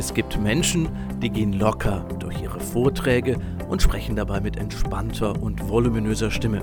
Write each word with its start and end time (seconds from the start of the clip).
Es 0.00 0.14
gibt 0.14 0.40
Menschen, 0.40 0.88
die 1.20 1.28
gehen 1.28 1.52
locker 1.52 2.06
durch 2.18 2.40
ihre 2.40 2.58
Vorträge 2.58 3.38
und 3.68 3.82
sprechen 3.82 4.16
dabei 4.16 4.40
mit 4.40 4.56
entspannter 4.56 5.42
und 5.42 5.68
voluminöser 5.68 6.30
Stimme. 6.30 6.62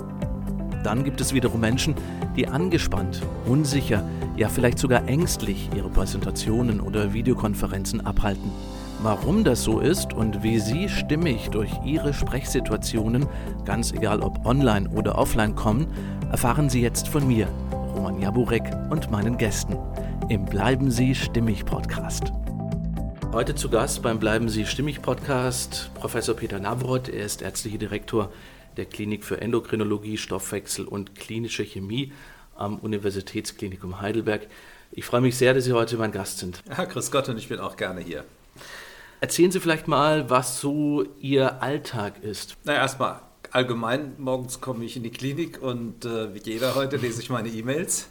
Dann 0.84 1.04
gibt 1.04 1.21
es 1.21 1.36
wiederum 1.36 1.62
Menschen, 1.62 1.94
die 2.36 2.48
angespannt, 2.48 3.21
unsicher, 3.46 4.04
ja 4.38 4.50
vielleicht 4.50 4.80
sogar 4.80 5.08
ängstlich 5.08 5.70
ihre 5.76 5.88
Präsentationen 5.88 6.82
oder 6.82 7.14
Videokonferenzen 7.14 8.04
abhalten. 8.04 8.50
Warum 9.04 9.44
das 9.44 9.64
so 9.64 9.82
ist 9.82 10.14
und 10.14 10.42
wie 10.42 10.58
Sie 10.58 10.90
stimmig 10.90 11.50
durch 11.52 11.70
Ihre 11.86 12.16
Sprechsituationen, 12.16 13.28
ganz 13.66 13.92
egal 13.92 14.22
ob 14.22 14.48
online 14.48 14.89
oder 14.89 15.16
offline 15.16 15.54
kommen, 15.54 15.86
erfahren 16.32 16.69
Sie 16.69 16.82
jetzt 16.82 17.08
von 17.08 17.28
mir, 17.28 17.47
Roman 17.94 18.19
Jaburek 18.19 18.64
und 18.89 19.11
meinen 19.11 19.38
Gästen 19.38 19.78
im 20.28 20.44
Bleiben 20.46 20.89
Sie 20.89 21.14
Stimmig 21.14 21.66
Podcast. 21.66 22.33
Heute 23.34 23.54
zu 23.54 23.70
Gast 23.70 24.02
beim 24.02 24.20
Bleiben 24.20 24.50
Sie 24.50 24.66
Stimmig 24.66 25.02
Podcast 25.02 25.92
Professor 25.94 26.36
Peter 26.36 26.60
Navroth. 26.60 27.10
Er 27.10 27.26
ist 27.26 27.42
ärztlicher 27.42 27.78
Direktor 27.78 28.32
der 28.78 28.86
Klinik 28.86 29.24
für 29.24 29.42
Endokrinologie, 29.42 30.18
Stoffwechsel 30.18 30.86
und 30.86 31.16
klinische 31.16 31.64
Chemie 31.64 32.14
am 32.56 32.80
Universitätsklinikum 32.80 34.02
Heidelberg. 34.02 34.48
Ich 34.92 35.06
freue 35.06 35.22
mich 35.22 35.38
sehr, 35.38 35.53
dass 35.53 35.66
Sie 35.66 35.73
heute 35.73 35.98
mein 35.98 36.12
Gast 36.12 36.40
sind. 36.40 36.64
Ja, 36.70 36.86
grüß 36.86 37.12
Gott 37.12 37.30
und 37.30 37.38
ich 37.38 37.50
bin 37.50 37.59
auch 37.59 37.76
gerne 37.76 38.02
hier. 38.02 38.23
Erzählen 39.20 39.52
Sie 39.52 39.59
vielleicht 39.59 39.88
mal, 39.88 40.30
was 40.30 40.62
so 40.62 41.03
Ihr 41.20 41.62
Alltag 41.62 42.23
ist. 42.23 42.56
Na, 42.64 42.73
erstmal 42.73 43.22
allgemein, 43.52 44.14
morgens 44.17 44.62
komme 44.62 44.86
ich 44.86 44.95
in 44.95 45.03
die 45.03 45.12
Klinik 45.12 45.62
und 45.62 46.06
äh, 46.06 46.34
wie 46.34 46.42
jeder 46.44 46.75
heute 46.75 46.97
lese 46.97 47.22
ich 47.22 47.30
meine 47.30 47.50
E-Mails. 47.50 48.09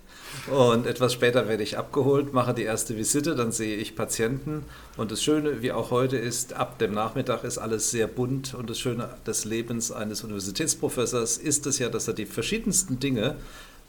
Und 0.51 0.87
etwas 0.87 1.13
später 1.13 1.49
werde 1.49 1.63
ich 1.63 1.79
abgeholt, 1.79 2.33
mache 2.33 2.55
die 2.55 2.63
erste 2.63 2.97
Visite, 2.97 3.35
dann 3.35 3.53
sehe 3.53 3.77
ich 3.77 3.97
Patienten. 3.97 4.65
Und 4.97 5.11
das 5.11 5.23
Schöne, 5.23 5.63
wie 5.63 5.73
auch 5.73 5.91
heute 5.91 6.17
ist, 6.17 6.53
ab 6.53 6.79
dem 6.79 6.93
Nachmittag 6.93 7.45
ist 7.45 7.59
alles 7.59 7.91
sehr 7.91 8.07
bunt. 8.07 8.55
Und 8.55 8.71
das 8.71 8.79
Schöne 8.79 9.09
des 9.27 9.45
Lebens 9.45 9.91
eines 9.93 10.23
Universitätsprofessors 10.23 11.39
ist 11.39 11.67
es 11.67 11.79
ja, 11.79 11.89
dass 11.89 12.09
er 12.09 12.15
die 12.15 12.27
verschiedensten 12.27 13.01
Dinge 13.01 13.37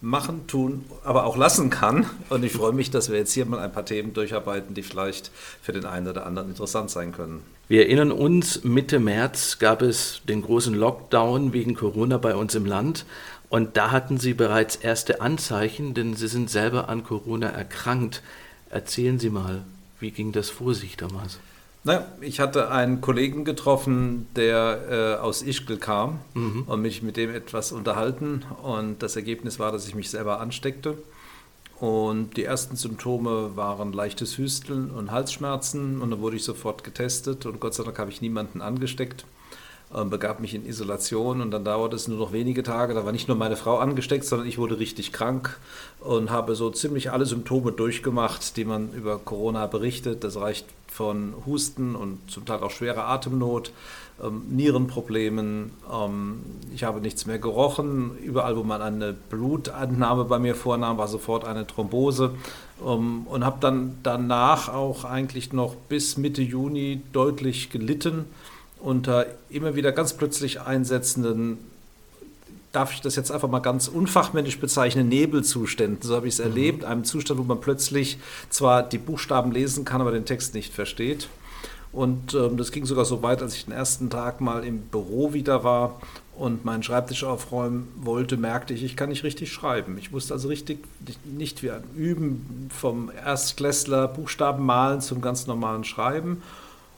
machen, 0.02 0.46
tun, 0.48 0.86
aber 1.04 1.26
auch 1.26 1.38
lassen 1.38 1.70
kann. 1.70 2.06
Und 2.30 2.44
ich 2.44 2.54
freue 2.54 2.74
mich, 2.74 2.92
dass 2.92 3.10
wir 3.10 3.18
jetzt 3.18 3.34
hier 3.34 3.46
mal 3.46 3.60
ein 3.60 3.72
paar 3.72 3.86
Themen 3.86 4.14
durcharbeiten, 4.14 4.76
die 4.76 4.84
vielleicht 4.84 5.32
für 5.62 5.74
den 5.74 5.86
einen 5.86 6.08
oder 6.08 6.26
anderen 6.26 6.50
interessant 6.50 6.90
sein 6.90 7.12
können. 7.12 7.44
Wir 7.70 7.82
erinnern 7.82 8.14
uns, 8.14 8.64
Mitte 8.64 8.98
März 8.98 9.60
gab 9.60 9.82
es 9.82 10.22
den 10.28 10.42
großen 10.42 10.74
Lockdown 10.74 11.52
wegen 11.52 11.76
Corona 11.76 12.18
bei 12.18 12.34
uns 12.34 12.56
im 12.56 12.66
Land. 12.66 13.06
Und 13.50 13.76
da 13.76 13.92
hatten 13.92 14.18
Sie 14.18 14.34
bereits 14.34 14.78
erste 14.78 15.20
Anzeichen, 15.20 15.94
denn 15.94 16.16
Sie 16.16 16.30
sind 16.30 16.50
selber 16.50 16.88
an 16.88 17.04
Corona 17.04 17.50
erkrankt. 17.50 18.22
Erzählen 18.70 19.20
Sie 19.20 19.30
mal, 19.30 19.64
wie 20.00 20.12
ging 20.12 20.32
das 20.32 20.50
vor 20.50 20.74
sich 20.74 20.96
damals? 20.96 21.40
Naja, 21.84 22.06
ich 22.22 22.40
hatte 22.40 22.72
einen 22.72 23.02
Kollegen 23.02 23.44
getroffen, 23.44 24.28
der 24.38 25.18
äh, 25.20 25.22
aus 25.22 25.42
Ischgl 25.42 25.78
kam 25.78 26.20
mhm. 26.36 26.64
und 26.68 26.82
mich 26.82 27.04
mit 27.04 27.18
dem 27.18 27.34
etwas 27.34 27.74
unterhalten. 27.74 28.44
Und 28.64 29.04
das 29.04 29.18
Ergebnis 29.18 29.60
war, 29.60 29.74
dass 29.74 29.88
ich 29.90 29.96
mich 29.96 30.10
selber 30.10 30.40
ansteckte. 30.40 30.98
Und 31.80 32.38
die 32.38 32.44
ersten 32.44 32.76
Symptome 32.76 33.56
waren 33.56 33.94
leichtes 33.94 34.38
Hüsteln 34.38 34.90
und 34.90 35.12
Halsschmerzen. 35.12 36.02
Und 36.02 36.12
dann 36.12 36.22
wurde 36.22 36.38
ich 36.38 36.44
sofort 36.44 36.84
getestet 36.84 37.46
und 37.46 37.60
Gott 37.60 37.76
sei 37.76 37.84
Dank 37.84 38.00
habe 38.00 38.10
ich 38.10 38.22
niemanden 38.22 38.62
angesteckt. 38.62 39.26
Ähm, 39.96 40.10
begab 40.10 40.42
mich 40.42 40.54
in 40.54 40.66
Isolation 40.66 41.40
und 41.40 41.52
dann 41.52 41.64
dauerte 41.64 41.96
es 41.96 42.10
nur 42.10 42.18
noch 42.18 42.34
wenige 42.34 42.62
Tage. 42.62 42.94
Da 42.94 43.06
war 43.06 43.14
nicht 43.14 43.30
nur 43.30 43.38
meine 43.38 43.56
Frau 43.56 43.78
angesteckt, 43.78 44.26
sondern 44.26 44.48
ich 44.48 44.58
wurde 44.58 44.80
richtig 44.80 45.14
krank 45.14 45.58
und 46.02 46.30
habe 46.30 46.56
so 46.56 46.70
ziemlich 46.72 47.12
alle 47.12 47.26
Symptome 47.26 47.72
durchgemacht, 47.72 48.58
die 48.58 48.66
man 48.66 48.92
über 48.92 49.18
Corona 49.20 49.66
berichtet. 49.68 50.26
Das 50.26 50.36
reicht 50.36 50.66
von 50.88 51.36
Husten 51.46 51.96
und 51.96 52.20
zum 52.30 52.46
Teil 52.46 52.60
auch 52.64 52.72
schwerer 52.72 53.06
Atemnot, 53.06 53.72
ähm, 54.24 54.44
Nierenproblemen. 54.50 55.72
Ähm, 55.92 56.42
ich 56.74 56.84
habe 56.84 57.02
nichts 57.02 57.26
mehr 57.26 57.40
gerochen. 57.40 58.18
Überall, 58.24 58.58
wo 58.58 58.64
man 58.64 58.82
eine 58.82 59.14
Blutentnahme 59.14 60.26
bei 60.26 60.40
mir 60.40 60.56
vornahm, 60.56 60.98
war 60.98 61.08
sofort 61.08 61.46
eine 61.46 61.68
Thrombose. 61.68 62.32
Ähm, 62.86 63.28
und 63.28 63.46
habe 63.46 63.58
dann 63.60 63.98
danach 64.04 64.70
auch 64.70 65.06
eigentlich 65.06 65.54
noch 65.54 65.76
bis 65.76 66.18
Mitte 66.18 66.42
Juni 66.42 67.02
deutlich 67.14 67.70
gelitten 67.70 68.26
unter 68.80 69.26
immer 69.50 69.76
wieder 69.76 69.92
ganz 69.92 70.14
plötzlich 70.14 70.62
einsetzenden, 70.62 71.58
darf 72.72 72.94
ich 72.94 73.02
das 73.02 73.16
jetzt 73.16 73.32
einfach 73.32 73.50
mal 73.50 73.60
ganz 73.60 73.88
unfachmännisch 73.88 74.60
bezeichnen, 74.60 75.10
Nebelzuständen. 75.10 76.02
So 76.02 76.16
habe 76.16 76.28
ich 76.28 76.36
es 76.36 76.40
mhm. 76.40 76.46
erlebt, 76.46 76.86
einem 76.86 77.04
Zustand, 77.04 77.40
wo 77.40 77.44
man 77.44 77.60
plötzlich 77.60 78.20
zwar 78.50 78.84
die 78.84 78.98
Buchstaben 78.98 79.52
lesen 79.52 79.86
kann, 79.86 80.02
aber 80.02 80.12
den 80.12 80.26
Text 80.26 80.54
nicht 80.54 80.74
versteht. 80.74 81.28
Und 81.92 82.34
ähm, 82.34 82.58
das 82.58 82.72
ging 82.72 82.86
sogar 82.86 83.06
so 83.06 83.24
weit, 83.24 83.42
als 83.42 83.56
ich 83.56 83.66
den 83.66 83.74
ersten 83.74 84.10
Tag 84.10 84.42
mal 84.42 84.64
im 84.64 84.82
Büro 84.82 85.34
wieder 85.34 85.64
war 85.64 86.00
und 86.36 86.66
meinen 86.66 86.84
Schreibtisch 86.84 87.24
aufräumen 87.24 87.88
wollte, 87.96 88.38
merkte 88.38 88.74
ich, 88.74 88.84
ich 88.84 88.96
kann 88.96 89.10
nicht 89.10 89.24
richtig 89.24 89.52
schreiben. 89.52 89.98
Ich 89.98 90.12
wusste 90.12 90.34
also 90.34 90.48
richtig 90.50 90.80
nicht 91.26 91.64
wie 91.64 91.72
ein 91.72 91.84
Üben 91.96 92.70
vom 92.76 93.12
Erstklässler 93.12 94.08
Buchstaben 94.08 94.66
malen 94.66 95.02
zum 95.02 95.22
ganz 95.22 95.48
normalen 95.48 95.84
Schreiben. 95.84 96.44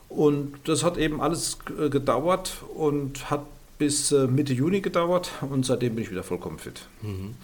Und 0.10 0.56
das 0.66 0.84
hat 0.84 0.98
eben 0.98 1.22
alles 1.22 1.60
äh, 1.80 1.90
gedauert 1.90 2.64
und 2.76 3.30
hat 3.30 3.46
bis 3.78 4.12
äh, 4.12 4.28
Mitte 4.28 4.54
Juni 4.54 4.82
gedauert 4.82 5.32
und 5.42 5.66
seitdem 5.66 5.96
bin 5.96 6.04
ich 6.04 6.12
wieder 6.12 6.24
vollkommen 6.24 6.60
fit. 6.60 6.82
Mhm. 7.02 7.36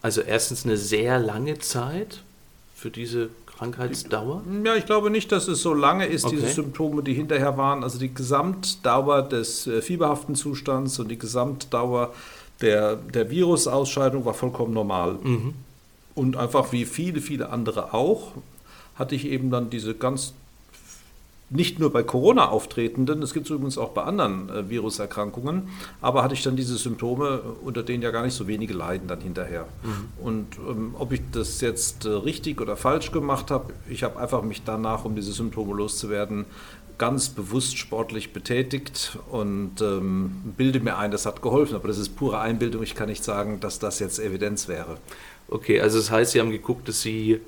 Also 0.00 0.20
erstens 0.22 0.64
eine 0.64 0.76
sehr 0.76 1.18
lange 1.18 1.58
Zeit 1.58 2.22
für 2.74 2.90
diese 2.90 3.28
Krankheitsdauer? 3.62 4.42
Ja, 4.64 4.74
ich 4.74 4.86
glaube 4.86 5.10
nicht, 5.10 5.30
dass 5.32 5.48
es 5.48 5.62
so 5.62 5.74
lange 5.74 6.06
ist, 6.06 6.24
okay. 6.24 6.36
diese 6.36 6.48
Symptome, 6.48 7.02
die 7.02 7.14
hinterher 7.14 7.56
waren. 7.56 7.84
Also 7.84 7.98
die 7.98 8.12
Gesamtdauer 8.12 9.22
des 9.22 9.66
äh, 9.66 9.80
fieberhaften 9.80 10.34
Zustands 10.34 10.98
und 10.98 11.08
die 11.08 11.18
Gesamtdauer 11.18 12.12
der, 12.60 12.96
der 12.96 13.30
Virusausscheidung 13.30 14.24
war 14.24 14.34
vollkommen 14.34 14.72
normal. 14.72 15.18
Mhm. 15.22 15.54
Und 16.14 16.36
einfach 16.36 16.72
wie 16.72 16.84
viele, 16.84 17.20
viele 17.20 17.50
andere 17.50 17.94
auch, 17.94 18.32
hatte 18.96 19.14
ich 19.14 19.26
eben 19.26 19.50
dann 19.50 19.70
diese 19.70 19.94
ganz 19.94 20.34
nicht 21.52 21.78
nur 21.78 21.92
bei 21.92 22.02
Corona 22.02 22.48
auftretenden, 22.48 23.22
es 23.22 23.34
gibt 23.34 23.46
es 23.46 23.50
übrigens 23.50 23.78
auch 23.78 23.90
bei 23.90 24.02
anderen 24.02 24.48
äh, 24.48 24.70
Viruserkrankungen, 24.70 25.68
aber 26.00 26.22
hatte 26.22 26.34
ich 26.34 26.42
dann 26.42 26.56
diese 26.56 26.76
Symptome, 26.76 27.42
unter 27.62 27.82
denen 27.82 28.02
ja 28.02 28.10
gar 28.10 28.24
nicht 28.24 28.34
so 28.34 28.46
wenige 28.48 28.74
leiden 28.74 29.08
dann 29.08 29.20
hinterher. 29.20 29.66
Mhm. 29.82 30.24
Und 30.24 30.46
ähm, 30.68 30.94
ob 30.98 31.12
ich 31.12 31.20
das 31.30 31.60
jetzt 31.60 32.04
äh, 32.06 32.10
richtig 32.10 32.60
oder 32.60 32.76
falsch 32.76 33.12
gemacht 33.12 33.50
habe, 33.50 33.72
ich 33.88 34.02
habe 34.02 34.18
einfach 34.18 34.42
mich 34.42 34.62
danach, 34.64 35.04
um 35.04 35.14
diese 35.14 35.32
Symptome 35.32 35.74
loszuwerden, 35.74 36.46
ganz 36.98 37.30
bewusst 37.30 37.78
sportlich 37.78 38.32
betätigt 38.32 39.18
und 39.30 39.80
ähm, 39.80 40.54
bilde 40.56 40.80
mir 40.80 40.98
ein, 40.98 41.10
das 41.10 41.26
hat 41.26 41.42
geholfen. 41.42 41.74
Aber 41.74 41.88
das 41.88 41.98
ist 41.98 42.16
pure 42.16 42.38
Einbildung. 42.38 42.82
Ich 42.82 42.94
kann 42.94 43.08
nicht 43.08 43.24
sagen, 43.24 43.60
dass 43.60 43.78
das 43.78 43.98
jetzt 43.98 44.18
Evidenz 44.18 44.68
wäre. 44.68 44.98
Okay, 45.48 45.80
also 45.80 45.98
das 45.98 46.10
heißt, 46.10 46.32
Sie 46.32 46.40
haben 46.40 46.50
geguckt, 46.50 46.88
dass 46.88 47.02
Sie 47.02 47.40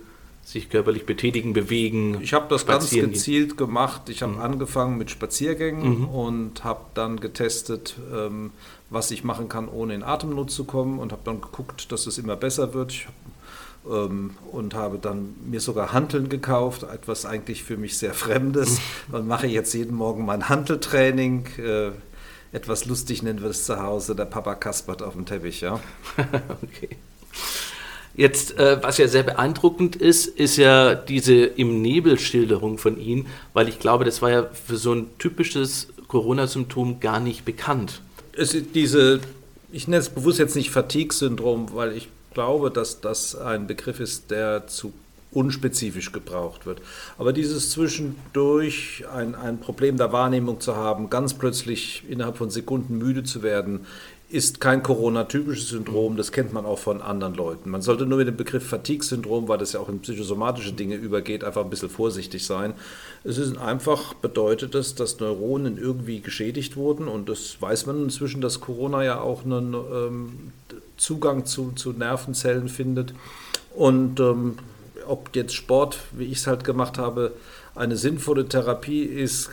sich 0.44 0.68
körperlich 0.68 1.06
betätigen, 1.06 1.52
bewegen. 1.52 2.18
Ich 2.20 2.34
habe 2.34 2.46
das 2.48 2.66
ganz 2.66 2.90
gezielt 2.90 3.50
gehen. 3.50 3.56
gemacht. 3.56 4.08
Ich 4.08 4.22
habe 4.22 4.34
mhm. 4.34 4.40
angefangen 4.40 4.98
mit 4.98 5.10
Spaziergängen 5.10 6.00
mhm. 6.00 6.08
und 6.08 6.64
habe 6.64 6.82
dann 6.94 7.18
getestet, 7.18 7.96
ähm, 8.14 8.52
was 8.90 9.10
ich 9.10 9.24
machen 9.24 9.48
kann, 9.48 9.68
ohne 9.68 9.94
in 9.94 10.02
Atemnot 10.02 10.50
zu 10.50 10.64
kommen 10.64 10.98
und 10.98 11.12
habe 11.12 11.22
dann 11.24 11.40
geguckt, 11.40 11.90
dass 11.90 12.06
es 12.06 12.18
immer 12.18 12.36
besser 12.36 12.74
wird. 12.74 12.92
Ich, 12.92 13.08
ähm, 13.90 14.30
und 14.50 14.74
habe 14.74 14.98
dann 14.98 15.34
mir 15.44 15.60
sogar 15.60 15.92
Hanteln 15.92 16.28
gekauft, 16.28 16.84
etwas 16.84 17.26
eigentlich 17.26 17.64
für 17.64 17.76
mich 17.76 17.98
sehr 17.98 18.14
Fremdes. 18.14 18.80
Dann 19.10 19.26
mache 19.26 19.46
ich 19.46 19.52
jetzt 19.52 19.74
jeden 19.74 19.94
Morgen 19.94 20.24
mein 20.24 20.48
Hanteltraining. 20.48 21.46
Äh, 21.58 21.90
etwas 22.52 22.84
lustig 22.84 23.22
nennen 23.22 23.42
wir 23.42 23.50
es 23.50 23.64
zu 23.64 23.82
Hause, 23.82 24.14
der 24.14 24.26
Papa 24.26 24.54
kaspert 24.54 25.02
auf 25.02 25.14
dem 25.14 25.26
Teppich, 25.26 25.60
ja. 25.60 25.80
okay. 26.62 26.90
Jetzt, 28.16 28.58
äh, 28.58 28.80
was 28.82 28.98
ja 28.98 29.08
sehr 29.08 29.24
beeindruckend 29.24 29.96
ist, 29.96 30.26
ist 30.26 30.56
ja 30.56 30.94
diese 30.94 31.34
im 31.34 31.82
Nebel 31.82 32.18
Schilderung 32.18 32.78
von 32.78 32.98
Ihnen, 32.98 33.26
weil 33.52 33.68
ich 33.68 33.80
glaube, 33.80 34.04
das 34.04 34.22
war 34.22 34.30
ja 34.30 34.44
für 34.44 34.76
so 34.76 34.92
ein 34.92 35.06
typisches 35.18 35.88
Corona-Symptom 36.06 37.00
gar 37.00 37.18
nicht 37.18 37.44
bekannt. 37.44 38.00
Es 38.36 38.54
ist 38.54 38.74
diese, 38.74 39.20
ich 39.72 39.88
nenne 39.88 40.00
es 40.00 40.10
bewusst 40.10 40.38
jetzt 40.38 40.54
nicht 40.54 40.70
Fatigue-Syndrom, 40.70 41.74
weil 41.74 41.96
ich 41.96 42.08
glaube, 42.32 42.70
dass 42.70 43.00
das 43.00 43.34
ein 43.34 43.66
Begriff 43.66 43.98
ist, 43.98 44.30
der 44.30 44.68
zu 44.68 44.92
unspezifisch 45.32 46.12
gebraucht 46.12 46.64
wird. 46.64 46.80
Aber 47.18 47.32
dieses 47.32 47.70
zwischendurch 47.70 49.04
ein, 49.12 49.34
ein 49.34 49.58
Problem 49.58 49.96
der 49.96 50.12
Wahrnehmung 50.12 50.60
zu 50.60 50.76
haben, 50.76 51.10
ganz 51.10 51.34
plötzlich 51.34 52.04
innerhalb 52.08 52.36
von 52.36 52.50
Sekunden 52.50 52.98
müde 52.98 53.24
zu 53.24 53.42
werden, 53.42 53.80
ist 54.34 54.60
kein 54.60 54.82
Corona-typisches 54.82 55.68
Syndrom, 55.68 56.16
das 56.16 56.32
kennt 56.32 56.52
man 56.52 56.66
auch 56.66 56.80
von 56.80 57.00
anderen 57.00 57.34
Leuten. 57.34 57.70
Man 57.70 57.82
sollte 57.82 58.04
nur 58.04 58.18
mit 58.18 58.26
dem 58.26 58.36
Begriff 58.36 58.66
Fatigue-Syndrom, 58.66 59.46
weil 59.46 59.58
das 59.58 59.74
ja 59.74 59.80
auch 59.80 59.88
in 59.88 60.00
psychosomatische 60.00 60.72
Dinge 60.72 60.96
übergeht, 60.96 61.44
einfach 61.44 61.62
ein 61.62 61.70
bisschen 61.70 61.88
vorsichtig 61.88 62.44
sein. 62.44 62.74
Es 63.22 63.38
ist 63.38 63.56
einfach, 63.56 64.12
bedeutet 64.14 64.74
es, 64.74 64.96
dass 64.96 65.20
Neuronen 65.20 65.78
irgendwie 65.78 66.20
geschädigt 66.20 66.74
wurden 66.74 67.06
und 67.06 67.28
das 67.28 67.62
weiß 67.62 67.86
man 67.86 68.02
inzwischen, 68.02 68.40
dass 68.40 68.60
Corona 68.60 69.04
ja 69.04 69.20
auch 69.20 69.44
einen 69.44 69.72
ähm, 69.72 70.52
Zugang 70.96 71.46
zu, 71.46 71.70
zu 71.70 71.92
Nervenzellen 71.92 72.68
findet. 72.68 73.14
Und 73.72 74.18
ähm, 74.18 74.58
ob 75.06 75.36
jetzt 75.36 75.54
Sport, 75.54 75.98
wie 76.10 76.24
ich 76.24 76.38
es 76.38 76.48
halt 76.48 76.64
gemacht 76.64 76.98
habe, 76.98 77.30
eine 77.76 77.96
sinnvolle 77.96 78.48
Therapie 78.48 79.04
ist, 79.04 79.50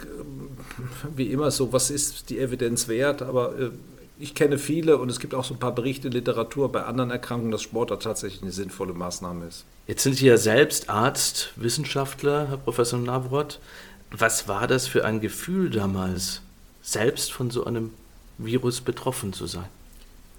wie 1.16 1.32
immer 1.32 1.52
so, 1.52 1.72
was 1.72 1.92
ist 1.92 2.32
die 2.32 2.40
Evidenz 2.40 2.88
wert, 2.88 3.22
aber 3.22 3.60
äh, 3.60 3.70
ich 4.22 4.36
kenne 4.36 4.58
viele 4.58 4.98
und 4.98 5.10
es 5.10 5.20
gibt 5.20 5.34
auch 5.34 5.44
so 5.44 5.56
ein 5.56 5.60
paar 5.60 5.74
Berichte 5.74 6.08
in 6.08 6.14
Literatur 6.14 6.72
bei 6.72 6.84
anderen 6.84 7.10
Erkrankungen, 7.10 7.52
dass 7.52 7.64
Sport 7.64 7.92
da 7.92 7.96
tatsächlich 7.96 8.42
eine 8.42 8.52
sinnvolle 8.52 8.94
Maßnahme 8.94 9.48
ist. 9.48 9.66
Jetzt 9.88 10.04
sind 10.04 10.16
Sie 10.16 10.28
ja 10.28 10.38
selbst 10.38 10.90
Arzt, 10.90 11.52
Wissenschaftler, 11.56 12.48
Herr 12.48 12.58
Professor 12.58 13.00
Navrot. 13.00 13.60
Was 14.12 14.48
war 14.48 14.68
das 14.68 14.88
für 14.88 15.06
ein 15.06 15.22
Gefühl 15.22 15.70
damals, 15.70 16.42
selbst 16.82 17.32
von 17.32 17.50
so 17.50 17.66
einem 17.66 17.92
Virus 18.38 18.82
betroffen 18.82 19.34
zu 19.34 19.48
sein? 19.48 19.66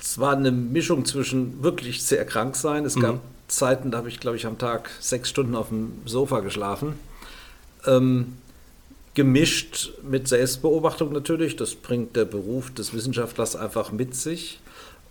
Es 0.01 0.19
war 0.19 0.37
eine 0.37 0.53
Mischung 0.53 1.05
zwischen 1.05 1.63
wirklich 1.63 2.03
sehr 2.03 2.25
krank 2.25 2.57
sein. 2.57 2.85
Es 2.85 2.97
mhm. 2.97 3.01
gab 3.01 3.21
Zeiten, 3.49 3.91
da 3.91 3.99
habe 3.99 4.09
ich, 4.09 4.21
glaube 4.21 4.37
ich, 4.37 4.47
am 4.47 4.59
Tag 4.59 4.91
sechs 5.01 5.29
Stunden 5.29 5.55
auf 5.55 5.69
dem 5.69 5.93
Sofa 6.07 6.41
geschlafen. 6.41 6.95
Ähm, 7.87 8.39
gemischt 9.15 9.93
mit 10.03 10.29
Selbstbeobachtung 10.29 11.13
natürlich. 11.13 11.57
Das 11.57 11.75
bringt 11.75 12.17
der 12.17 12.25
Beruf 12.25 12.73
des 12.73 12.95
Wissenschaftlers 12.95 13.57
einfach 13.57 13.93
mit 13.93 14.15
sich. 14.15 14.61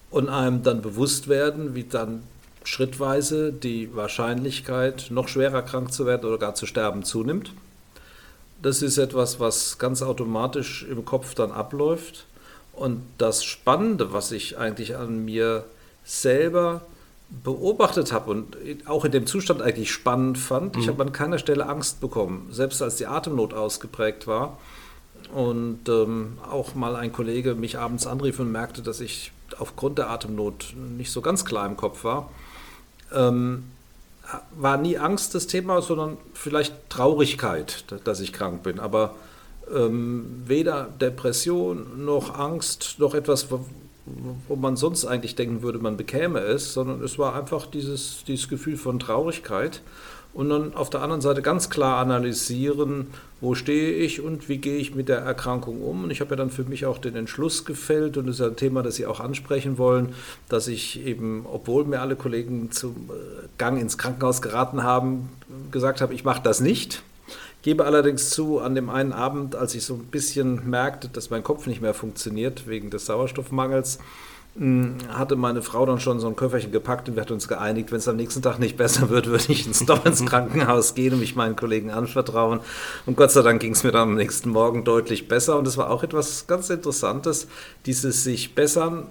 Und 0.10 0.30
einem 0.30 0.64
dann 0.64 0.82
bewusst 0.82 1.28
werden, 1.30 1.74
wie 1.76 1.84
dann 1.84 2.24
schrittweise 2.64 3.54
die 3.54 3.96
Wahrscheinlichkeit, 3.96 5.08
noch 5.10 5.28
schwerer 5.28 5.62
krank 5.62 5.94
zu 5.94 6.06
werden 6.06 6.28
oder 6.28 6.38
gar 6.38 6.54
zu 6.54 6.66
sterben, 6.66 7.04
zunimmt. 7.04 7.54
Das 8.62 8.82
ist 8.82 8.98
etwas, 8.98 9.40
was 9.40 9.78
ganz 9.78 10.02
automatisch 10.02 10.86
im 10.90 11.06
Kopf 11.06 11.34
dann 11.34 11.52
abläuft. 11.52 12.26
Und 12.74 13.02
das 13.18 13.44
Spannende, 13.44 14.14
was 14.14 14.32
ich 14.32 14.58
eigentlich 14.58 14.96
an 14.96 15.26
mir 15.26 15.66
selber 16.04 16.82
beobachtet 17.44 18.12
habe 18.12 18.30
und 18.32 18.58
auch 18.86 19.06
in 19.06 19.12
dem 19.12 19.26
Zustand 19.26 19.62
eigentlich 19.62 19.92
spannend 19.92 20.38
fand, 20.38 20.76
mhm. 20.76 20.82
ich 20.82 20.88
habe 20.88 21.02
an 21.02 21.12
keiner 21.12 21.38
Stelle 21.38 21.68
Angst 21.68 22.02
bekommen, 22.02 22.50
selbst 22.52 22.82
als 22.82 22.98
die 22.98 23.08
Atemnot 23.08 23.54
ausgeprägt 23.54 24.28
war. 24.28 24.58
Und 25.34 25.88
ähm, 25.88 26.40
auch 26.50 26.76
mal 26.76 26.96
ein 26.96 27.14
Kollege 27.14 27.56
mich 27.56 27.78
abends 27.78 28.06
anrief 28.06 28.40
und 28.40 28.52
merkte, 28.52 28.82
dass 28.82 29.00
ich 29.00 29.32
aufgrund 29.60 29.98
der 29.98 30.10
Atemnot 30.10 30.74
nicht 30.98 31.12
so 31.12 31.22
ganz 31.22 31.46
klar 31.46 31.66
im 31.68 31.78
Kopf 31.78 32.04
war. 32.04 32.30
Ähm, 33.14 33.64
war 34.52 34.78
nie 34.78 34.98
Angst 34.98 35.36
das 35.36 35.48
Thema, 35.48 35.82
sondern 35.82 36.18
vielleicht 36.34 36.90
Traurigkeit, 36.90 37.86
dass 38.04 38.20
ich 38.20 38.34
krank 38.34 38.64
bin. 38.64 38.80
Aber 38.80 39.16
ähm, 39.74 40.44
weder 40.46 40.90
Depression 41.00 42.06
noch 42.06 42.38
Angst 42.38 42.96
noch 42.98 43.14
etwas, 43.14 43.48
wo 44.48 44.56
man 44.56 44.76
sonst 44.76 45.06
eigentlich 45.06 45.36
denken 45.36 45.62
würde, 45.62 45.80
man 45.80 45.98
bekäme 45.98 46.40
es, 46.40 46.74
sondern 46.74 47.04
es 47.04 47.20
war 47.20 47.36
einfach 47.36 47.68
dieses, 47.68 48.24
dieses 48.28 48.48
Gefühl 48.48 48.78
von 48.78 49.00
Traurigkeit 49.00 49.82
und 50.34 50.50
dann 50.50 50.74
auf 50.76 50.90
der 50.90 51.02
anderen 51.02 51.22
Seite 51.22 51.42
ganz 51.42 51.70
klar 51.70 51.98
analysieren, 51.98 53.08
wo 53.42 53.54
stehe 53.54 53.92
ich 53.94 54.22
und 54.22 54.48
wie 54.48 54.60
gehe 54.60 54.78
ich 54.78 54.96
mit 54.96 55.10
der 55.10 55.20
Erkrankung 55.20 55.82
um. 55.82 56.06
Und 56.06 56.12
ich 56.12 56.22
habe 56.22 56.32
ja 56.32 56.36
dann 56.38 56.50
für 56.50 56.64
mich 56.64 56.86
auch 56.86 57.00
den 57.00 57.16
Entschluss 57.16 57.66
gefällt 57.66 58.16
und 58.16 58.28
das 58.28 58.40
ist 58.40 58.46
ein 58.46 58.56
Thema, 58.56 58.82
das 58.82 58.96
Sie 58.96 59.06
auch 59.06 59.20
ansprechen 59.20 59.78
wollen, 59.78 60.14
dass 60.48 60.68
ich 60.68 61.06
eben, 61.06 61.46
obwohl 61.52 61.84
mir 61.84 62.00
alle 62.00 62.16
Kollegen 62.16 62.72
zum 62.72 63.10
äh, 63.10 63.48
Gang 63.58 63.80
ins 63.80 63.98
Krankenhaus 63.98 64.42
geraten 64.42 64.84
haben, 64.84 65.30
gesagt 65.72 66.00
habe, 66.00 66.14
ich 66.14 66.24
mache 66.24 66.42
das 66.42 66.62
nicht. 66.62 67.04
Gebe 67.62 67.86
allerdings 67.86 68.32
zu, 68.32 68.60
an 68.60 68.74
dem 68.74 68.90
einen 68.90 69.14
Abend, 69.14 69.56
als 69.56 69.76
ich 69.76 69.86
so 69.86 69.94
ein 69.94 70.06
bisschen 70.06 70.68
merkte, 70.70 71.10
dass 71.10 71.30
mein 71.30 71.44
Kopf 71.44 71.68
nicht 71.68 71.82
mehr 71.82 71.94
funktioniert 71.94 72.68
wegen 72.68 72.90
des 72.90 73.06
Sauerstoffmangels, 73.06 74.00
hatte 74.54 75.38
meine 75.38 75.62
Frau 75.62 75.86
dann 75.86 76.02
schon 76.02 76.20
so 76.20 76.28
ein 76.28 76.36
Köfferchen 76.36 76.74
gepackt 76.74 77.08
und 77.08 77.16
wir 77.16 77.22
hatten 77.22 77.32
uns 77.32 77.48
geeinigt, 77.48 77.92
wenn 77.92 78.00
es 78.00 78.08
am 78.10 78.18
nächsten 78.18 78.42
Tag 78.42 78.60
nicht 78.60 78.76
besser 78.76 79.10
wird, 79.10 79.28
würde 79.30 79.46
ich 79.48 79.66
ins, 79.66 79.86
doch 79.86 80.06
ins 80.06 80.26
Krankenhaus 80.26 80.94
gehen 80.94 81.14
und 81.14 81.22
mich 81.22 81.38
meinen 81.38 81.56
Kollegen 81.56 81.90
anvertrauen. 81.90 82.60
Und 83.06 83.16
Gott 83.16 83.32
sei 83.32 83.44
Dank 83.44 83.62
ging 83.62 83.72
es 83.72 83.86
mir 83.86 83.94
dann 83.94 84.10
am 84.10 84.16
nächsten 84.16 84.50
Morgen 84.50 84.84
deutlich 84.84 85.30
besser. 85.30 85.58
Und 85.58 85.68
es 85.68 85.78
war 85.78 85.90
auch 85.90 86.04
etwas 86.04 86.48
ganz 86.48 86.70
Interessantes. 86.70 87.48
Dieses 87.86 88.26
sich 88.26 88.54
bessern 88.54 89.08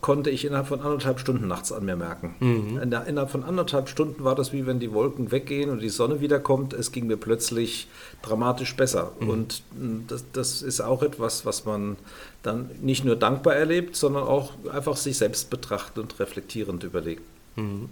konnte 0.00 0.30
ich 0.30 0.44
innerhalb 0.44 0.68
von 0.68 0.80
anderthalb 0.80 1.18
Stunden 1.18 1.48
nachts 1.48 1.72
an 1.72 1.84
mir 1.84 1.96
merken. 1.96 2.36
Mhm. 2.38 2.78
Innerhalb 2.80 3.30
von 3.30 3.42
anderthalb 3.42 3.88
Stunden 3.88 4.22
war 4.22 4.36
das 4.36 4.52
wie 4.52 4.66
wenn 4.66 4.78
die 4.78 4.92
Wolken 4.92 5.32
weggehen 5.32 5.70
und 5.70 5.82
die 5.82 5.88
Sonne 5.88 6.20
wiederkommt. 6.20 6.74
Es 6.74 6.92
ging 6.92 7.08
mir 7.08 7.16
plötzlich 7.16 7.88
dramatisch 8.22 8.76
besser. 8.76 9.12
Mhm. 9.18 9.28
Und 9.28 9.62
hm, 9.76 10.04
das, 10.06 10.24
das 10.32 10.62
ist 10.62 10.80
auch 10.80 11.02
etwas, 11.02 11.44
was 11.44 11.64
man 11.64 11.96
dann 12.42 12.70
nicht 12.80 13.04
nur 13.04 13.16
dankbar 13.16 13.54
erlebt, 13.54 13.96
sondern 13.96 14.24
auch 14.24 14.52
einfach 14.72 14.96
sich 14.96 15.18
selbst 15.18 15.50
betrachtet 15.50 15.98
und 15.98 16.18
reflektierend 16.20 16.84
überlegt. 16.84 17.22
Mhm. 17.56 17.88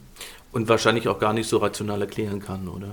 Und 0.53 0.69
wahrscheinlich 0.69 1.09
auch 1.09 1.19
gar 1.19 1.33
nicht 1.33 1.49
so 1.49 1.59
rational 1.59 2.01
erklären 2.01 2.41
kann, 2.41 2.69
oder? 2.69 2.93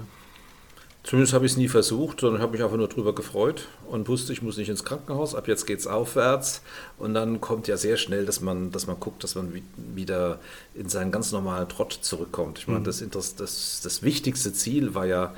Zumindest 1.04 1.34
habe 1.34 1.48
ich 1.48 1.54
es 1.54 1.58
nie 1.58 1.68
versucht, 1.68 2.20
sondern 2.20 2.44
habe 2.44 2.52
mich 2.52 2.64
einfach 2.64 2.78
nur 2.78 2.88
darüber 2.88 3.16
gefreut 3.16 3.68
und 3.90 4.08
wusste, 4.08 4.34
ich 4.34 4.44
muss 4.44 4.58
nicht 4.58 4.70
ins 4.70 4.84
Krankenhaus, 4.84 5.34
ab 5.34 5.48
jetzt 5.48 5.66
geht 5.66 5.80
es 5.80 5.88
aufwärts. 5.88 6.62
Und 7.00 7.16
dann 7.16 7.42
kommt 7.42 7.68
ja 7.68 7.76
sehr 7.76 7.98
schnell, 7.98 8.26
dass 8.26 8.40
man, 8.40 8.72
dass 8.72 8.86
man 8.86 9.00
guckt, 9.00 9.24
dass 9.24 9.34
man 9.34 9.52
wieder 9.78 10.40
in 10.76 10.90
seinen 10.90 11.12
ganz 11.12 11.32
normalen 11.32 11.68
Trott 11.70 11.98
zurückkommt. 12.02 12.60
Ich 12.60 12.68
meine, 12.68 12.82
mhm. 12.82 12.84
das, 12.84 13.36
das, 13.36 13.82
das 13.82 14.04
wichtigste 14.04 14.54
Ziel 14.54 14.94
war 14.94 15.08
ja 15.08 15.34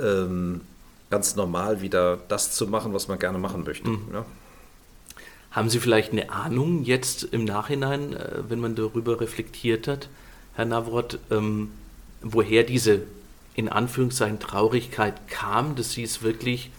ähm, 0.00 0.60
ganz 1.10 1.34
normal 1.34 1.80
wieder 1.80 2.18
das 2.28 2.52
zu 2.52 2.68
machen, 2.68 2.94
was 2.94 3.08
man 3.08 3.18
gerne 3.18 3.38
machen 3.38 3.64
möchte. 3.64 3.88
Mhm. 3.88 4.08
Ja? 4.12 4.26
Haben 5.50 5.70
Sie 5.70 5.80
vielleicht 5.80 6.12
eine 6.12 6.30
Ahnung 6.30 6.84
jetzt 6.84 7.24
im 7.24 7.44
Nachhinein, 7.44 8.12
äh, 8.12 8.42
wenn 8.48 8.60
man 8.60 8.74
darüber 8.74 9.20
reflektiert 9.20 9.88
hat, 9.88 10.08
Herr 10.54 10.66
Navrot, 10.66 11.18
ähm, 11.30 11.70
woher 12.20 12.64
diese 12.64 13.02
in 13.54 13.68
Anführungszeichen 13.68 14.38
Traurigkeit 14.38 15.28
kam, 15.28 15.74
dass 15.74 15.92
Sie 15.92 16.02
es 16.02 16.22
wirklich, 16.22 16.70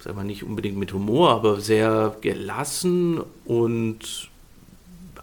sagen 0.00 0.16
wir 0.16 0.24
nicht 0.24 0.44
unbedingt 0.44 0.76
mit 0.76 0.92
Humor, 0.92 1.30
aber 1.30 1.60
sehr 1.60 2.16
gelassen 2.20 3.22
und 3.44 4.28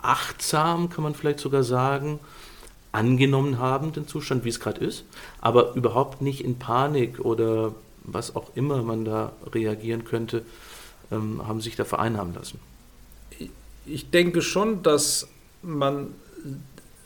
achtsam, 0.02 0.90
kann 0.90 1.04
man 1.04 1.14
vielleicht 1.14 1.40
sogar 1.40 1.64
sagen, 1.64 2.20
angenommen 2.92 3.60
haben, 3.60 3.92
den 3.92 4.08
Zustand, 4.08 4.46
wie 4.46 4.50
es 4.50 4.60
gerade 4.60 4.84
ist, 4.84 5.04
aber 5.42 5.76
überhaupt 5.76 6.22
nicht 6.22 6.44
in 6.44 6.58
Panik 6.58 7.20
oder 7.20 7.76
was 8.04 8.36
auch 8.36 8.56
immer 8.56 8.82
man 8.82 9.06
da 9.06 9.34
reagieren 9.54 10.06
könnte, 10.06 10.44
ähm, 11.12 11.48
haben 11.48 11.62
sich 11.62 11.76
da 11.76 11.86
vereinnahmen 11.86 12.34
lassen? 12.34 12.60
Ich 13.86 14.10
denke 14.10 14.42
schon, 14.42 14.84
dass 14.84 15.28
man 15.62 16.14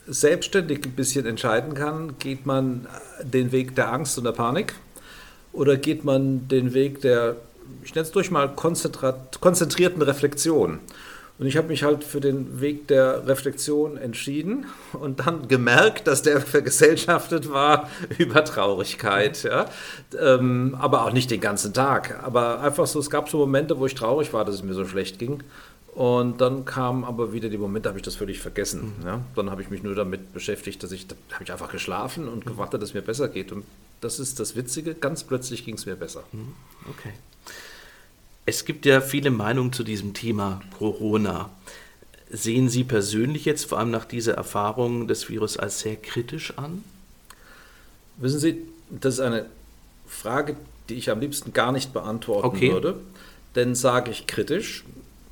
selbstständig 0.07 0.83
ein 0.85 0.91
bisschen 0.91 1.25
entscheiden 1.25 1.73
kann, 1.75 2.19
geht 2.19 2.45
man 2.45 2.87
den 3.21 3.51
Weg 3.51 3.75
der 3.75 3.91
Angst 3.91 4.17
und 4.17 4.25
der 4.25 4.33
Panik 4.33 4.75
oder 5.53 5.77
geht 5.77 6.03
man 6.03 6.47
den 6.47 6.73
Weg 6.73 7.01
der, 7.01 7.37
ich 7.83 7.95
nenne 7.95 8.05
es 8.05 8.11
durch 8.11 8.31
mal, 8.31 8.53
konzentrierten 8.53 10.01
Reflexion. 10.01 10.79
Und 11.43 11.49
ich 11.49 11.57
habe 11.57 11.67
mich 11.67 11.83
halt 11.83 12.05
für 12.05 12.21
den 12.21 12.61
Weg 12.61 12.87
der 12.87 13.27
Reflexion 13.27 13.97
entschieden 13.97 14.65
und 14.93 15.19
dann 15.19 15.49
gemerkt, 15.49 16.07
dass 16.07 16.21
der 16.21 16.39
vergesellschaftet 16.39 17.51
war 17.51 17.89
über 18.17 18.45
Traurigkeit. 18.45 19.43
Ja? 19.43 19.65
Ähm, 20.17 20.73
aber 20.79 21.03
auch 21.03 21.11
nicht 21.11 21.29
den 21.31 21.41
ganzen 21.41 21.73
Tag. 21.73 22.23
Aber 22.23 22.61
einfach 22.61 22.87
so, 22.87 22.97
es 22.97 23.09
gab 23.09 23.27
so 23.27 23.39
Momente, 23.39 23.77
wo 23.77 23.85
ich 23.85 23.93
traurig 23.93 24.31
war, 24.31 24.45
dass 24.45 24.55
es 24.55 24.63
mir 24.63 24.73
so 24.73 24.85
schlecht 24.85 25.19
ging. 25.19 25.43
Und 25.93 26.39
dann 26.39 26.63
kamen 26.63 27.03
aber 27.03 27.33
wieder 27.33 27.49
die 27.49 27.57
Momente, 27.57 27.81
da 27.81 27.89
habe 27.89 27.99
ich 27.99 28.05
das 28.05 28.15
völlig 28.15 28.39
vergessen. 28.39 28.93
Mhm. 29.01 29.05
Ja? 29.05 29.19
Dann 29.35 29.51
habe 29.51 29.61
ich 29.61 29.69
mich 29.69 29.83
nur 29.83 29.95
damit 29.95 30.31
beschäftigt, 30.31 30.81
dass 30.81 30.93
ich, 30.93 31.07
da 31.07 31.15
habe 31.33 31.43
ich 31.43 31.51
einfach 31.51 31.73
geschlafen 31.73 32.29
und 32.29 32.45
gewartet, 32.45 32.81
dass 32.81 32.91
es 32.91 32.95
mir 32.95 33.01
besser 33.01 33.27
geht. 33.27 33.51
Und 33.51 33.65
das 33.99 34.17
ist 34.17 34.39
das 34.39 34.55
Witzige, 34.55 34.95
ganz 34.95 35.25
plötzlich 35.25 35.65
ging 35.65 35.75
es 35.75 35.85
mir 35.85 35.97
besser. 35.97 36.23
Mhm. 36.31 36.53
Okay. 36.89 37.11
Es 38.45 38.65
gibt 38.65 38.85
ja 38.85 38.99
viele 38.99 39.31
Meinungen 39.31 39.71
zu 39.71 39.83
diesem 39.83 40.13
Thema 40.13 40.61
Corona. 40.77 41.49
Sehen 42.29 42.67
Sie 42.67 42.83
persönlich 42.83 43.45
jetzt 43.45 43.65
vor 43.65 43.79
allem 43.79 43.91
nach 43.91 44.05
dieser 44.05 44.33
Erfahrung 44.33 45.07
des 45.07 45.29
Virus 45.29 45.55
als 45.55 45.79
sehr 45.79 45.95
kritisch 45.95 46.57
an? 46.57 46.83
Wissen 48.17 48.39
Sie, 48.39 48.57
das 48.89 49.15
ist 49.15 49.19
eine 49.21 49.45
Frage, 50.07 50.57
die 50.89 50.95
ich 50.95 51.09
am 51.09 51.19
liebsten 51.19 51.53
gar 51.53 51.71
nicht 51.71 51.93
beantworten 51.93 52.47
okay. 52.47 52.71
würde. 52.71 52.99
Denn 53.55 53.75
sage 53.75 54.11
ich 54.11 54.27
kritisch, 54.27 54.83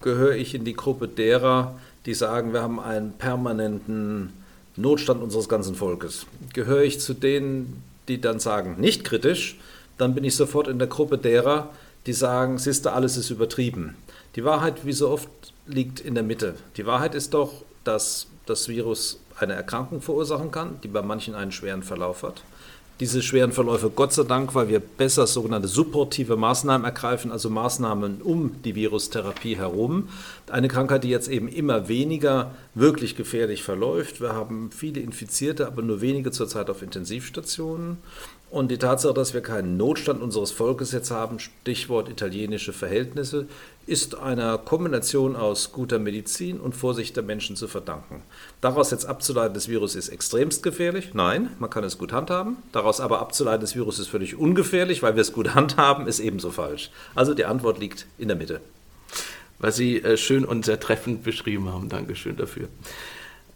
gehöre 0.01 0.35
ich 0.35 0.55
in 0.55 0.63
die 0.63 0.75
Gruppe 0.75 1.07
derer, 1.07 1.79
die 2.05 2.13
sagen, 2.13 2.53
wir 2.53 2.61
haben 2.61 2.79
einen 2.79 3.13
permanenten 3.13 4.33
Notstand 4.75 5.21
unseres 5.21 5.49
ganzen 5.49 5.75
Volkes. 5.75 6.25
Gehöre 6.53 6.83
ich 6.83 6.99
zu 6.99 7.13
denen, 7.13 7.83
die 8.07 8.21
dann 8.21 8.39
sagen, 8.39 8.75
nicht 8.79 9.03
kritisch, 9.03 9.57
dann 9.97 10.15
bin 10.15 10.23
ich 10.23 10.35
sofort 10.35 10.67
in 10.67 10.79
der 10.79 10.87
Gruppe 10.87 11.17
derer, 11.17 11.69
die 12.05 12.13
sagen, 12.13 12.57
siehste, 12.57 12.93
alles 12.93 13.17
ist 13.17 13.29
übertrieben. 13.29 13.95
Die 14.35 14.43
Wahrheit, 14.43 14.85
wie 14.85 14.93
so 14.93 15.09
oft, 15.09 15.29
liegt 15.67 15.99
in 15.99 16.15
der 16.15 16.23
Mitte. 16.23 16.55
Die 16.77 16.85
Wahrheit 16.85 17.15
ist 17.15 17.33
doch, 17.33 17.53
dass 17.83 18.27
das 18.45 18.67
Virus 18.67 19.19
eine 19.39 19.53
Erkrankung 19.53 20.01
verursachen 20.01 20.51
kann, 20.51 20.79
die 20.83 20.87
bei 20.87 21.01
manchen 21.01 21.35
einen 21.35 21.51
schweren 21.51 21.83
Verlauf 21.83 22.23
hat, 22.23 22.43
diese 23.01 23.23
schweren 23.23 23.51
Verläufe 23.51 23.89
Gott 23.89 24.13
sei 24.13 24.21
Dank, 24.21 24.53
weil 24.53 24.69
wir 24.69 24.79
besser 24.79 25.25
sogenannte 25.25 25.67
supportive 25.67 26.37
Maßnahmen 26.37 26.85
ergreifen, 26.85 27.31
also 27.31 27.49
Maßnahmen 27.49 28.21
um 28.21 28.61
die 28.61 28.75
Virustherapie 28.75 29.57
herum. 29.57 30.09
Eine 30.51 30.67
Krankheit, 30.67 31.03
die 31.03 31.09
jetzt 31.09 31.27
eben 31.27 31.47
immer 31.47 31.87
weniger 31.87 32.51
wirklich 32.75 33.15
gefährlich 33.15 33.63
verläuft. 33.63 34.21
Wir 34.21 34.33
haben 34.33 34.69
viele 34.71 35.01
Infizierte, 35.01 35.65
aber 35.65 35.81
nur 35.81 36.01
wenige 36.01 36.29
zurzeit 36.29 36.69
auf 36.69 36.83
Intensivstationen. 36.83 37.97
Und 38.51 38.69
die 38.69 38.77
Tatsache, 38.77 39.13
dass 39.13 39.33
wir 39.33 39.39
keinen 39.39 39.77
Notstand 39.77 40.21
unseres 40.21 40.51
Volkes 40.51 40.91
jetzt 40.91 41.09
haben, 41.09 41.39
Stichwort 41.39 42.09
italienische 42.09 42.73
Verhältnisse, 42.73 43.47
ist 43.87 44.15
einer 44.15 44.57
Kombination 44.57 45.37
aus 45.37 45.71
guter 45.71 45.99
Medizin 45.99 46.59
und 46.59 46.75
Vorsicht 46.75 47.15
der 47.15 47.23
Menschen 47.23 47.55
zu 47.55 47.69
verdanken. 47.69 48.23
Daraus 48.59 48.91
jetzt 48.91 49.05
abzuleiten, 49.05 49.53
das 49.53 49.69
Virus 49.69 49.95
ist 49.95 50.09
extremst 50.09 50.63
gefährlich, 50.63 51.13
nein, 51.13 51.51
man 51.59 51.69
kann 51.69 51.85
es 51.85 51.97
gut 51.97 52.11
handhaben. 52.11 52.57
Daraus 52.73 52.99
aber 52.99 53.19
abzuleiten, 53.21 53.61
das 53.61 53.73
Virus 53.73 53.99
ist 53.99 54.09
völlig 54.09 54.35
ungefährlich, 54.35 55.01
weil 55.01 55.15
wir 55.15 55.21
es 55.21 55.31
gut 55.31 55.55
handhaben, 55.55 56.05
ist 56.05 56.19
ebenso 56.19 56.51
falsch. 56.51 56.91
Also 57.15 57.33
die 57.33 57.45
Antwort 57.45 57.79
liegt 57.79 58.05
in 58.17 58.27
der 58.27 58.35
Mitte. 58.35 58.59
Was 59.59 59.77
Sie 59.77 60.01
äh, 60.01 60.17
schön 60.17 60.43
und 60.43 60.65
sehr 60.65 60.81
treffend 60.81 61.23
beschrieben 61.23 61.71
haben. 61.71 61.87
Dankeschön 61.87 62.35
dafür. 62.35 62.67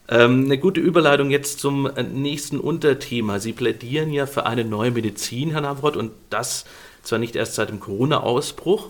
Ähm, 0.08 0.46
eine 0.46 0.60
gute 0.60 0.82
Überleitung 0.82 1.32
jetzt 1.32 1.60
zum 1.60 1.88
äh, 1.88 2.04
nächsten 2.04 2.60
Unterthema. 2.60 3.40
Sie 3.40 3.54
plädieren 3.54 4.14
ja 4.14 4.28
für 4.28 4.46
eine 4.46 4.64
neue 4.64 4.92
Medizin, 4.92 5.52
Herr 5.52 5.62
Navrat, 5.62 5.98
und 5.98 6.12
das 6.30 6.66
zwar 7.02 7.18
nicht 7.18 7.36
erst 7.36 7.56
seit 7.56 7.70
dem 7.70 7.80
Corona-Ausbruch. 7.80 8.90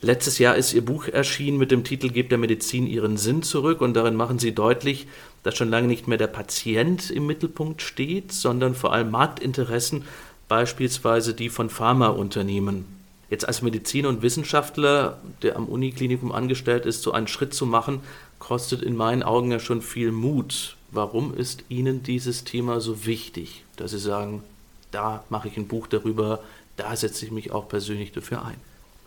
Letztes 0.00 0.38
Jahr 0.38 0.56
ist 0.56 0.74
Ihr 0.74 0.84
Buch 0.84 1.08
erschienen 1.08 1.56
mit 1.56 1.70
dem 1.70 1.84
Titel 1.84 2.10
Gebt 2.10 2.30
der 2.30 2.38
Medizin 2.38 2.86
ihren 2.86 3.16
Sinn 3.16 3.42
zurück 3.42 3.80
und 3.80 3.94
darin 3.94 4.16
machen 4.16 4.38
Sie 4.38 4.54
deutlich, 4.54 5.06
dass 5.44 5.56
schon 5.56 5.70
lange 5.70 5.86
nicht 5.86 6.08
mehr 6.08 6.18
der 6.18 6.26
Patient 6.26 7.10
im 7.10 7.26
Mittelpunkt 7.26 7.80
steht, 7.80 8.32
sondern 8.32 8.74
vor 8.74 8.92
allem 8.92 9.10
Marktinteressen, 9.10 10.04
beispielsweise 10.48 11.32
die 11.32 11.48
von 11.48 11.70
Pharmaunternehmen. 11.70 12.84
Jetzt 13.30 13.48
als 13.48 13.62
Mediziner 13.62 14.10
und 14.10 14.22
Wissenschaftler, 14.22 15.18
der 15.42 15.56
am 15.56 15.66
Uniklinikum 15.66 16.32
angestellt 16.32 16.86
ist, 16.86 17.02
so 17.02 17.12
einen 17.12 17.26
Schritt 17.26 17.54
zu 17.54 17.64
machen, 17.64 18.00
kostet 18.38 18.82
in 18.82 18.96
meinen 18.96 19.22
Augen 19.22 19.50
ja 19.50 19.58
schon 19.58 19.82
viel 19.82 20.12
Mut. 20.12 20.76
Warum 20.90 21.34
ist 21.34 21.64
Ihnen 21.68 22.02
dieses 22.02 22.44
Thema 22.44 22.80
so 22.80 23.06
wichtig, 23.06 23.64
dass 23.76 23.90
Sie 23.90 23.98
sagen, 23.98 24.42
da 24.90 25.24
mache 25.28 25.48
ich 25.48 25.56
ein 25.56 25.68
Buch 25.68 25.86
darüber, 25.86 26.40
da 26.76 26.94
setze 26.96 27.24
ich 27.24 27.32
mich 27.32 27.50
auch 27.50 27.68
persönlich 27.68 28.12
dafür 28.12 28.44
ein? 28.44 28.56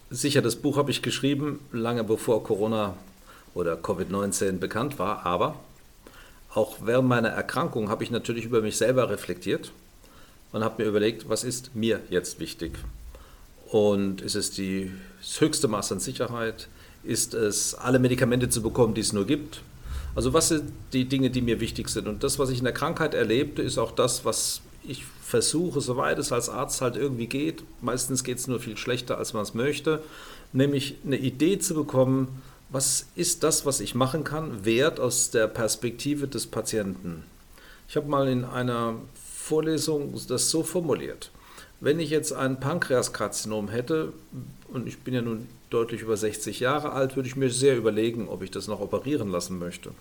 Sicher, 0.10 0.42
das 0.42 0.56
Buch 0.56 0.78
habe 0.78 0.92
ich 0.92 1.02
geschrieben, 1.02 1.60
lange 1.72 2.04
bevor 2.04 2.44
Corona 2.44 2.96
oder 3.54 3.76
Covid-19 3.76 4.54
bekannt 4.54 5.00
war, 5.00 5.26
aber 5.26 5.60
auch 6.54 6.78
während 6.82 7.08
meiner 7.08 7.30
Erkrankung 7.30 7.90
habe 7.90 8.04
ich 8.04 8.12
natürlich 8.12 8.46
über 8.46 8.62
mich 8.62 8.78
selber 8.78 9.10
reflektiert 9.10 9.72
und 10.52 10.64
habe 10.64 10.82
mir 10.82 10.90
überlegt, 10.90 11.30
was 11.30 11.44
ist 11.44 11.76
mir 11.76 12.02
jetzt 12.10 12.40
wichtig? 12.40 12.72
Und 13.70 14.22
ist 14.22 14.36
es 14.36 14.52
die, 14.52 14.92
höchste 15.40 15.68
Maß 15.68 15.92
an 15.92 16.00
Sicherheit? 16.00 16.70
Ist 17.08 17.34
es, 17.34 17.74
alle 17.74 18.00
Medikamente 18.00 18.50
zu 18.50 18.62
bekommen, 18.62 18.94
die 18.94 19.02
es 19.02 19.14
nur 19.14 19.26
gibt? 19.26 19.62
Also 20.14 20.34
was 20.34 20.50
sind 20.50 20.74
die 20.94 21.06
Dinge, 21.06 21.30
die 21.30 21.42
mir 21.42 21.62
wichtig 21.62 21.88
sind? 21.90 22.08
Und 22.08 22.24
das, 22.24 22.38
was 22.38 22.50
ich 22.50 22.58
in 22.58 22.66
der 22.66 22.74
Krankheit 22.74 23.14
erlebte, 23.14 23.62
ist 23.62 23.78
auch 23.78 23.92
das, 23.92 24.26
was 24.26 24.62
ich 24.84 25.06
versuche, 25.22 25.80
soweit 25.80 26.20
es 26.20 26.32
als 26.32 26.50
Arzt 26.50 26.82
halt 26.82 26.96
irgendwie 26.96 27.28
geht, 27.28 27.64
meistens 27.82 28.24
geht 28.24 28.40
es 28.40 28.48
nur 28.48 28.60
viel 28.60 28.78
schlechter, 28.78 29.18
als 29.18 29.34
man 29.34 29.44
es 29.44 29.54
möchte, 29.54 30.02
nämlich 30.54 30.96
eine 31.06 31.18
Idee 31.18 31.60
zu 31.60 31.76
bekommen, 31.76 32.42
was 32.70 33.08
ist 33.16 33.44
das, 33.44 33.66
was 33.66 33.80
ich 33.80 33.96
machen 33.96 34.24
kann, 34.24 34.66
wert 34.66 35.00
aus 35.00 35.30
der 35.30 35.48
Perspektive 35.48 36.28
des 36.28 36.48
Patienten. 36.48 37.24
Ich 37.88 37.96
habe 37.96 38.10
mal 38.10 38.28
in 38.28 38.44
einer 38.44 38.96
Vorlesung 39.16 40.14
das 40.28 40.50
so 40.50 40.64
formuliert. 40.64 41.32
Wenn 41.80 42.00
ich 42.00 42.10
jetzt 42.10 42.34
ein 42.34 42.60
Pankreaskarzinom 42.60 43.70
hätte, 43.70 44.12
und 44.74 44.88
ich 44.88 45.00
bin 45.00 45.14
ja 45.14 45.22
nun 45.22 45.48
deutlich 45.70 46.02
über 46.02 46.18
60 46.18 46.60
Jahre 46.60 46.92
alt, 46.92 47.16
würde 47.16 47.28
ich 47.28 47.36
mir 47.36 47.50
sehr 47.50 47.78
überlegen, 47.78 48.30
ob 48.30 48.42
ich 48.42 48.52
das 48.52 48.68
noch 48.68 48.80
operieren 48.80 49.30
lassen 49.30 49.60
möchte. 49.60 49.92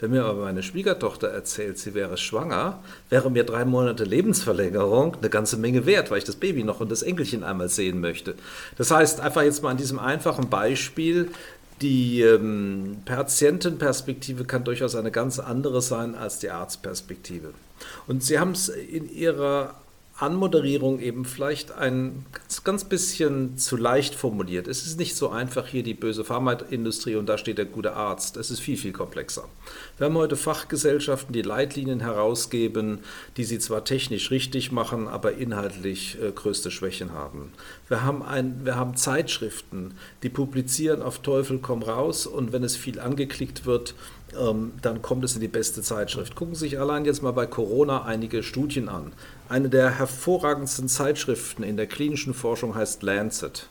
Wenn 0.00 0.12
mir 0.12 0.24
aber 0.24 0.44
meine 0.44 0.62
Schwiegertochter 0.62 1.28
erzählt, 1.28 1.78
sie 1.78 1.92
wäre 1.92 2.16
schwanger, 2.16 2.82
wäre 3.10 3.30
mir 3.30 3.44
drei 3.44 3.66
Monate 3.66 4.04
Lebensverlängerung 4.04 5.16
eine 5.16 5.28
ganze 5.28 5.58
Menge 5.58 5.84
wert, 5.84 6.10
weil 6.10 6.18
ich 6.18 6.24
das 6.24 6.36
Baby 6.36 6.64
noch 6.64 6.80
und 6.80 6.90
das 6.90 7.02
Enkelchen 7.02 7.44
einmal 7.44 7.68
sehen 7.68 8.00
möchte. 8.00 8.34
Das 8.78 8.90
heißt, 8.90 9.20
einfach 9.20 9.42
jetzt 9.42 9.62
mal 9.62 9.70
an 9.70 9.76
diesem 9.76 9.98
einfachen 9.98 10.48
Beispiel, 10.48 11.30
die 11.82 12.22
ähm, 12.22 13.02
Patientenperspektive 13.04 14.44
kann 14.44 14.64
durchaus 14.64 14.94
eine 14.94 15.10
ganz 15.10 15.38
andere 15.38 15.82
sein 15.82 16.14
als 16.14 16.38
die 16.38 16.50
Arztperspektive. 16.50 17.52
Und 18.06 18.22
Sie 18.22 18.38
haben 18.38 18.52
es 18.52 18.68
in 18.68 19.10
Ihrer 19.10 19.74
Anmoderierung 20.20 21.00
eben 21.00 21.24
vielleicht 21.24 21.72
ein 21.72 22.26
ganz, 22.32 22.62
ganz 22.62 22.84
bisschen 22.84 23.56
zu 23.56 23.76
leicht 23.76 24.14
formuliert. 24.14 24.68
Es 24.68 24.86
ist 24.86 24.98
nicht 24.98 25.16
so 25.16 25.30
einfach 25.30 25.66
hier 25.66 25.82
die 25.82 25.94
böse 25.94 26.24
Pharmaindustrie 26.24 27.16
und 27.16 27.26
da 27.26 27.38
steht 27.38 27.58
der 27.58 27.64
gute 27.64 27.94
Arzt. 27.94 28.36
Es 28.36 28.50
ist 28.50 28.60
viel, 28.60 28.76
viel 28.76 28.92
komplexer. 28.92 29.48
Wir 29.96 30.06
haben 30.06 30.18
heute 30.18 30.36
Fachgesellschaften, 30.36 31.32
die 31.32 31.42
Leitlinien 31.42 32.00
herausgeben, 32.00 33.00
die 33.36 33.44
sie 33.44 33.58
zwar 33.58 33.84
technisch 33.84 34.30
richtig 34.30 34.72
machen, 34.72 35.08
aber 35.08 35.32
inhaltlich 35.32 36.18
äh, 36.22 36.32
größte 36.32 36.70
Schwächen 36.70 37.12
haben. 37.12 37.52
Wir 37.88 38.04
haben, 38.04 38.22
ein, 38.22 38.64
wir 38.64 38.76
haben 38.76 38.96
Zeitschriften, 38.96 39.94
die 40.22 40.28
publizieren 40.28 41.00
auf 41.00 41.20
Teufel 41.20 41.60
komm 41.62 41.82
raus 41.82 42.26
und 42.26 42.52
wenn 42.52 42.62
es 42.62 42.76
viel 42.76 43.00
angeklickt 43.00 43.64
wird, 43.64 43.94
ähm, 44.38 44.72
dann 44.82 45.02
kommt 45.02 45.24
es 45.24 45.34
in 45.34 45.40
die 45.40 45.48
beste 45.48 45.82
Zeitschrift. 45.82 46.34
Gucken 46.34 46.54
Sie 46.54 46.60
sich 46.60 46.78
allein 46.78 47.04
jetzt 47.04 47.22
mal 47.22 47.32
bei 47.32 47.46
Corona 47.46 48.04
einige 48.04 48.42
Studien 48.42 48.88
an. 48.88 49.12
Eine 49.48 49.68
der 49.68 49.98
hervorragendsten 49.98 50.88
Zeitschriften 50.88 51.62
in 51.62 51.76
der 51.76 51.86
klinischen 51.86 52.34
Forschung 52.34 52.74
heißt 52.74 53.02
Lancet. 53.02 53.68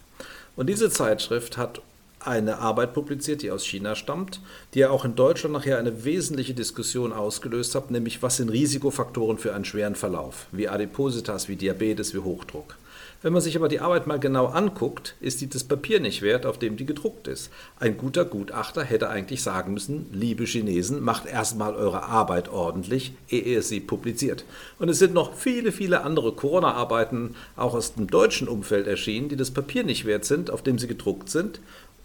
Und 0.55 0.67
diese 0.67 0.89
Zeitschrift 0.89 1.57
hat 1.57 1.81
eine 2.19 2.57
Arbeit 2.57 2.93
publiziert, 2.93 3.41
die 3.41 3.51
aus 3.51 3.65
China 3.65 3.95
stammt, 3.95 4.41
die 4.73 4.79
ja 4.79 4.89
auch 4.89 5.05
in 5.05 5.15
Deutschland 5.15 5.53
nachher 5.53 5.77
eine 5.77 6.03
wesentliche 6.03 6.53
Diskussion 6.53 7.13
ausgelöst 7.13 7.75
hat, 7.75 7.91
nämlich 7.91 8.21
was 8.21 8.37
sind 8.37 8.49
Risikofaktoren 8.49 9.37
für 9.37 9.53
einen 9.53 9.65
schweren 9.65 9.95
Verlauf, 9.95 10.47
wie 10.51 10.67
Adipositas, 10.67 11.47
wie 11.47 11.55
Diabetes, 11.55 12.13
wie 12.13 12.19
Hochdruck. 12.19 12.75
Wenn 13.21 13.33
man 13.33 13.41
sich 13.41 13.57
aber 13.57 13.67
die 13.67 13.81
Arbeit 13.81 14.07
mal 14.07 14.17
genau 14.17 14.45
anguckt, 14.45 15.15
ist 15.19 15.41
die 15.41 15.49
das 15.49 15.65
Papier 15.65 15.99
nicht 15.99 16.21
wert, 16.21 16.45
auf 16.45 16.57
dem 16.57 16.77
die 16.77 16.85
gedruckt 16.85 17.27
ist. 17.27 17.51
Ein 17.77 17.97
guter 17.97 18.23
Gutachter 18.23 18.81
hätte 18.81 19.09
eigentlich 19.09 19.43
sagen 19.43 19.73
müssen, 19.73 20.05
liebe 20.13 20.45
Chinesen, 20.45 21.03
macht 21.03 21.25
erstmal 21.25 21.75
eure 21.75 22.03
Arbeit 22.03 22.47
ordentlich, 22.47 23.11
ehe 23.27 23.41
ihr 23.41 23.61
sie 23.61 23.81
publiziert. 23.81 24.45
Und 24.77 24.87
es 24.87 24.99
sind 24.99 25.13
noch 25.13 25.33
viele, 25.33 25.73
viele 25.73 26.03
andere 26.03 26.31
Corona-Arbeiten 26.31 27.35
auch 27.57 27.73
aus 27.73 27.95
dem 27.95 28.07
deutschen 28.07 28.47
Umfeld 28.47 28.87
erschienen, 28.87 29.27
die 29.27 29.35
das 29.35 29.51
Papier 29.51 29.83
nicht 29.83 30.05
wert 30.05 30.23
sind, 30.23 30.49
auf 30.49 30.61
dem 30.61 30.79
sie 30.79 30.87
gedruckt 30.87 31.29
sind 31.29 31.59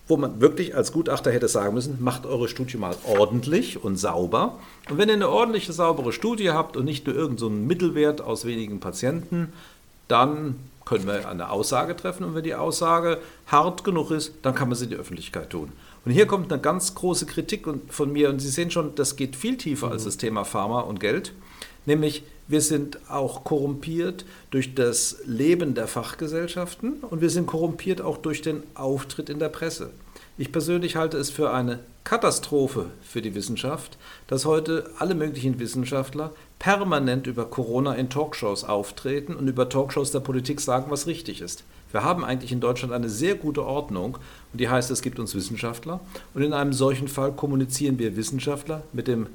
wo 0.07 0.19
man 0.19 0.41
wirklich 0.41 0.77
als 0.77 0.93
Gutachter 0.93 1.33
hätte 1.33 1.49
sagen 1.49 1.73
müssen, 1.75 1.97
macht 2.03 2.27
eure 2.27 2.49
Studie 2.49 2.77
mal 2.77 2.95
ordentlich 3.07 3.83
und 3.83 3.97
sauber. 3.97 4.59
Und 4.91 4.99
wenn 4.99 5.09
ihr 5.09 5.15
eine 5.15 5.31
ordentliche, 5.31 5.73
saubere 5.73 6.13
Studie 6.13 6.51
habt 6.51 6.77
und 6.77 6.85
nicht 6.85 7.07
nur 7.07 7.17
irgendeinen 7.17 7.39
so 7.39 7.49
Mittelwert 7.49 8.21
aus 8.21 8.45
wenigen 8.45 8.81
Patienten, 8.81 9.53
dann 10.07 10.57
können 10.85 11.07
wir 11.07 11.29
eine 11.29 11.51
Aussage 11.51 11.97
treffen 11.97 12.25
und 12.25 12.35
wenn 12.35 12.45
die 12.45 12.55
Aussage 12.55 13.19
hart 13.47 13.85
genug 13.85 14.11
ist, 14.11 14.35
dann 14.43 14.55
kann 14.55 14.69
man 14.69 14.77
sie 14.77 14.85
in 14.85 14.91
die 14.91 14.97
Öffentlichkeit 14.97 15.51
tun. 15.51 15.73
Und 16.05 16.13
hier 16.13 16.27
kommt 16.27 16.53
eine 16.53 16.61
ganz 16.61 16.95
große 16.95 17.27
Kritik 17.27 17.67
von 17.89 18.13
mir 18.13 18.29
und 18.29 18.39
Sie 18.39 18.51
sehen 18.51 18.71
schon, 18.71 18.95
das 18.95 19.17
geht 19.17 19.37
viel 19.37 19.57
tiefer 19.57 19.91
als 19.91 20.05
das 20.05 20.19
Thema 20.19 20.45
Pharma 20.45 20.81
und 20.81 21.01
Geld, 21.01 21.33
nämlich 21.87 22.25
wir 22.47 22.61
sind 22.61 22.99
auch 23.09 23.45
korrumpiert 23.45 24.27
durch 24.51 24.75
das 24.75 25.17
Leben 25.25 25.75
der 25.75 25.89
Fachgesellschaften 25.89 26.99
und 27.01 27.23
wir 27.23 27.31
sind 27.31 27.47
korrumpiert 27.47 28.03
auch 28.03 28.19
durch 28.19 28.43
den 28.43 28.63
Auftritt 28.75 29.31
in 29.31 29.39
der 29.39 29.49
Presse. 29.49 29.91
Ich 30.37 30.51
persönlich 30.51 30.97
halte 30.97 31.17
es 31.17 31.31
für 31.31 31.53
eine 31.53 31.79
Katastrophe 32.03 32.87
für 33.03 33.23
die 33.23 33.37
Wissenschaft, 33.37 33.97
dass 34.27 34.47
heute 34.47 34.91
alle 34.99 35.15
möglichen 35.15 35.61
Wissenschaftler 35.61 36.33
permanent 36.59 37.29
über 37.29 37.45
Corona 37.45 37.95
in 37.95 38.11
Talkshows 38.11 38.65
auftreten 38.65 39.37
und 39.37 39.47
über 39.47 39.69
Talkshows 39.69 40.11
der 40.11 40.19
Politik 40.19 40.61
sagen, 40.61 40.87
was 40.89 41.07
richtig 41.07 41.41
ist. 41.41 41.63
Wir 41.93 42.03
haben 42.03 42.25
eigentlich 42.25 42.51
in 42.51 42.59
Deutschland 42.59 42.93
eine 42.93 43.09
sehr 43.09 43.37
gute 43.37 43.65
Ordnung 43.65 44.19
und 44.53 44.61
die 44.61 44.69
heißt, 44.69 44.91
es 44.91 45.03
gibt 45.03 45.21
uns 45.21 45.37
Wissenschaftler 45.37 46.01
und 46.35 46.43
in 46.43 46.53
einem 46.53 46.73
solchen 46.73 47.07
Fall 47.07 47.31
kommunizieren 47.31 48.01
wir 48.01 48.17
Wissenschaftler 48.17 48.83
mit 48.93 49.07
dem 49.07 49.29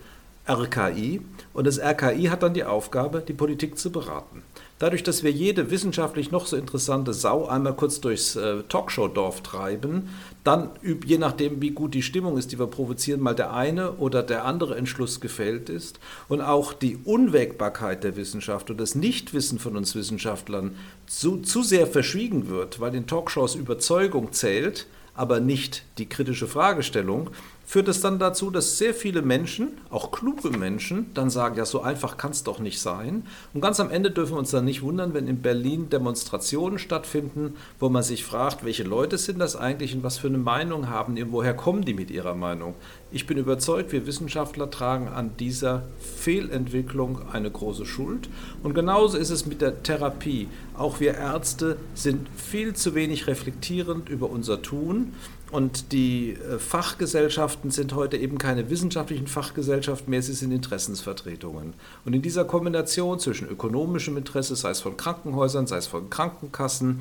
RKI 0.50 1.22
und 1.53 1.65
das 1.65 1.79
RKI 1.79 2.25
hat 2.25 2.44
dann 2.44 2.53
die 2.53 2.65
Aufgabe, 2.65 3.24
die 3.25 3.34
Politik 3.34 3.79
zu 3.79 3.89
beraten. 3.89 4.44
Dadurch, 4.79 5.03
dass 5.03 5.24
wir 5.24 5.31
jede 5.31 5.71
wissenschaftlich 5.71 6.31
noch 6.31 6.45
so 6.45 6.55
interessante 6.55 7.13
Sau 7.13 7.45
einmal 7.45 7.75
kurz 7.75 8.00
durchs 8.00 8.38
äh, 8.38 8.63
Talkshow-Dorf 8.63 9.43
treiben, 9.43 10.07
dann, 10.45 10.69
je 11.05 11.17
nachdem, 11.17 11.62
wie 11.62 11.71
gut 11.71 11.93
die 11.93 12.01
Stimmung 12.01 12.38
ist, 12.38 12.53
die 12.53 12.59
wir 12.59 12.67
provozieren, 12.67 13.19
mal 13.19 13.36
der 13.36 13.53
eine 13.53 13.91
oder 13.93 14.24
der 14.24 14.45
andere 14.45 14.77
Entschluss 14.77 15.19
gefällt 15.19 15.69
ist. 15.69 16.00
Und 16.29 16.39
auch 16.39 16.71
die 16.71 16.98
Unwägbarkeit 17.03 18.05
der 18.05 18.15
Wissenschaft 18.15 18.69
und 18.71 18.79
das 18.79 18.95
Nichtwissen 18.95 19.59
von 19.59 19.75
uns 19.75 19.95
Wissenschaftlern 19.95 20.75
zu, 21.07 21.41
zu 21.41 21.62
sehr 21.62 21.86
verschwiegen 21.86 22.48
wird, 22.48 22.79
weil 22.79 22.95
in 22.95 23.05
Talkshows 23.05 23.55
Überzeugung 23.55 24.31
zählt, 24.31 24.88
aber 25.13 25.41
nicht 25.41 25.83
die 25.98 26.07
kritische 26.07 26.48
Fragestellung, 26.48 27.31
führt 27.70 27.88
es 27.88 28.02
dann 28.02 28.18
dazu, 28.18 28.50
dass 28.50 28.80
sehr 28.80 28.96
viele 28.96 29.22
Menschen, 29.22 29.78
auch 29.92 30.10
kluge 30.10 30.50
Menschen, 30.50 31.14
dann 31.14 31.30
sagen, 31.30 31.56
ja, 31.56 31.66
so 31.66 31.84
einfach 31.84 32.18
kann 32.18 32.32
es 32.32 32.44
doch 32.44 32.58
nicht 32.58 32.82
sein. 32.82 33.28
Und 33.54 33.62
ganz 33.62 33.80
am 33.80 33.92
Ende 33.92 34.10
dürfen 34.10 34.34
wir 34.34 34.40
uns 34.40 34.50
dann 34.50 34.66
nicht 34.66 34.82
wundern, 34.82 35.14
wenn 35.14 35.28
in 35.28 35.44
Berlin 35.44 35.88
Demonstrationen 35.88 36.80
stattfinden, 36.80 37.54
wo 37.80 37.88
man 37.90 38.02
sich 38.02 38.26
fragt, 38.26 38.66
welche 38.66 38.82
Leute 38.82 39.20
sind 39.20 39.38
das 39.38 39.56
eigentlich 39.56 39.94
und 39.94 40.02
was 40.02 40.18
für 40.18 40.30
eine 40.30 40.40
Meinung 40.40 40.90
haben 40.90 41.16
die 41.16 41.22
und 41.22 41.32
woher 41.32 41.54
kommen 41.54 41.86
die 41.86 41.94
mit 41.94 42.10
ihrer 42.10 42.34
Meinung. 42.34 42.74
Ich 43.12 43.28
bin 43.28 43.38
überzeugt, 43.38 43.92
wir 43.92 44.08
Wissenschaftler 44.08 44.72
tragen 44.72 45.08
an 45.08 45.32
dieser 45.38 45.84
Fehlentwicklung 46.00 47.22
eine 47.32 47.52
große 47.52 47.86
Schuld. 47.86 48.30
Und 48.64 48.74
genauso 48.74 49.16
ist 49.16 49.30
es 49.30 49.46
mit 49.46 49.62
der 49.62 49.84
Therapie. 49.84 50.48
Auch 50.76 51.00
wir 51.00 51.16
Ärzte 51.16 51.78
sind 51.94 52.28
viel 52.36 52.74
zu 52.74 52.96
wenig 52.96 53.28
reflektierend 53.28 54.10
über 54.10 54.30
unser 54.30 54.62
Tun. 54.62 55.14
Und 55.51 55.91
die 55.91 56.34
äh, 56.34 56.60
Fachgesellschaften 56.60 57.72
sind 57.72 57.96
heute 57.96 58.18
eben 58.18 58.38
keine 58.38 58.70
wissenschaftlichen 58.70 59.27
Fachgesellschaften 59.27 60.10
mehr, 60.10 60.22
sie 60.22 60.34
sind 60.34 60.51
Interessensvertretungen. 60.51 61.74
Und 62.06 62.13
in 62.13 62.22
dieser 62.22 62.46
Kombination 62.46 63.20
zwischen 63.20 63.50
ökonomischem 63.50 64.18
Interesse, 64.18 64.56
sei 64.56 64.72
es 64.72 64.82
von 64.82 64.98
Krankenhäusern, 64.98 65.65
sei 65.65 65.77
es 65.77 65.88
von 65.88 66.10
Krankenkassen, 66.10 67.00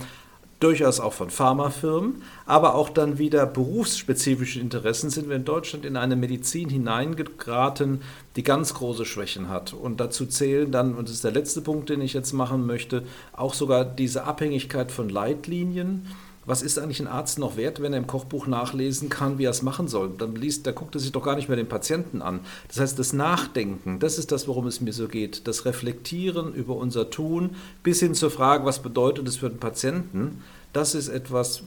durchaus 0.61 0.99
auch 0.99 1.13
von 1.13 1.31
Pharmafirmen, 1.31 2.23
aber 2.45 2.75
auch 2.75 2.89
dann 2.89 3.19
wieder 3.19 3.47
berufsspezifische 3.47 4.59
Interessen 4.59 5.09
sind 5.09 5.29
wir 5.29 5.37
in 5.37 5.45
Deutschland 5.45 5.85
in 5.85 5.97
eine 5.97 6.17
Medizin 6.17 6.69
hineingeraten, 6.69 8.01
die 8.35 8.43
ganz 8.43 8.75
große 8.75 9.05
Schwächen 9.05 9.49
hat. 9.49 9.73
Und 9.73 10.01
dazu 10.01 10.27
zählen 10.27 10.73
dann, 10.73 10.97
und 10.97 11.09
das 11.09 11.17
ist 11.17 11.25
der 11.25 11.31
letzte 11.31 11.61
Punkt, 11.61 11.91
den 11.91 12.01
ich 12.01 12.13
jetzt 12.13 12.33
machen 12.33 12.67
möchte, 12.67 13.05
auch 13.33 13.55
sogar 13.55 13.85
diese 13.85 14.25
Abhängigkeit 14.25 14.91
von 14.91 15.09
Leitlinien 15.09 16.07
was 16.49 16.63
ist 16.63 16.79
eigentlich 16.79 17.01
ein 17.01 17.07
Arzt 17.07 17.39
noch 17.39 17.59
wert, 17.59 17.83
wenn 17.83 17.93
er 17.93 17.99
im 17.99 18.07
Kochbuch 18.07 18.47
nachlesen 18.47 19.11
kann, 19.11 19.37
wie 19.39 19.45
er 19.45 19.51
es 19.51 19.61
machen 19.61 19.87
soll? 19.87 20.11
Dann 20.17 20.35
liest, 20.35 20.67
da 20.67 20.73
guckt 20.73 20.95
er 20.97 21.01
sich 21.01 21.13
doch 21.13 21.23
gar 21.23 21.37
nicht 21.37 21.49
mehr 21.49 21.59
den 21.59 21.69
Patienten 21.69 22.23
an. 22.23 22.41
Das 22.69 22.81
heißt, 22.81 22.99
das 22.99 23.13
Nachdenken, 23.13 23.99
das 23.99 24.19
ist 24.19 24.33
das, 24.33 24.49
worum 24.49 24.67
es 24.67 24.81
mir 24.81 24.95
so 24.95 25.09
geht. 25.09 25.47
Das 25.47 25.67
Reflektieren 25.67 26.55
über 26.55 26.75
unser 26.77 27.11
Tun 27.11 27.51
bis 27.83 28.01
hin 28.01 28.15
zur 28.15 28.31
Frage, 28.31 28.65
was 28.65 28.81
bedeutet 28.81 29.29
es 29.29 29.37
für 29.37 29.51
den 29.51 29.59
Patienten? 29.59 30.43
Das 30.79 30.95
ist 30.95 31.09
etwas, 31.09 31.65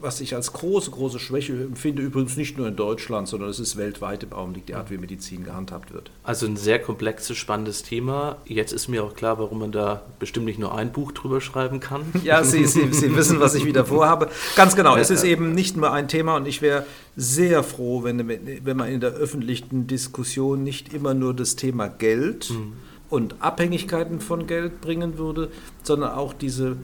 was 0.00 0.20
ich 0.20 0.36
als 0.36 0.52
große, 0.52 0.92
große 0.92 1.18
Schwäche 1.18 1.52
empfinde, 1.52 2.00
übrigens 2.00 2.36
nicht 2.36 2.56
nur 2.56 2.68
in 2.68 2.76
Deutschland, 2.76 3.26
sondern 3.26 3.50
es 3.50 3.58
ist 3.58 3.76
weltweit 3.76 4.22
im 4.22 4.32
Augenblick 4.32 4.66
die 4.66 4.76
Art, 4.76 4.88
wie 4.88 4.98
Medizin 4.98 5.42
gehandhabt 5.42 5.92
wird. 5.92 6.12
Also 6.22 6.46
ein 6.46 6.56
sehr 6.56 6.78
komplexes, 6.78 7.36
spannendes 7.36 7.82
Thema. 7.82 8.36
Jetzt 8.44 8.72
ist 8.72 8.86
mir 8.86 9.02
auch 9.02 9.14
klar, 9.14 9.40
warum 9.40 9.58
man 9.58 9.72
da 9.72 10.02
bestimmt 10.20 10.46
nicht 10.46 10.60
nur 10.60 10.76
ein 10.76 10.92
Buch 10.92 11.10
drüber 11.10 11.40
schreiben 11.40 11.80
kann. 11.80 12.02
Ja, 12.22 12.44
Sie, 12.44 12.64
Sie, 12.66 12.92
Sie 12.92 13.16
wissen, 13.16 13.40
was 13.40 13.56
ich 13.56 13.64
wieder 13.64 13.84
vorhabe. 13.84 14.28
Ganz 14.54 14.76
genau, 14.76 14.94
es 14.96 15.10
ist 15.10 15.24
eben 15.24 15.54
nicht 15.54 15.76
nur 15.76 15.90
ein 15.90 16.06
Thema 16.06 16.36
und 16.36 16.46
ich 16.46 16.62
wäre 16.62 16.86
sehr 17.16 17.64
froh, 17.64 18.04
wenn, 18.04 18.28
wenn 18.28 18.76
man 18.76 18.88
in 18.88 19.00
der 19.00 19.10
öffentlichen 19.10 19.88
Diskussion 19.88 20.62
nicht 20.62 20.94
immer 20.94 21.14
nur 21.14 21.34
das 21.34 21.56
Thema 21.56 21.88
Geld 21.88 22.50
mhm. 22.50 22.74
und 23.10 23.42
Abhängigkeiten 23.42 24.20
von 24.20 24.46
Geld 24.46 24.80
bringen 24.80 25.18
würde, 25.18 25.50
sondern 25.82 26.12
auch 26.12 26.32
diese 26.32 26.76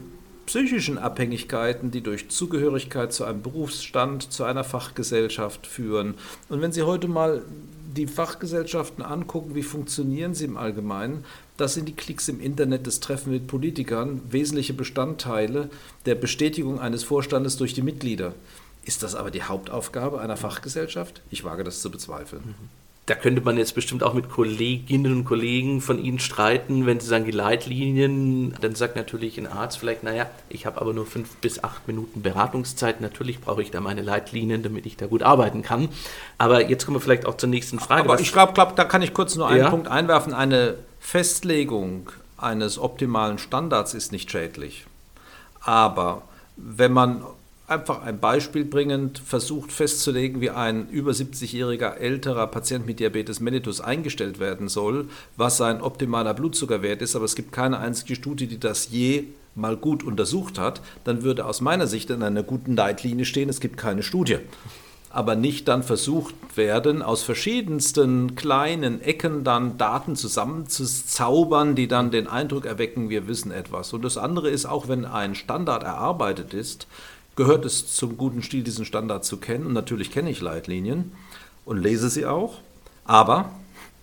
psychischen 0.49 0.97
Abhängigkeiten, 0.97 1.91
die 1.91 2.01
durch 2.01 2.29
Zugehörigkeit 2.29 3.13
zu 3.13 3.23
einem 3.23 3.43
Berufsstand, 3.43 4.33
zu 4.33 4.45
einer 4.45 4.63
Fachgesellschaft 4.63 5.67
führen. 5.67 6.15
Und 6.49 6.59
wenn 6.61 6.71
Sie 6.71 6.81
heute 6.81 7.07
mal 7.07 7.43
die 7.95 8.07
Fachgesellschaften 8.07 9.03
angucken, 9.03 9.53
wie 9.53 9.61
funktionieren 9.61 10.33
sie 10.33 10.45
im 10.45 10.57
Allgemeinen, 10.57 11.23
das 11.57 11.75
sind 11.75 11.87
die 11.87 11.95
Klicks 11.95 12.29
im 12.29 12.41
Internet, 12.41 12.87
das 12.87 12.99
Treffen 12.99 13.31
mit 13.31 13.45
Politikern, 13.45 14.21
wesentliche 14.27 14.73
Bestandteile 14.73 15.69
der 16.07 16.15
Bestätigung 16.15 16.79
eines 16.79 17.03
Vorstandes 17.03 17.57
durch 17.57 17.75
die 17.75 17.83
Mitglieder. 17.83 18.33
Ist 18.83 19.03
das 19.03 19.13
aber 19.13 19.29
die 19.29 19.43
Hauptaufgabe 19.43 20.19
einer 20.19 20.37
Fachgesellschaft? 20.37 21.21
Ich 21.29 21.43
wage 21.43 21.63
das 21.63 21.81
zu 21.81 21.91
bezweifeln. 21.91 22.41
Mhm 22.43 22.88
da 23.09 23.15
könnte 23.15 23.41
man 23.41 23.57
jetzt 23.57 23.73
bestimmt 23.73 24.03
auch 24.03 24.13
mit 24.13 24.29
Kolleginnen 24.29 25.11
und 25.13 25.25
Kollegen 25.25 25.81
von 25.81 26.03
Ihnen 26.03 26.19
streiten, 26.19 26.85
wenn 26.85 26.99
Sie 26.99 27.07
sagen, 27.07 27.25
die 27.25 27.31
Leitlinien, 27.31 28.53
dann 28.61 28.75
sagt 28.75 28.95
natürlich 28.95 29.39
ein 29.39 29.47
Arzt 29.47 29.79
vielleicht, 29.79 30.03
naja, 30.03 30.27
ich 30.47 30.67
habe 30.67 30.79
aber 30.79 30.93
nur 30.93 31.07
fünf 31.07 31.35
bis 31.37 31.63
acht 31.63 31.87
Minuten 31.87 32.21
Beratungszeit, 32.21 33.01
natürlich 33.01 33.41
brauche 33.41 33.63
ich 33.63 33.71
da 33.71 33.81
meine 33.81 34.03
Leitlinien, 34.03 34.61
damit 34.61 34.85
ich 34.85 34.95
da 34.95 35.07
gut 35.07 35.23
arbeiten 35.23 35.63
kann. 35.63 35.89
Aber 36.37 36.69
jetzt 36.69 36.85
kommen 36.85 36.97
wir 36.97 37.01
vielleicht 37.01 37.25
auch 37.25 37.37
zur 37.37 37.49
nächsten 37.49 37.79
Frage. 37.79 38.03
Aber 38.03 38.19
ich 38.19 38.31
glaube, 38.31 38.53
glaub, 38.53 38.75
da 38.75 38.83
kann 38.83 39.01
ich 39.01 39.13
kurz 39.13 39.35
nur 39.35 39.47
einen 39.47 39.59
ja? 39.59 39.69
Punkt 39.71 39.87
einwerfen. 39.87 40.33
Eine 40.33 40.75
Festlegung 40.99 42.11
eines 42.37 42.77
optimalen 42.77 43.39
Standards 43.39 43.95
ist 43.95 44.11
nicht 44.11 44.29
schädlich. 44.29 44.85
Aber 45.61 46.21
wenn 46.55 46.93
man 46.93 47.23
einfach 47.69 48.01
ein 48.01 48.19
Beispiel 48.19 48.65
bringend 48.65 49.19
versucht 49.19 49.71
festzulegen, 49.71 50.41
wie 50.41 50.49
ein 50.49 50.89
über 50.89 51.11
70-jähriger 51.11 51.95
älterer 51.95 52.47
Patient 52.47 52.85
mit 52.85 52.99
Diabetes 52.99 53.39
mellitus 53.39 53.81
eingestellt 53.81 54.39
werden 54.39 54.67
soll, 54.67 55.07
was 55.37 55.57
sein 55.57 55.81
optimaler 55.81 56.33
Blutzuckerwert 56.33 57.01
ist, 57.01 57.15
aber 57.15 57.25
es 57.25 57.35
gibt 57.35 57.51
keine 57.51 57.79
einzige 57.79 58.15
Studie, 58.15 58.47
die 58.47 58.59
das 58.59 58.89
je 58.91 59.25
mal 59.55 59.77
gut 59.77 60.03
untersucht 60.03 60.57
hat, 60.57 60.81
dann 61.03 61.23
würde 61.23 61.45
aus 61.45 61.61
meiner 61.61 61.87
Sicht 61.87 62.09
in 62.09 62.23
einer 62.23 62.43
guten 62.43 62.75
Leitlinie 62.75 63.25
stehen, 63.25 63.49
es 63.49 63.59
gibt 63.59 63.77
keine 63.77 64.03
Studie. 64.03 64.37
Aber 65.11 65.35
nicht 65.35 65.67
dann 65.67 65.81
versucht 65.81 66.35
werden, 66.55 67.01
aus 67.01 67.23
verschiedensten 67.23 68.35
kleinen 68.35 69.01
Ecken 69.01 69.43
dann 69.43 69.79
Daten 69.79 70.15
zusammenzuzaubern, 70.15 71.73
die 71.73 71.87
dann 71.87 72.11
den 72.11 72.27
Eindruck 72.27 72.65
erwecken, 72.65 73.09
wir 73.09 73.27
wissen 73.27 73.51
etwas. 73.51 73.91
Und 73.91 74.03
das 74.03 74.17
andere 74.17 74.49
ist, 74.49 74.67
auch 74.67 74.87
wenn 74.87 75.05
ein 75.05 75.33
Standard 75.33 75.81
erarbeitet 75.81 76.53
ist, 76.53 76.85
gehört 77.39 77.63
es 77.63 77.95
zum 77.95 78.17
guten 78.17 78.43
Stil, 78.43 78.63
diesen 78.63 78.83
Standard 78.83 79.23
zu 79.23 79.37
kennen. 79.37 79.65
Und 79.65 79.71
natürlich 79.71 80.11
kenne 80.11 80.29
ich 80.29 80.41
Leitlinien 80.41 81.13
und 81.63 81.81
lese 81.81 82.09
sie 82.09 82.25
auch. 82.25 82.55
Aber 83.05 83.49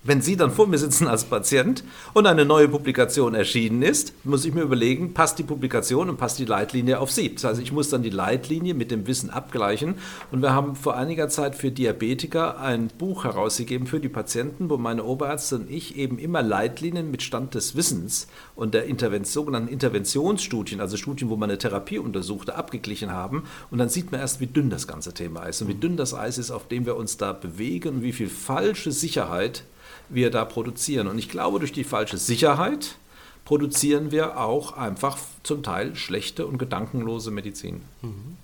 wenn 0.06 0.20
Sie 0.20 0.36
dann 0.36 0.50
vor 0.50 0.66
mir 0.66 0.78
sitzen 0.78 1.06
als 1.06 1.24
Patient 1.24 1.84
und 2.12 2.26
eine 2.26 2.44
neue 2.44 2.68
Publikation 2.68 3.34
erschienen 3.34 3.82
ist, 3.82 4.12
muss 4.24 4.44
ich 4.44 4.54
mir 4.54 4.62
überlegen, 4.62 5.14
passt 5.14 5.38
die 5.38 5.42
Publikation 5.42 6.08
und 6.08 6.16
passt 6.16 6.38
die 6.38 6.44
Leitlinie 6.44 7.00
auf 7.00 7.10
Sie. 7.10 7.34
Das 7.34 7.44
heißt, 7.44 7.60
ich 7.60 7.72
muss 7.72 7.90
dann 7.90 8.02
die 8.02 8.10
Leitlinie 8.10 8.74
mit 8.74 8.90
dem 8.90 9.06
Wissen 9.06 9.30
abgleichen. 9.30 9.94
Und 10.30 10.42
wir 10.42 10.52
haben 10.52 10.76
vor 10.76 10.96
einiger 10.96 11.28
Zeit 11.28 11.54
für 11.54 11.70
Diabetiker 11.70 12.60
ein 12.60 12.88
Buch 12.98 13.24
herausgegeben 13.24 13.86
für 13.86 14.00
die 14.00 14.08
Patienten, 14.08 14.70
wo 14.70 14.76
meine 14.76 15.04
Oberärzte 15.04 15.56
und 15.56 15.70
ich 15.70 15.96
eben 15.96 16.18
immer 16.18 16.42
Leitlinien 16.42 17.10
mit 17.10 17.22
Stand 17.22 17.54
des 17.54 17.76
Wissens 17.76 18.28
und 18.54 18.74
der 18.74 18.84
Intervention, 18.84 19.46
sogenannten 19.46 19.68
Interventionsstudien, 19.68 20.80
also 20.80 20.96
Studien, 20.96 21.28
wo 21.28 21.36
man 21.36 21.50
eine 21.50 21.58
Therapie 21.58 21.98
untersuchte, 21.98 22.56
abgeglichen 22.56 23.12
haben. 23.12 23.44
Und 23.70 23.78
dann 23.78 23.88
sieht 23.88 24.10
man 24.10 24.20
erst, 24.20 24.40
wie 24.40 24.46
dünn 24.46 24.70
das 24.70 24.86
ganze 24.86 25.14
Thema 25.14 25.44
ist 25.44 25.62
und 25.62 25.68
wie 25.68 25.74
dünn 25.74 25.96
das 25.96 26.14
Eis 26.14 26.38
ist, 26.38 26.50
auf 26.50 26.66
dem 26.66 26.86
wir 26.86 26.96
uns 26.96 27.16
da 27.16 27.32
bewegen 27.32 27.96
und 27.96 28.02
wie 28.02 28.12
viel 28.12 28.28
falsche 28.28 28.92
Sicherheit 28.92 29.64
wir 30.08 30.30
da 30.30 30.44
produzieren. 30.44 31.08
Und 31.08 31.18
ich 31.18 31.28
glaube, 31.28 31.58
durch 31.58 31.72
die 31.72 31.84
falsche 31.84 32.18
Sicherheit 32.18 32.96
produzieren 33.44 34.10
wir 34.10 34.38
auch 34.38 34.72
einfach 34.72 35.18
zum 35.42 35.62
Teil 35.62 35.94
schlechte 35.94 36.46
und 36.46 36.58
gedankenlose 36.58 37.30
Medizin. 37.30 37.82
Mhm. 38.02 38.36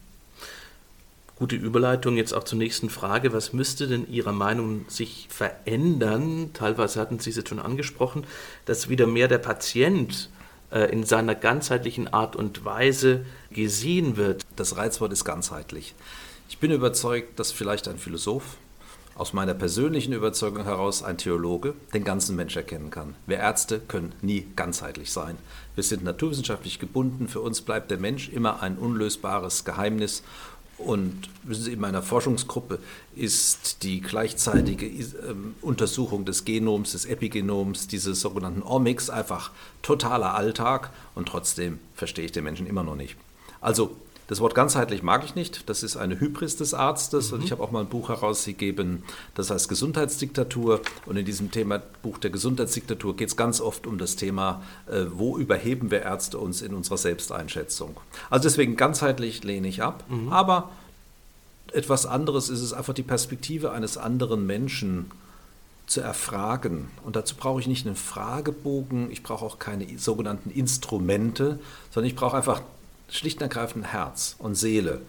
Gute 1.36 1.56
Überleitung 1.56 2.16
jetzt 2.16 2.34
auch 2.34 2.44
zur 2.44 2.58
nächsten 2.58 2.88
Frage. 2.88 3.32
Was 3.32 3.52
müsste 3.52 3.88
denn 3.88 4.08
Ihrer 4.08 4.32
Meinung 4.32 4.84
sich 4.88 5.26
verändern? 5.28 6.50
Teilweise 6.52 7.00
hatten 7.00 7.18
Sie 7.18 7.30
es 7.30 7.36
jetzt 7.36 7.48
schon 7.48 7.58
angesprochen, 7.58 8.24
dass 8.64 8.88
wieder 8.88 9.08
mehr 9.08 9.26
der 9.26 9.38
Patient 9.38 10.30
äh, 10.70 10.92
in 10.92 11.04
seiner 11.04 11.34
ganzheitlichen 11.34 12.12
Art 12.12 12.36
und 12.36 12.64
Weise 12.64 13.24
gesehen 13.50 14.16
wird. 14.16 14.44
Das 14.54 14.76
Reizwort 14.76 15.12
ist 15.12 15.24
ganzheitlich. 15.24 15.94
Ich 16.48 16.58
bin 16.58 16.70
überzeugt, 16.70 17.40
dass 17.40 17.50
vielleicht 17.50 17.88
ein 17.88 17.98
Philosoph, 17.98 18.56
aus 19.14 19.32
meiner 19.32 19.54
persönlichen 19.54 20.12
Überzeugung 20.12 20.64
heraus 20.64 21.02
ein 21.02 21.18
Theologe 21.18 21.74
den 21.92 22.04
ganzen 22.04 22.36
Mensch 22.36 22.56
erkennen 22.56 22.90
kann. 22.90 23.14
Wir 23.26 23.38
Ärzte 23.38 23.80
können 23.80 24.12
nie 24.22 24.46
ganzheitlich 24.56 25.12
sein. 25.12 25.36
Wir 25.74 25.84
sind 25.84 26.04
naturwissenschaftlich 26.04 26.78
gebunden. 26.78 27.28
Für 27.28 27.40
uns 27.40 27.60
bleibt 27.60 27.90
der 27.90 27.98
Mensch 27.98 28.28
immer 28.28 28.62
ein 28.62 28.76
unlösbares 28.76 29.64
Geheimnis. 29.64 30.22
Und 30.78 31.28
wissen 31.44 31.64
Sie, 31.64 31.72
in 31.72 31.80
meiner 31.80 32.02
Forschungsgruppe 32.02 32.78
ist 33.14 33.82
die 33.82 34.00
gleichzeitige 34.00 34.86
ähm, 34.86 35.54
Untersuchung 35.60 36.24
des 36.24 36.44
Genoms, 36.44 36.92
des 36.92 37.04
Epigenoms, 37.04 37.86
dieses 37.86 38.20
sogenannten 38.20 38.62
Omics 38.62 39.08
einfach 39.08 39.52
totaler 39.82 40.34
Alltag 40.34 40.90
und 41.14 41.28
trotzdem 41.28 41.78
verstehe 41.94 42.24
ich 42.24 42.32
den 42.32 42.44
Menschen 42.44 42.66
immer 42.66 42.82
noch 42.82 42.96
nicht. 42.96 43.16
Also 43.60 43.96
das 44.32 44.40
Wort 44.40 44.54
ganzheitlich 44.54 45.02
mag 45.02 45.26
ich 45.26 45.34
nicht. 45.34 45.68
Das 45.68 45.82
ist 45.82 45.98
eine 45.98 46.18
Hybris 46.18 46.56
des 46.56 46.72
Arztes. 46.72 47.30
Mhm. 47.30 47.36
Und 47.36 47.44
ich 47.44 47.52
habe 47.52 47.62
auch 47.62 47.70
mal 47.70 47.80
ein 47.80 47.88
Buch 47.88 48.08
herausgegeben, 48.08 49.02
das 49.34 49.50
heißt 49.50 49.68
Gesundheitsdiktatur. 49.68 50.80
Und 51.04 51.18
in 51.18 51.26
diesem 51.26 51.50
Thema 51.50 51.82
Buch 52.02 52.16
der 52.16 52.30
Gesundheitsdiktatur 52.30 53.14
geht 53.14 53.28
es 53.28 53.36
ganz 53.36 53.60
oft 53.60 53.86
um 53.86 53.98
das 53.98 54.16
Thema, 54.16 54.62
äh, 54.90 55.04
wo 55.12 55.36
überheben 55.36 55.90
wir 55.90 56.00
Ärzte 56.00 56.38
uns 56.38 56.62
in 56.62 56.72
unserer 56.72 56.96
Selbsteinschätzung. 56.96 57.98
Also 58.30 58.44
deswegen 58.44 58.76
ganzheitlich 58.76 59.44
lehne 59.44 59.68
ich 59.68 59.82
ab. 59.82 60.02
Mhm. 60.08 60.32
Aber 60.32 60.70
etwas 61.74 62.06
anderes 62.06 62.48
ist 62.48 62.62
es 62.62 62.72
einfach 62.72 62.94
die 62.94 63.02
Perspektive 63.02 63.72
eines 63.72 63.98
anderen 63.98 64.46
Menschen 64.46 65.10
zu 65.86 66.00
erfragen. 66.00 66.88
Und 67.04 67.16
dazu 67.16 67.36
brauche 67.36 67.60
ich 67.60 67.66
nicht 67.66 67.86
einen 67.86 67.96
Fragebogen, 67.96 69.10
ich 69.10 69.22
brauche 69.22 69.44
auch 69.44 69.58
keine 69.58 69.98
sogenannten 69.98 70.48
Instrumente, 70.48 71.58
sondern 71.90 72.08
ich 72.08 72.16
brauche 72.16 72.38
einfach 72.38 72.62
schlicht 73.12 73.38
und 73.38 73.42
ergreifend 73.42 73.92
Herz 73.92 74.34
und 74.38 74.56
Seele. 74.56 75.02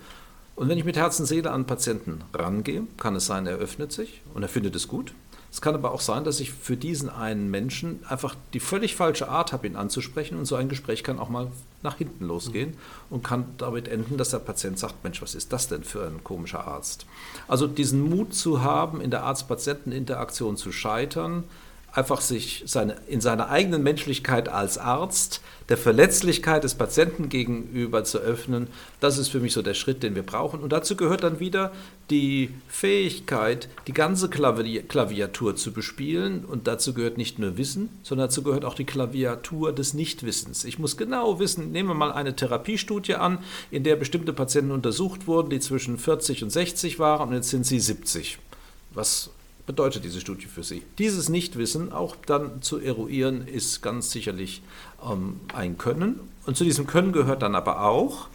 Und 0.56 0.70
wenn 0.70 0.78
ich 0.78 0.86
mit 0.86 0.98
Herz 0.98 1.20
und 1.20 1.26
Seele 1.26 1.52
an 1.52 1.66
Patienten 1.66 2.22
rangehe, 2.34 2.84
kann 2.98 3.16
es 3.16 3.26
sein, 3.26 3.48
er 3.48 3.58
öffnet 3.58 3.92
sich 3.92 4.22
und 4.36 4.44
er 4.44 4.50
findet 4.50 4.76
es 4.76 4.88
gut. 4.88 5.14
Es 5.52 5.62
kann 5.62 5.76
aber 5.76 5.92
auch 5.92 6.02
sein, 6.02 6.24
dass 6.24 6.40
ich 6.40 6.52
für 6.52 6.76
diesen 6.76 7.12
einen 7.12 7.50
Menschen 7.52 8.00
einfach 8.10 8.36
die 8.54 8.60
völlig 8.60 8.96
falsche 8.96 9.30
Art 9.30 9.54
habe, 9.54 9.68
ihn 9.68 9.76
anzusprechen 9.76 10.38
und 10.38 10.46
so 10.46 10.56
ein 10.56 10.68
Gespräch 10.68 11.04
kann 11.04 11.20
auch 11.20 11.30
mal 11.30 11.52
nach 11.84 11.98
hinten 11.98 12.26
losgehen 12.26 12.72
mhm. 12.72 12.76
und 13.12 13.24
kann 13.24 13.46
damit 13.60 13.88
enden, 13.88 14.18
dass 14.18 14.32
der 14.32 14.40
Patient 14.40 14.80
sagt, 14.80 15.04
Mensch, 15.04 15.22
was 15.22 15.36
ist 15.36 15.54
das 15.54 15.68
denn 15.68 15.84
für 15.84 16.08
ein 16.08 16.24
komischer 16.24 16.66
Arzt? 16.68 17.06
Also 17.48 17.68
diesen 17.68 18.02
Mut 18.02 18.34
zu 18.34 18.64
haben, 18.64 19.00
in 19.00 19.12
der 19.12 19.24
Arzt-Patienten-Interaktion 19.24 20.58
zu 20.58 20.72
scheitern, 20.72 21.44
einfach 21.94 22.22
sich 22.22 22.64
seine, 22.66 22.96
in 23.08 23.22
seiner 23.22 23.50
eigenen 23.50 23.84
Menschlichkeit 23.84 24.50
als 24.50 24.78
Arzt 24.78 25.42
der 25.70 25.78
Verletzlichkeit 25.78 26.64
des 26.64 26.76
Patienten 26.76 27.30
gegenüber 27.30 28.04
zu 28.04 28.18
öffnen, 28.18 28.68
das 29.00 29.18
ist 29.18 29.30
für 29.30 29.40
mich 29.40 29.54
so 29.54 29.62
der 29.62 29.76
Schritt, 29.76 30.04
den 30.04 30.16
wir 30.16 30.24
brauchen. 30.24 30.60
Und 30.60 30.74
dazu 30.74 30.96
gehört 30.96 31.24
dann 31.24 31.40
wieder 31.40 31.72
die 32.10 32.50
Fähigkeit, 32.68 33.70
die 33.88 33.94
ganze 33.94 34.30
Klaviatur 34.30 35.56
zu 35.56 35.72
bespielen. 35.72 36.44
Und 36.44 36.68
dazu 36.68 36.94
gehört 36.94 37.18
nicht 37.18 37.40
nur 37.40 37.58
Wissen, 37.58 37.90
sondern 38.02 38.28
dazu 38.28 38.44
gehört 38.44 38.66
auch 38.66 38.76
die 38.76 38.86
Klaviatur 38.86 39.72
des 39.72 39.94
Nichtwissens. 39.94 40.66
Ich 40.66 40.80
muss 40.80 40.98
genau 40.98 41.40
wissen, 41.40 41.72
nehmen 41.72 41.90
wir 41.90 41.96
mal 41.96 42.12
eine 42.12 42.36
Therapiestudie 42.36 43.16
an, 43.16 43.38
in 43.72 43.84
der 43.84 43.96
bestimmte 43.96 44.34
Patienten 44.34 44.72
untersucht 44.72 45.28
wurden, 45.28 45.50
die 45.50 45.60
zwischen 45.60 45.98
40 45.98 46.44
und 46.44 46.50
60 46.50 47.00
waren 47.00 47.30
und 47.30 47.36
jetzt 47.36 47.50
sind 47.50 47.66
sie 47.66 47.80
70. 47.80 48.40
Was 48.94 49.30
bedeutet 49.66 50.04
diese 50.04 50.20
Studie 50.20 50.48
für 50.48 50.64
Sie? 50.64 50.84
Dieses 50.98 51.30
Nichtwissen 51.30 51.92
auch 51.92 52.16
dann 52.16 52.62
zu 52.62 52.80
eruieren, 52.80 53.48
ist 53.48 53.82
ganz 53.82 54.12
sicherlich 54.12 54.62
ähm, 55.04 55.40
ein 55.54 55.78
Können. 55.78 56.20
Und 56.46 56.58
zu 56.58 56.64
diesem 56.64 56.88
Können 56.88 57.14
gehört 57.14 57.42
dann 57.42 57.56
aber 57.56 57.84
auch, 57.86 58.28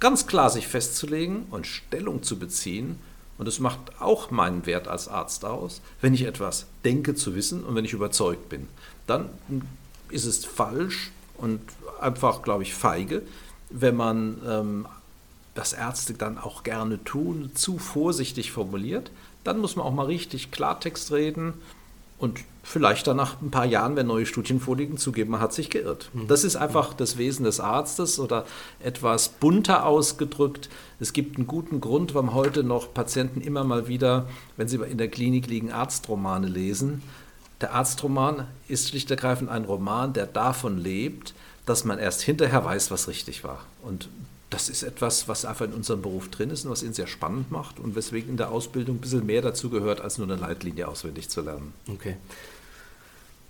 ganz 0.00 0.26
klar 0.26 0.50
sich 0.50 0.68
festzulegen 0.68 1.46
und 1.50 1.66
Stellung 1.66 2.22
zu 2.22 2.38
beziehen. 2.38 2.98
Und 3.36 3.46
das 3.46 3.60
macht 3.60 4.00
auch 4.00 4.30
meinen 4.30 4.66
Wert 4.66 4.88
als 4.88 5.08
Arzt 5.08 5.44
aus, 5.44 5.80
wenn 6.00 6.14
ich 6.14 6.22
etwas 6.22 6.66
denke 6.84 7.14
zu 7.14 7.34
wissen 7.34 7.64
und 7.64 7.74
wenn 7.74 7.84
ich 7.84 7.92
überzeugt 7.92 8.48
bin. 8.48 8.68
Dann 9.06 9.28
ist 10.10 10.24
es 10.24 10.44
falsch 10.44 11.12
und 11.36 11.60
einfach, 12.00 12.42
glaube 12.42 12.62
ich, 12.64 12.74
feige, 12.74 13.22
wenn 13.70 13.96
man 13.96 14.40
ähm, 14.46 14.86
das 15.54 15.72
Ärzte 15.72 16.14
dann 16.14 16.38
auch 16.38 16.62
gerne 16.62 17.02
tun, 17.04 17.50
zu 17.54 17.78
vorsichtig 17.78 18.52
formuliert 18.52 19.10
dann 19.44 19.58
muss 19.58 19.76
man 19.76 19.86
auch 19.86 19.92
mal 19.92 20.06
richtig 20.06 20.50
Klartext 20.50 21.12
reden 21.12 21.54
und 22.18 22.40
vielleicht 22.64 23.06
dann 23.06 23.16
nach 23.16 23.40
ein 23.40 23.50
paar 23.50 23.64
Jahren, 23.64 23.96
wenn 23.96 24.08
neue 24.08 24.26
Studien 24.26 24.60
vorliegen, 24.60 24.98
zugeben, 24.98 25.30
man 25.30 25.40
hat 25.40 25.54
sich 25.54 25.70
geirrt. 25.70 26.10
Mhm. 26.12 26.26
Das 26.26 26.44
ist 26.44 26.56
einfach 26.56 26.92
das 26.92 27.16
Wesen 27.16 27.44
des 27.44 27.60
Arztes 27.60 28.18
oder 28.18 28.44
etwas 28.80 29.28
bunter 29.28 29.86
ausgedrückt. 29.86 30.68
Es 31.00 31.12
gibt 31.12 31.36
einen 31.36 31.46
guten 31.46 31.80
Grund, 31.80 32.14
warum 32.14 32.34
heute 32.34 32.64
noch 32.64 32.92
Patienten 32.92 33.40
immer 33.40 33.64
mal 33.64 33.88
wieder, 33.88 34.28
wenn 34.56 34.68
sie 34.68 34.76
in 34.76 34.98
der 34.98 35.08
Klinik 35.08 35.46
liegen, 35.46 35.72
Arztromane 35.72 36.48
lesen. 36.48 37.02
Der 37.60 37.72
Arztroman 37.72 38.46
ist 38.66 38.88
schlicht 38.88 39.10
und 39.10 39.16
ergreifend 39.16 39.50
ein 39.50 39.64
Roman, 39.64 40.12
der 40.12 40.26
davon 40.26 40.76
lebt, 40.78 41.34
dass 41.66 41.84
man 41.84 41.98
erst 41.98 42.22
hinterher 42.22 42.64
weiß, 42.64 42.90
was 42.90 43.08
richtig 43.08 43.44
war. 43.44 43.64
Und 43.82 44.08
das 44.50 44.68
ist 44.68 44.82
etwas, 44.82 45.28
was 45.28 45.44
einfach 45.44 45.66
in 45.66 45.74
unserem 45.74 46.02
Beruf 46.02 46.30
drin 46.30 46.50
ist 46.50 46.64
und 46.64 46.70
was 46.70 46.82
ihn 46.82 46.94
sehr 46.94 47.06
spannend 47.06 47.50
macht 47.50 47.78
und 47.78 47.96
weswegen 47.96 48.30
in 48.30 48.36
der 48.36 48.50
Ausbildung 48.50 48.96
ein 48.96 49.00
bisschen 49.00 49.26
mehr 49.26 49.42
dazu 49.42 49.68
gehört, 49.68 50.00
als 50.00 50.18
nur 50.18 50.26
eine 50.26 50.36
Leitlinie 50.36 50.88
auswendig 50.88 51.28
zu 51.28 51.42
lernen. 51.42 51.74
Okay. 51.92 52.16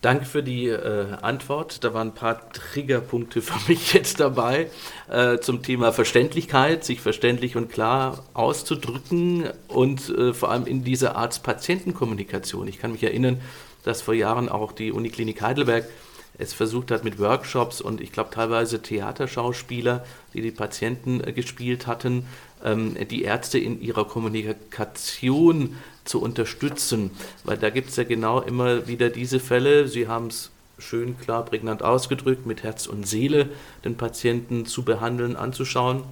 Danke 0.01 0.27
für 0.27 0.45
die 0.45 0.69
äh, 0.69 1.07
Antwort. 1.23 1.83
Da 1.83 1.93
waren 1.93 2.09
ein 2.09 2.15
paar 2.15 2.53
Triggerpunkte 2.53 3.43
für 3.43 3.59
mich 3.69 3.93
jetzt 3.93 4.21
dabei 4.21 4.71
äh, 5.09 5.39
zum 5.39 5.63
Thema 5.63 5.93
Verständlichkeit, 5.93 6.85
sich 6.85 7.01
verständlich 7.01 7.57
und 7.57 7.71
klar 7.71 8.25
auszudrücken 8.35 9.51
und 9.69 10.09
äh, 10.11 10.33
vor 10.35 10.51
allem 10.51 10.67
in 10.67 10.85
dieser 10.85 11.17
Arzt-Patienten-Kommunikation. 11.17 12.69
Ich 12.69 12.79
kann 12.79 12.93
mich 12.93 13.03
erinnern, 13.03 13.41
dass 13.85 14.03
vor 14.03 14.15
Jahren 14.15 14.49
auch 14.49 14.73
die 14.73 14.93
Uniklinik 14.93 15.43
Heidelberg 15.43 15.89
es 16.38 16.53
versucht 16.53 16.92
hat 16.92 17.05
mit 17.05 17.18
Workshops 17.18 17.81
und 17.81 18.01
ich 18.01 18.12
glaube 18.12 18.31
teilweise 18.31 18.81
Theaterschauspieler, 18.81 20.05
die 20.33 20.40
die 20.40 20.53
Patienten 20.53 21.20
äh, 21.22 21.33
gespielt 21.33 21.87
hatten, 21.87 22.27
ähm, 22.64 22.96
die 23.11 23.22
Ärzte 23.22 23.59
in 23.59 23.81
ihrer 23.81 24.05
Kommunikation 24.05 25.77
zu 26.05 26.22
unterstützen. 26.22 27.11
Weil 27.44 27.59
da 27.59 27.70
gibt 27.70 27.90
es 27.90 27.96
ja 27.96 28.05
genau 28.05 28.40
immer 28.40 28.87
wieder 28.87 29.11
diese 29.11 29.40
Fälle, 29.40 29.88
Sie 29.88 30.09
haben 30.09 30.29
es 30.29 30.51
schön 30.79 31.18
klar, 31.18 31.44
prägnant 31.44 31.83
ausgedrückt, 31.83 32.46
mit 32.46 32.62
Herz 32.62 32.87
und 32.87 33.07
Seele 33.07 33.51
den 33.85 33.96
Patienten 33.96 34.64
zu 34.64 34.85
behandeln, 34.85 35.35
anzuschauen. 35.35 36.05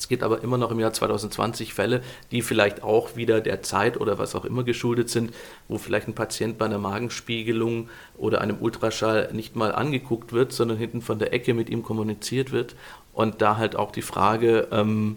Es 0.00 0.08
gibt 0.08 0.22
aber 0.22 0.42
immer 0.42 0.56
noch 0.56 0.70
im 0.70 0.80
Jahr 0.80 0.94
2020 0.94 1.74
Fälle, 1.74 2.02
die 2.30 2.40
vielleicht 2.40 2.82
auch 2.82 3.16
wieder 3.16 3.42
der 3.42 3.62
Zeit 3.62 4.00
oder 4.00 4.18
was 4.18 4.34
auch 4.34 4.46
immer 4.46 4.64
geschuldet 4.64 5.10
sind, 5.10 5.34
wo 5.68 5.76
vielleicht 5.76 6.08
ein 6.08 6.14
Patient 6.14 6.56
bei 6.56 6.64
einer 6.64 6.78
Magenspiegelung 6.78 7.90
oder 8.16 8.40
einem 8.40 8.56
Ultraschall 8.60 9.28
nicht 9.34 9.56
mal 9.56 9.72
angeguckt 9.72 10.32
wird, 10.32 10.54
sondern 10.54 10.78
hinten 10.78 11.02
von 11.02 11.18
der 11.18 11.34
Ecke 11.34 11.52
mit 11.52 11.68
ihm 11.68 11.82
kommuniziert 11.82 12.50
wird. 12.50 12.76
Und 13.12 13.42
da 13.42 13.58
halt 13.58 13.76
auch 13.76 13.92
die 13.92 14.00
Frage, 14.00 14.68
ähm, 14.72 15.16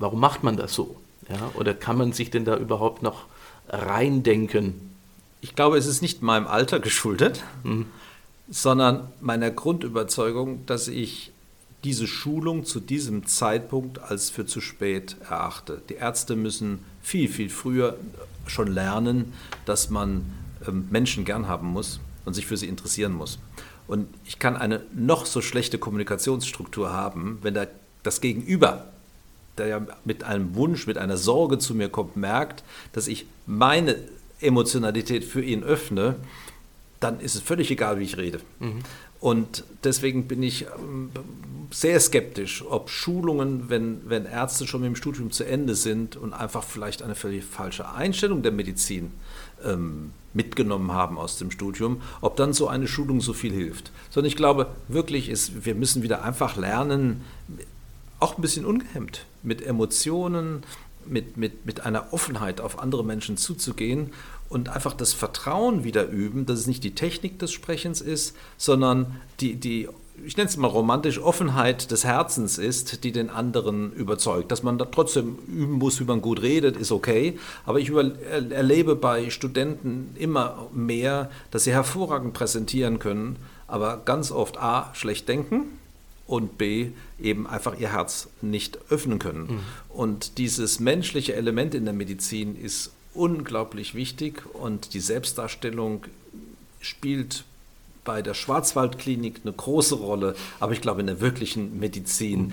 warum 0.00 0.18
macht 0.18 0.42
man 0.42 0.56
das 0.56 0.74
so? 0.74 0.96
Ja, 1.28 1.52
oder 1.54 1.72
kann 1.72 1.96
man 1.96 2.12
sich 2.12 2.28
denn 2.28 2.44
da 2.44 2.56
überhaupt 2.56 3.04
noch 3.04 3.26
reindenken? 3.68 4.90
Ich 5.40 5.54
glaube, 5.54 5.78
es 5.78 5.86
ist 5.86 6.02
nicht 6.02 6.20
meinem 6.20 6.48
Alter 6.48 6.80
geschuldet, 6.80 7.44
mhm. 7.62 7.86
sondern 8.50 9.06
meiner 9.20 9.52
Grundüberzeugung, 9.52 10.66
dass 10.66 10.88
ich 10.88 11.30
diese 11.84 12.06
Schulung 12.06 12.64
zu 12.64 12.80
diesem 12.80 13.26
Zeitpunkt 13.26 14.00
als 14.00 14.30
für 14.30 14.46
zu 14.46 14.60
spät 14.60 15.16
erachte. 15.28 15.82
Die 15.88 15.94
Ärzte 15.94 16.36
müssen 16.36 16.80
viel, 17.02 17.28
viel 17.28 17.48
früher 17.48 17.96
schon 18.46 18.68
lernen, 18.68 19.32
dass 19.64 19.90
man 19.90 20.26
ähm, 20.66 20.88
Menschen 20.90 21.24
gern 21.24 21.48
haben 21.48 21.68
muss 21.68 22.00
und 22.24 22.34
sich 22.34 22.46
für 22.46 22.56
sie 22.56 22.68
interessieren 22.68 23.12
muss. 23.12 23.38
Und 23.86 24.08
ich 24.24 24.38
kann 24.38 24.56
eine 24.56 24.82
noch 24.94 25.26
so 25.26 25.40
schlechte 25.40 25.78
Kommunikationsstruktur 25.78 26.92
haben, 26.92 27.38
wenn 27.42 27.54
da 27.54 27.66
das 28.02 28.20
Gegenüber, 28.20 28.86
der 29.58 29.66
ja 29.66 29.86
mit 30.04 30.24
einem 30.24 30.54
Wunsch, 30.54 30.86
mit 30.86 30.98
einer 30.98 31.16
Sorge 31.16 31.58
zu 31.58 31.74
mir 31.74 31.88
kommt, 31.88 32.16
merkt, 32.16 32.64
dass 32.92 33.06
ich 33.06 33.26
meine 33.46 33.96
Emotionalität 34.40 35.24
für 35.24 35.42
ihn 35.42 35.62
öffne, 35.62 36.16
dann 37.00 37.20
ist 37.20 37.34
es 37.34 37.42
völlig 37.42 37.70
egal, 37.70 37.98
wie 37.98 38.04
ich 38.04 38.16
rede. 38.16 38.40
Mhm. 38.58 38.80
Und 39.20 39.64
deswegen 39.82 40.28
bin 40.28 40.42
ich 40.42 40.66
ähm, 40.78 41.10
sehr 41.70 41.98
skeptisch, 42.00 42.64
ob 42.68 42.90
Schulungen, 42.90 43.68
wenn, 43.68 44.00
wenn 44.08 44.26
Ärzte 44.26 44.66
schon 44.66 44.82
mit 44.82 44.88
dem 44.88 44.96
Studium 44.96 45.30
zu 45.30 45.44
Ende 45.44 45.74
sind 45.74 46.16
und 46.16 46.32
einfach 46.32 46.62
vielleicht 46.62 47.02
eine 47.02 47.14
völlig 47.14 47.44
falsche 47.44 47.90
Einstellung 47.90 48.42
der 48.42 48.52
Medizin 48.52 49.12
ähm, 49.64 50.12
mitgenommen 50.34 50.92
haben 50.92 51.18
aus 51.18 51.38
dem 51.38 51.50
Studium, 51.50 52.02
ob 52.20 52.36
dann 52.36 52.52
so 52.52 52.68
eine 52.68 52.86
Schulung 52.86 53.20
so 53.20 53.32
viel 53.32 53.52
hilft. 53.52 53.90
Sondern 54.10 54.28
ich 54.28 54.36
glaube 54.36 54.68
wirklich, 54.88 55.28
ist, 55.28 55.64
wir 55.64 55.74
müssen 55.74 56.02
wieder 56.02 56.22
einfach 56.22 56.56
lernen, 56.56 57.22
auch 58.20 58.36
ein 58.36 58.42
bisschen 58.42 58.64
ungehemmt 58.64 59.24
mit 59.42 59.64
Emotionen, 59.64 60.62
mit, 61.06 61.36
mit, 61.36 61.66
mit 61.66 61.80
einer 61.80 62.12
Offenheit 62.12 62.60
auf 62.60 62.78
andere 62.78 63.04
Menschen 63.04 63.36
zuzugehen 63.36 64.12
und 64.48 64.68
einfach 64.68 64.94
das 64.94 65.12
Vertrauen 65.12 65.84
wieder 65.84 66.08
üben, 66.08 66.46
dass 66.46 66.60
es 66.60 66.66
nicht 66.66 66.84
die 66.84 66.94
Technik 66.94 67.38
des 67.38 67.52
Sprechens 67.52 68.00
ist, 68.00 68.36
sondern 68.56 69.16
die, 69.40 69.56
die 69.56 69.88
ich 70.24 70.36
nenne 70.36 70.48
es 70.48 70.56
mal 70.56 70.68
romantisch, 70.68 71.18
Offenheit 71.18 71.90
des 71.90 72.04
Herzens 72.04 72.58
ist, 72.58 73.04
die 73.04 73.12
den 73.12 73.30
anderen 73.30 73.92
überzeugt. 73.92 74.50
Dass 74.50 74.62
man 74.62 74.78
da 74.78 74.86
trotzdem 74.86 75.38
üben 75.46 75.74
muss, 75.74 76.00
wie 76.00 76.04
man 76.04 76.22
gut 76.22 76.42
redet, 76.42 76.76
ist 76.76 76.92
okay. 76.92 77.38
Aber 77.64 77.80
ich 77.80 77.88
über, 77.88 78.12
erlebe 78.50 78.96
bei 78.96 79.30
Studenten 79.30 80.14
immer 80.18 80.68
mehr, 80.72 81.30
dass 81.50 81.64
sie 81.64 81.72
hervorragend 81.72 82.32
präsentieren 82.32 82.98
können, 82.98 83.36
aber 83.66 83.98
ganz 84.04 84.30
oft 84.30 84.58
A, 84.58 84.90
schlecht 84.94 85.28
denken 85.28 85.64
und 86.26 86.58
B, 86.58 86.88
eben 87.20 87.46
einfach 87.46 87.78
ihr 87.78 87.92
Herz 87.92 88.28
nicht 88.40 88.78
öffnen 88.90 89.18
können. 89.18 89.46
Mhm. 89.46 89.60
Und 89.88 90.38
dieses 90.38 90.80
menschliche 90.80 91.34
Element 91.34 91.74
in 91.74 91.84
der 91.84 91.94
Medizin 91.94 92.56
ist 92.56 92.92
unglaublich 93.16 93.94
wichtig 93.94 94.42
und 94.54 94.94
die 94.94 95.00
Selbstdarstellung 95.00 96.04
spielt 96.80 97.44
bei 98.04 98.22
der 98.22 98.34
Schwarzwaldklinik 98.34 99.40
eine 99.42 99.52
große 99.52 99.96
Rolle, 99.96 100.34
aber 100.60 100.72
ich 100.72 100.80
glaube 100.80 101.00
in 101.00 101.08
der 101.08 101.20
wirklichen 101.20 101.78
Medizin, 101.78 102.52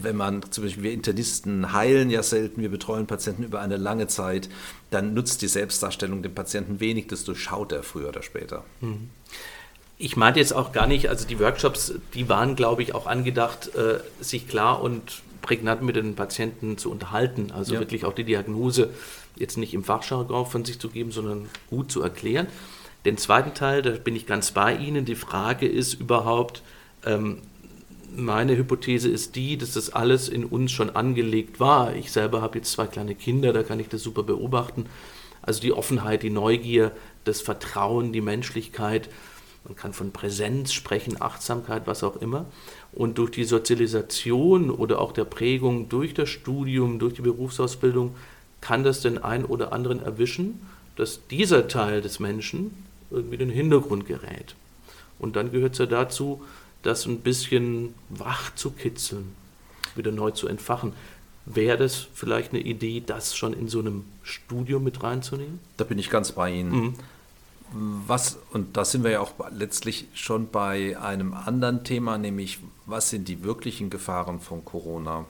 wenn 0.00 0.16
man 0.16 0.42
zum 0.50 0.64
Beispiel 0.64 0.84
wir 0.84 0.92
Internisten 0.92 1.72
heilen 1.72 2.10
ja 2.10 2.22
selten, 2.22 2.62
wir 2.62 2.68
betreuen 2.68 3.06
Patienten 3.06 3.42
über 3.42 3.60
eine 3.60 3.76
lange 3.76 4.06
Zeit, 4.06 4.48
dann 4.90 5.14
nutzt 5.14 5.42
die 5.42 5.48
Selbstdarstellung 5.48 6.22
dem 6.22 6.34
Patienten 6.34 6.78
wenig, 6.78 7.08
das 7.08 7.24
durchschaut 7.24 7.72
er 7.72 7.82
früher 7.82 8.10
oder 8.10 8.22
später. 8.22 8.64
Mhm. 8.80 9.10
Ich 9.98 10.16
meinte 10.16 10.40
jetzt 10.40 10.52
auch 10.52 10.72
gar 10.72 10.86
nicht, 10.86 11.08
also 11.08 11.26
die 11.26 11.38
Workshops, 11.38 11.94
die 12.14 12.28
waren, 12.28 12.56
glaube 12.56 12.82
ich, 12.82 12.94
auch 12.94 13.06
angedacht, 13.06 13.74
äh, 13.74 14.00
sich 14.20 14.48
klar 14.48 14.82
und 14.82 15.22
prägnant 15.42 15.82
mit 15.82 15.96
den 15.96 16.14
Patienten 16.14 16.78
zu 16.78 16.90
unterhalten. 16.90 17.50
Also 17.52 17.74
ja. 17.74 17.80
wirklich 17.80 18.04
auch 18.04 18.14
die 18.14 18.24
Diagnose 18.24 18.90
jetzt 19.36 19.58
nicht 19.58 19.74
im 19.74 19.84
Fachjargon 19.84 20.46
von 20.46 20.64
sich 20.64 20.78
zu 20.78 20.88
geben, 20.88 21.10
sondern 21.10 21.48
gut 21.68 21.90
zu 21.92 22.02
erklären. 22.02 22.46
Den 23.04 23.18
zweiten 23.18 23.52
Teil, 23.52 23.82
da 23.82 23.90
bin 23.90 24.16
ich 24.16 24.26
ganz 24.26 24.52
bei 24.52 24.74
Ihnen. 24.76 25.04
Die 25.04 25.16
Frage 25.16 25.66
ist 25.66 25.94
überhaupt, 25.94 26.62
ähm, 27.04 27.38
meine 28.14 28.56
Hypothese 28.56 29.08
ist 29.08 29.36
die, 29.36 29.56
dass 29.56 29.72
das 29.72 29.90
alles 29.90 30.28
in 30.28 30.44
uns 30.44 30.70
schon 30.70 30.90
angelegt 30.90 31.60
war. 31.60 31.94
Ich 31.96 32.12
selber 32.12 32.42
habe 32.42 32.58
jetzt 32.58 32.72
zwei 32.72 32.86
kleine 32.86 33.14
Kinder, 33.14 33.52
da 33.52 33.62
kann 33.62 33.80
ich 33.80 33.88
das 33.88 34.02
super 34.02 34.22
beobachten. 34.22 34.86
Also 35.40 35.60
die 35.60 35.72
Offenheit, 35.72 36.22
die 36.22 36.30
Neugier, 36.30 36.92
das 37.24 37.40
Vertrauen, 37.40 38.12
die 38.12 38.20
Menschlichkeit. 38.20 39.08
Man 39.64 39.76
kann 39.76 39.92
von 39.92 40.10
Präsenz 40.10 40.72
sprechen, 40.72 41.20
Achtsamkeit, 41.20 41.86
was 41.86 42.02
auch 42.02 42.16
immer. 42.16 42.46
Und 42.92 43.18
durch 43.18 43.30
die 43.30 43.44
Sozialisation 43.44 44.70
oder 44.70 45.00
auch 45.00 45.12
der 45.12 45.24
Prägung 45.24 45.88
durch 45.88 46.14
das 46.14 46.28
Studium, 46.28 46.98
durch 46.98 47.14
die 47.14 47.22
Berufsausbildung 47.22 48.14
kann 48.60 48.84
das 48.84 49.00
den 49.00 49.18
einen 49.18 49.44
oder 49.44 49.72
anderen 49.72 50.02
erwischen, 50.02 50.60
dass 50.96 51.26
dieser 51.28 51.68
Teil 51.68 52.02
des 52.02 52.20
Menschen 52.20 52.84
irgendwie 53.10 53.34
in 53.34 53.40
den 53.40 53.50
Hintergrund 53.50 54.06
gerät. 54.06 54.54
Und 55.18 55.36
dann 55.36 55.52
gehört 55.52 55.72
es 55.72 55.78
ja 55.78 55.86
dazu, 55.86 56.42
das 56.82 57.06
ein 57.06 57.20
bisschen 57.20 57.94
wach 58.08 58.54
zu 58.54 58.72
kitzeln, 58.72 59.34
wieder 59.94 60.10
neu 60.10 60.32
zu 60.32 60.48
entfachen. 60.48 60.92
Wäre 61.44 61.76
das 61.76 62.06
vielleicht 62.14 62.52
eine 62.52 62.62
Idee, 62.62 63.02
das 63.04 63.36
schon 63.36 63.52
in 63.52 63.68
so 63.68 63.80
einem 63.80 64.04
Studium 64.22 64.84
mit 64.84 65.02
reinzunehmen? 65.02 65.60
Da 65.76 65.84
bin 65.84 65.98
ich 65.98 66.10
ganz 66.10 66.32
bei 66.32 66.52
Ihnen. 66.52 66.70
Mhm. 66.70 66.94
Was, 67.72 68.38
und 68.52 68.76
da 68.76 68.84
sind 68.84 69.02
wir 69.04 69.10
ja 69.12 69.20
auch 69.20 69.32
letztlich 69.50 70.08
schon 70.14 70.48
bei 70.50 70.98
einem 70.98 71.32
anderen 71.32 71.84
Thema, 71.84 72.18
nämlich 72.18 72.60
was 72.86 73.10
sind 73.10 73.28
die 73.28 73.42
wirklichen 73.44 73.88
Gefahren 73.88 74.40
von 74.40 74.64
Corona? 74.64 75.24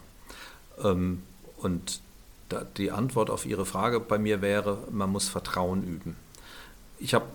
Ähm, 0.83 1.22
und 1.59 2.00
die 2.76 2.90
Antwort 2.90 3.31
auf 3.31 3.46
Ihre 3.46 3.64
Frage 3.64 4.00
bei 4.00 4.18
mir 4.18 4.42
wäre, 4.42 4.78
man 4.90 5.11
muss 5.11 5.28
Vertrauen 5.28 5.85
üben. 5.85 6.16
Ich 6.98 7.14
habe 7.14 7.26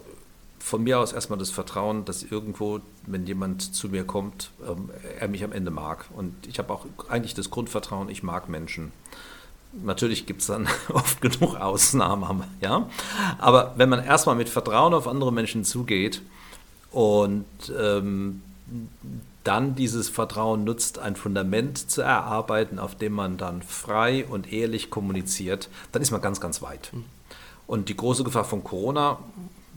von 0.59 0.83
mir 0.83 0.99
aus 0.99 1.13
erstmal 1.13 1.39
das 1.39 1.49
Vertrauen, 1.49 2.05
dass 2.05 2.23
irgendwo, 2.23 2.81
wenn 3.05 3.25
jemand 3.25 3.73
zu 3.73 3.89
mir 3.89 4.03
kommt, 4.03 4.51
ähm, 4.67 4.89
er 5.19 5.27
mich 5.27 5.43
am 5.43 5.53
Ende 5.53 5.71
mag. 5.71 6.05
Und 6.13 6.33
ich 6.45 6.59
habe 6.59 6.73
auch 6.73 6.85
eigentlich 7.07 7.33
das 7.33 7.49
Grundvertrauen, 7.49 8.09
ich 8.09 8.21
mag 8.21 8.49
Menschen. 8.49 8.91
Natürlich 9.83 10.25
gibt 10.25 10.41
es 10.41 10.47
dann 10.47 10.67
oft 10.93 11.21
genug 11.21 11.55
Ausnahmen, 11.55 12.43
ja. 12.61 12.89
Aber 13.37 13.73
wenn 13.77 13.89
man 13.89 14.03
erstmal 14.03 14.35
mit 14.35 14.49
Vertrauen 14.49 14.93
auf 14.93 15.07
andere 15.07 15.31
Menschen 15.31 15.63
zugeht 15.63 16.21
und 16.91 17.45
ähm, 17.77 18.41
dann 19.43 19.75
dieses 19.75 20.09
Vertrauen 20.09 20.65
nutzt, 20.65 20.99
ein 20.99 21.15
Fundament 21.15 21.89
zu 21.89 22.01
erarbeiten, 22.01 22.79
auf 22.79 22.95
dem 22.95 23.13
man 23.13 23.37
dann 23.37 23.61
frei 23.61 24.25
und 24.25 24.51
ehrlich 24.51 24.89
kommuniziert, 24.89 25.69
dann 25.93 26.01
ist 26.01 26.11
man 26.11 26.21
ganz, 26.21 26.41
ganz 26.41 26.61
weit. 26.61 26.91
Mhm. 26.91 27.05
Und 27.65 27.89
die 27.89 27.97
große 27.97 28.23
Gefahr 28.23 28.45
von 28.45 28.63
Corona, 28.63 29.19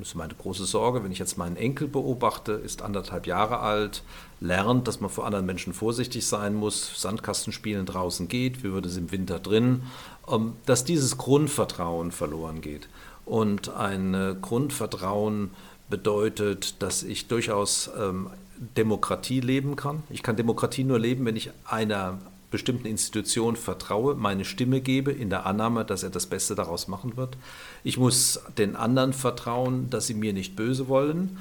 das 0.01 0.09
ist 0.11 0.15
meine 0.15 0.35
große 0.35 0.65
Sorge, 0.65 1.05
wenn 1.05 1.13
ich 1.13 1.19
jetzt 1.19 1.39
meinen 1.39 1.57
Enkel 1.57 1.87
beobachte, 1.87 2.53
ist 2.53 2.83
anderthalb 2.83 3.27
Jahre 3.27 3.61
alt, 3.61 4.03
lernt, 4.41 4.89
dass 4.89 5.01
man 5.01 5.11
vor 5.11 5.27
anderen 5.27 5.47
Menschen 5.47 5.73
vorsichtig 5.73 6.27
sein 6.27 6.55
muss, 6.55 7.01
Sandkastenspielen 7.01 7.87
draußen 7.87 8.29
geht, 8.29 8.65
wie 8.65 8.73
würde 8.73 8.89
es 8.89 8.97
im 8.97 9.13
Winter 9.13 9.39
drin, 9.39 9.83
ähm, 10.29 10.55
dass 10.67 10.85
dieses 10.85 11.19
Grundvertrauen 11.19 12.11
verloren 12.11 12.61
geht. 12.61 12.89
Und 13.27 13.69
ein 13.69 14.39
Grundvertrauen 14.41 15.51
bedeutet, 15.89 16.83
dass 16.83 17.03
ich 17.03 17.29
durchaus 17.29 17.91
ähm, 17.99 18.31
Demokratie 18.77 19.41
leben 19.41 19.77
kann. 19.77 20.03
Ich 20.11 20.23
kann 20.23 20.37
Demokratie 20.37 20.85
nur 20.85 20.99
leben, 20.99 21.25
wenn 21.27 21.37
ich 21.37 21.51
einer 21.65 22.19
bestimmten 22.51 22.87
Institution 22.87 23.57
vertraue, 23.57 24.15
meine 24.15 24.45
Stimme 24.45 24.81
gebe, 24.81 25.13
in 25.13 25.31
der 25.31 25.47
Annahme, 25.47 25.85
dass 25.85 26.03
er 26.03 26.11
das 26.11 26.27
Beste 26.27 26.55
daraus 26.55 26.89
machen 26.89 27.17
wird. 27.17 27.37
Ich 27.85 27.97
muss 27.97 28.41
den 28.59 28.77
anderen 28.77 29.13
vertrauen, 29.13 29.89
dass 29.91 30.07
sie 30.07 30.15
mir 30.15 30.33
nicht 30.33 30.57
böse 30.57 30.89
wollen. 30.89 31.39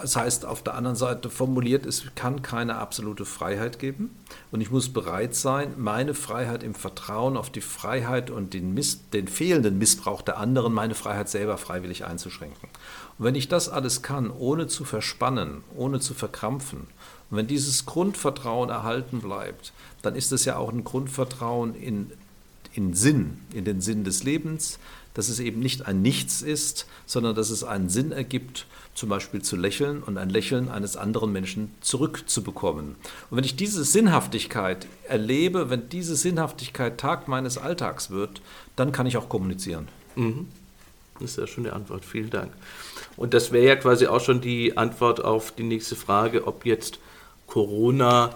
Das 0.00 0.14
heißt, 0.14 0.44
auf 0.44 0.62
der 0.62 0.74
anderen 0.74 0.96
Seite 0.96 1.30
formuliert, 1.30 1.86
es 1.86 2.04
kann 2.14 2.42
keine 2.42 2.76
absolute 2.76 3.24
Freiheit 3.24 3.78
geben. 3.78 4.14
Und 4.50 4.60
ich 4.60 4.70
muss 4.70 4.90
bereit 4.92 5.34
sein, 5.34 5.72
meine 5.78 6.12
Freiheit 6.12 6.62
im 6.62 6.74
Vertrauen 6.74 7.36
auf 7.36 7.48
die 7.48 7.62
Freiheit 7.62 8.30
und 8.30 8.52
den, 8.52 8.74
Miss, 8.74 9.08
den 9.10 9.26
fehlenden 9.26 9.78
Missbrauch 9.78 10.20
der 10.20 10.36
anderen, 10.36 10.74
meine 10.74 10.94
Freiheit 10.94 11.30
selber 11.30 11.56
freiwillig 11.56 12.04
einzuschränken. 12.04 12.68
Und 13.18 13.24
wenn 13.24 13.34
ich 13.34 13.48
das 13.48 13.70
alles 13.70 14.02
kann, 14.02 14.30
ohne 14.30 14.66
zu 14.66 14.84
verspannen, 14.84 15.64
ohne 15.74 15.98
zu 16.00 16.12
verkrampfen, 16.12 16.88
und 17.30 17.38
wenn 17.38 17.46
dieses 17.46 17.86
Grundvertrauen 17.86 18.68
erhalten 18.68 19.20
bleibt, 19.20 19.72
dann 20.06 20.14
ist 20.14 20.32
es 20.32 20.44
ja 20.44 20.56
auch 20.56 20.72
ein 20.72 20.84
Grundvertrauen 20.84 21.74
in, 21.74 22.12
in 22.74 22.94
Sinn, 22.94 23.38
in 23.52 23.64
den 23.64 23.80
Sinn 23.80 24.04
des 24.04 24.22
Lebens, 24.22 24.78
dass 25.14 25.28
es 25.28 25.40
eben 25.40 25.60
nicht 25.60 25.86
ein 25.86 26.00
Nichts 26.00 26.42
ist, 26.42 26.86
sondern 27.06 27.34
dass 27.34 27.50
es 27.50 27.64
einen 27.64 27.88
Sinn 27.88 28.12
ergibt, 28.12 28.66
zum 28.94 29.08
Beispiel 29.08 29.42
zu 29.42 29.56
lächeln 29.56 30.02
und 30.02 30.16
ein 30.16 30.30
Lächeln 30.30 30.68
eines 30.68 30.96
anderen 30.96 31.32
Menschen 31.32 31.72
zurückzubekommen. 31.80 32.94
Und 33.30 33.36
wenn 33.36 33.44
ich 33.44 33.56
diese 33.56 33.84
Sinnhaftigkeit 33.84 34.86
erlebe, 35.08 35.70
wenn 35.70 35.88
diese 35.88 36.14
Sinnhaftigkeit 36.14 36.98
Tag 36.98 37.26
meines 37.28 37.58
Alltags 37.58 38.10
wird, 38.10 38.40
dann 38.76 38.92
kann 38.92 39.06
ich 39.06 39.16
auch 39.16 39.28
kommunizieren. 39.28 39.88
Mhm. 40.14 40.48
Das 41.18 41.30
ist 41.30 41.38
ja 41.38 41.46
schon 41.46 41.64
die 41.64 41.70
Antwort. 41.70 42.04
Vielen 42.04 42.30
Dank. 42.30 42.52
Und 43.16 43.34
das 43.34 43.50
wäre 43.50 43.66
ja 43.66 43.76
quasi 43.76 44.06
auch 44.06 44.20
schon 44.20 44.40
die 44.40 44.76
Antwort 44.76 45.24
auf 45.24 45.50
die 45.50 45.64
nächste 45.64 45.96
Frage, 45.96 46.46
ob 46.46 46.64
jetzt 46.64 46.98
Corona 47.46 48.34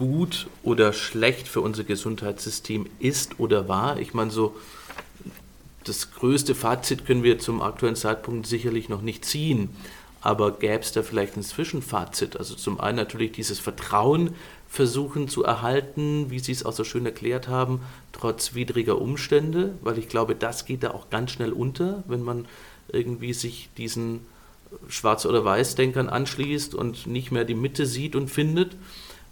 gut 0.00 0.46
oder 0.62 0.94
schlecht 0.94 1.46
für 1.46 1.60
unser 1.60 1.84
Gesundheitssystem 1.84 2.86
ist 3.00 3.38
oder 3.38 3.68
war. 3.68 4.00
Ich 4.00 4.14
meine, 4.14 4.30
so 4.30 4.56
das 5.84 6.12
größte 6.12 6.54
Fazit 6.54 7.04
können 7.04 7.22
wir 7.22 7.38
zum 7.38 7.60
aktuellen 7.60 7.96
Zeitpunkt 7.96 8.46
sicherlich 8.46 8.88
noch 8.88 9.02
nicht 9.02 9.26
ziehen. 9.26 9.68
Aber 10.22 10.52
gäbe 10.52 10.80
es 10.80 10.92
da 10.92 11.02
vielleicht 11.02 11.36
ein 11.36 11.42
Zwischenfazit? 11.42 12.38
Also 12.38 12.54
zum 12.54 12.80
einen 12.80 12.96
natürlich 12.96 13.32
dieses 13.32 13.58
Vertrauen 13.58 14.34
versuchen 14.68 15.28
zu 15.28 15.44
erhalten, 15.44 16.30
wie 16.30 16.38
Sie 16.38 16.52
es 16.52 16.64
auch 16.64 16.72
so 16.72 16.84
schön 16.84 17.04
erklärt 17.04 17.48
haben, 17.48 17.80
trotz 18.12 18.54
widriger 18.54 19.00
Umstände, 19.00 19.74
weil 19.82 19.98
ich 19.98 20.08
glaube, 20.08 20.34
das 20.34 20.64
geht 20.64 20.82
da 20.82 20.92
auch 20.92 21.10
ganz 21.10 21.32
schnell 21.32 21.52
unter, 21.52 22.04
wenn 22.06 22.22
man 22.22 22.46
irgendwie 22.88 23.34
sich 23.34 23.68
diesen 23.76 24.20
Schwarz- 24.88 25.26
oder 25.26 25.44
Weiß-Denkern 25.44 26.08
anschließt 26.08 26.74
und 26.74 27.06
nicht 27.06 27.32
mehr 27.32 27.44
die 27.44 27.54
Mitte 27.54 27.84
sieht 27.84 28.16
und 28.16 28.28
findet. 28.28 28.76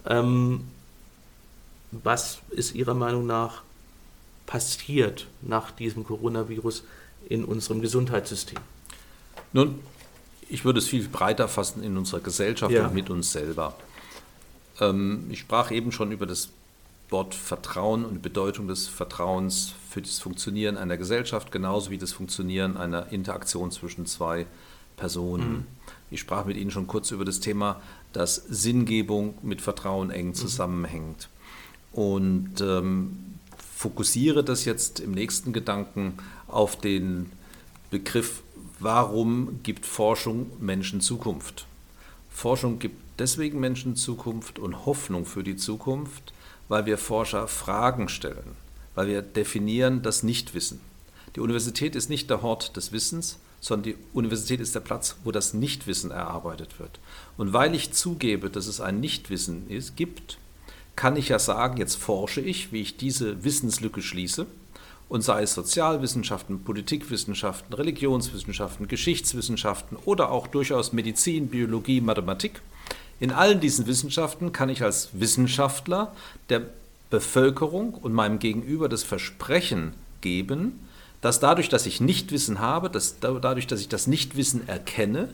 Ähm, 0.09 0.65
was 1.93 2.41
ist 2.51 2.75
Ihrer 2.75 2.95
Meinung 2.95 3.27
nach 3.27 3.63
passiert 4.47 5.27
nach 5.43 5.71
diesem 5.71 6.05
Coronavirus 6.05 6.83
in 7.29 7.45
unserem 7.45 7.81
Gesundheitssystem? 7.83 8.59
Nun, 9.53 9.79
ich 10.49 10.65
würde 10.65 10.79
es 10.79 10.89
viel 10.89 11.07
breiter 11.07 11.49
fassen 11.49 11.83
in 11.83 11.97
unserer 11.97 12.21
Gesellschaft 12.21 12.73
ja. 12.73 12.87
und 12.87 12.95
mit 12.95 13.11
uns 13.11 13.33
selber. 13.33 13.75
Ähm, 14.81 15.27
ich 15.31 15.41
sprach 15.41 15.71
eben 15.71 15.93
schon 15.93 16.13
über 16.13 16.27
das 16.27 16.49
Wort 17.11 17.35
Vertrauen 17.35 18.05
und 18.05 18.15
die 18.15 18.21
Bedeutung 18.21 18.69
des 18.69 18.87
Vertrauens 18.87 19.75
für 19.91 20.03
das 20.03 20.19
Funktionieren 20.19 20.77
einer 20.77 20.97
Gesellschaft, 20.97 21.53
genauso 21.53 21.91
wie 21.91 21.99
das 21.99 22.13
Funktionieren 22.13 22.77
einer 22.77 23.11
Interaktion 23.13 23.71
zwischen 23.71 24.07
zwei 24.07 24.47
Personen. 24.97 25.51
Mhm. 25.51 25.67
Ich 26.11 26.21
sprach 26.21 26.45
mit 26.45 26.57
Ihnen 26.57 26.71
schon 26.71 26.87
kurz 26.87 27.11
über 27.11 27.25
das 27.25 27.41
Thema, 27.41 27.81
dass 28.19 28.35
Sinngebung 28.35 29.39
mit 29.43 29.63
Vertrauen 29.63 30.11
eng 30.11 30.29
mhm. 30.29 30.35
zusammenhängt. 30.35 31.29
Und 31.93 32.61
ähm, 32.61 33.39
fokussiere 33.77 34.43
das 34.43 34.65
jetzt 34.65 34.99
im 34.99 35.13
nächsten 35.13 35.53
Gedanken 35.53 36.15
auf 36.49 36.77
den 36.77 37.31
Begriff, 37.91 38.43
warum 38.81 39.61
gibt 39.63 39.87
Forschung 39.87 40.51
Menschen 40.59 41.01
Zukunft? 41.01 41.67
Forschung 42.29 42.81
gibt 42.81 42.97
deswegen 43.21 43.61
Menschen 43.61 43.95
Zukunft 43.95 44.59
und 44.59 44.85
Hoffnung 44.85 45.25
für 45.25 45.45
die 45.45 45.57
Zukunft, 45.57 46.33
weil 46.67 46.87
wir 46.87 46.99
Forscher 46.99 47.47
Fragen 47.47 48.09
stellen, 48.09 48.57
weil 48.97 49.07
wir 49.07 49.23
definieren 49.23 50.03
das 50.03 50.25
Nichtwissen. 50.25 50.81
Die 51.37 51.41
Universität 51.41 51.95
ist 51.95 52.11
nicht 52.11 52.31
der 52.31 52.43
Hort 52.43 52.77
des 52.77 52.91
Wissens, 52.91 53.39
sondern 53.61 53.95
die 53.95 53.97
Universität 54.13 54.61
ist 54.61 54.75
der 54.75 54.81
Platz, 54.81 55.17
wo 55.23 55.31
das 55.31 55.55
Nichtwissen 55.55 56.11
erarbeitet 56.11 56.79
wird. 56.81 56.99
Und 57.39 57.53
weil 57.55 57.75
ich 57.75 57.93
zugebe, 57.93 58.51
dass 58.51 58.67
es 58.67 58.83
ein 58.83 59.01
Nichtwissen 59.01 59.71
ist, 59.71 59.97
gibt, 59.97 60.37
kann 60.97 61.17
ich 61.17 61.29
ja 61.29 61.39
sagen, 61.39 61.79
jetzt 61.79 61.95
forsche 61.95 62.41
ich, 62.41 62.73
wie 62.73 62.83
ich 62.83 62.97
diese 62.97 63.45
Wissenslücke 63.45 64.03
schließe. 64.03 64.47
Und 65.09 65.23
sei 65.23 65.43
es 65.43 65.55
Sozialwissenschaften, 65.55 66.65
Politikwissenschaften, 66.65 67.73
Religionswissenschaften, 67.73 68.89
Geschichtswissenschaften 68.89 69.97
oder 70.05 70.31
auch 70.31 70.49
durchaus 70.49 70.93
Medizin, 70.93 71.49
Biologie, 71.49 72.03
Mathematik. 72.03 72.61
In 73.21 73.31
allen 73.31 73.61
diesen 73.61 73.87
Wissenschaften 73.87 74.53
kann 74.53 74.69
ich 74.69 74.83
als 74.83 75.11
Wissenschaftler 75.13 76.15
der 76.51 76.63
Bevölkerung 77.09 77.95
und 77.95 78.13
meinem 78.13 78.39
Gegenüber 78.39 78.89
das 78.89 79.03
Versprechen 79.03 79.95
geben, 80.21 80.81
dass 81.21 81.41
dadurch, 81.41 81.69
dass 81.69 81.87
ich 81.87 82.01
Nichtwissen 82.01 82.59
habe, 82.59 82.91
dass 82.91 83.19
dadurch, 83.21 83.67
dass 83.67 83.81
ich 83.81 83.89
das 83.89 84.09
Nichtwissen 84.09 84.69
erkenne, 84.69 85.29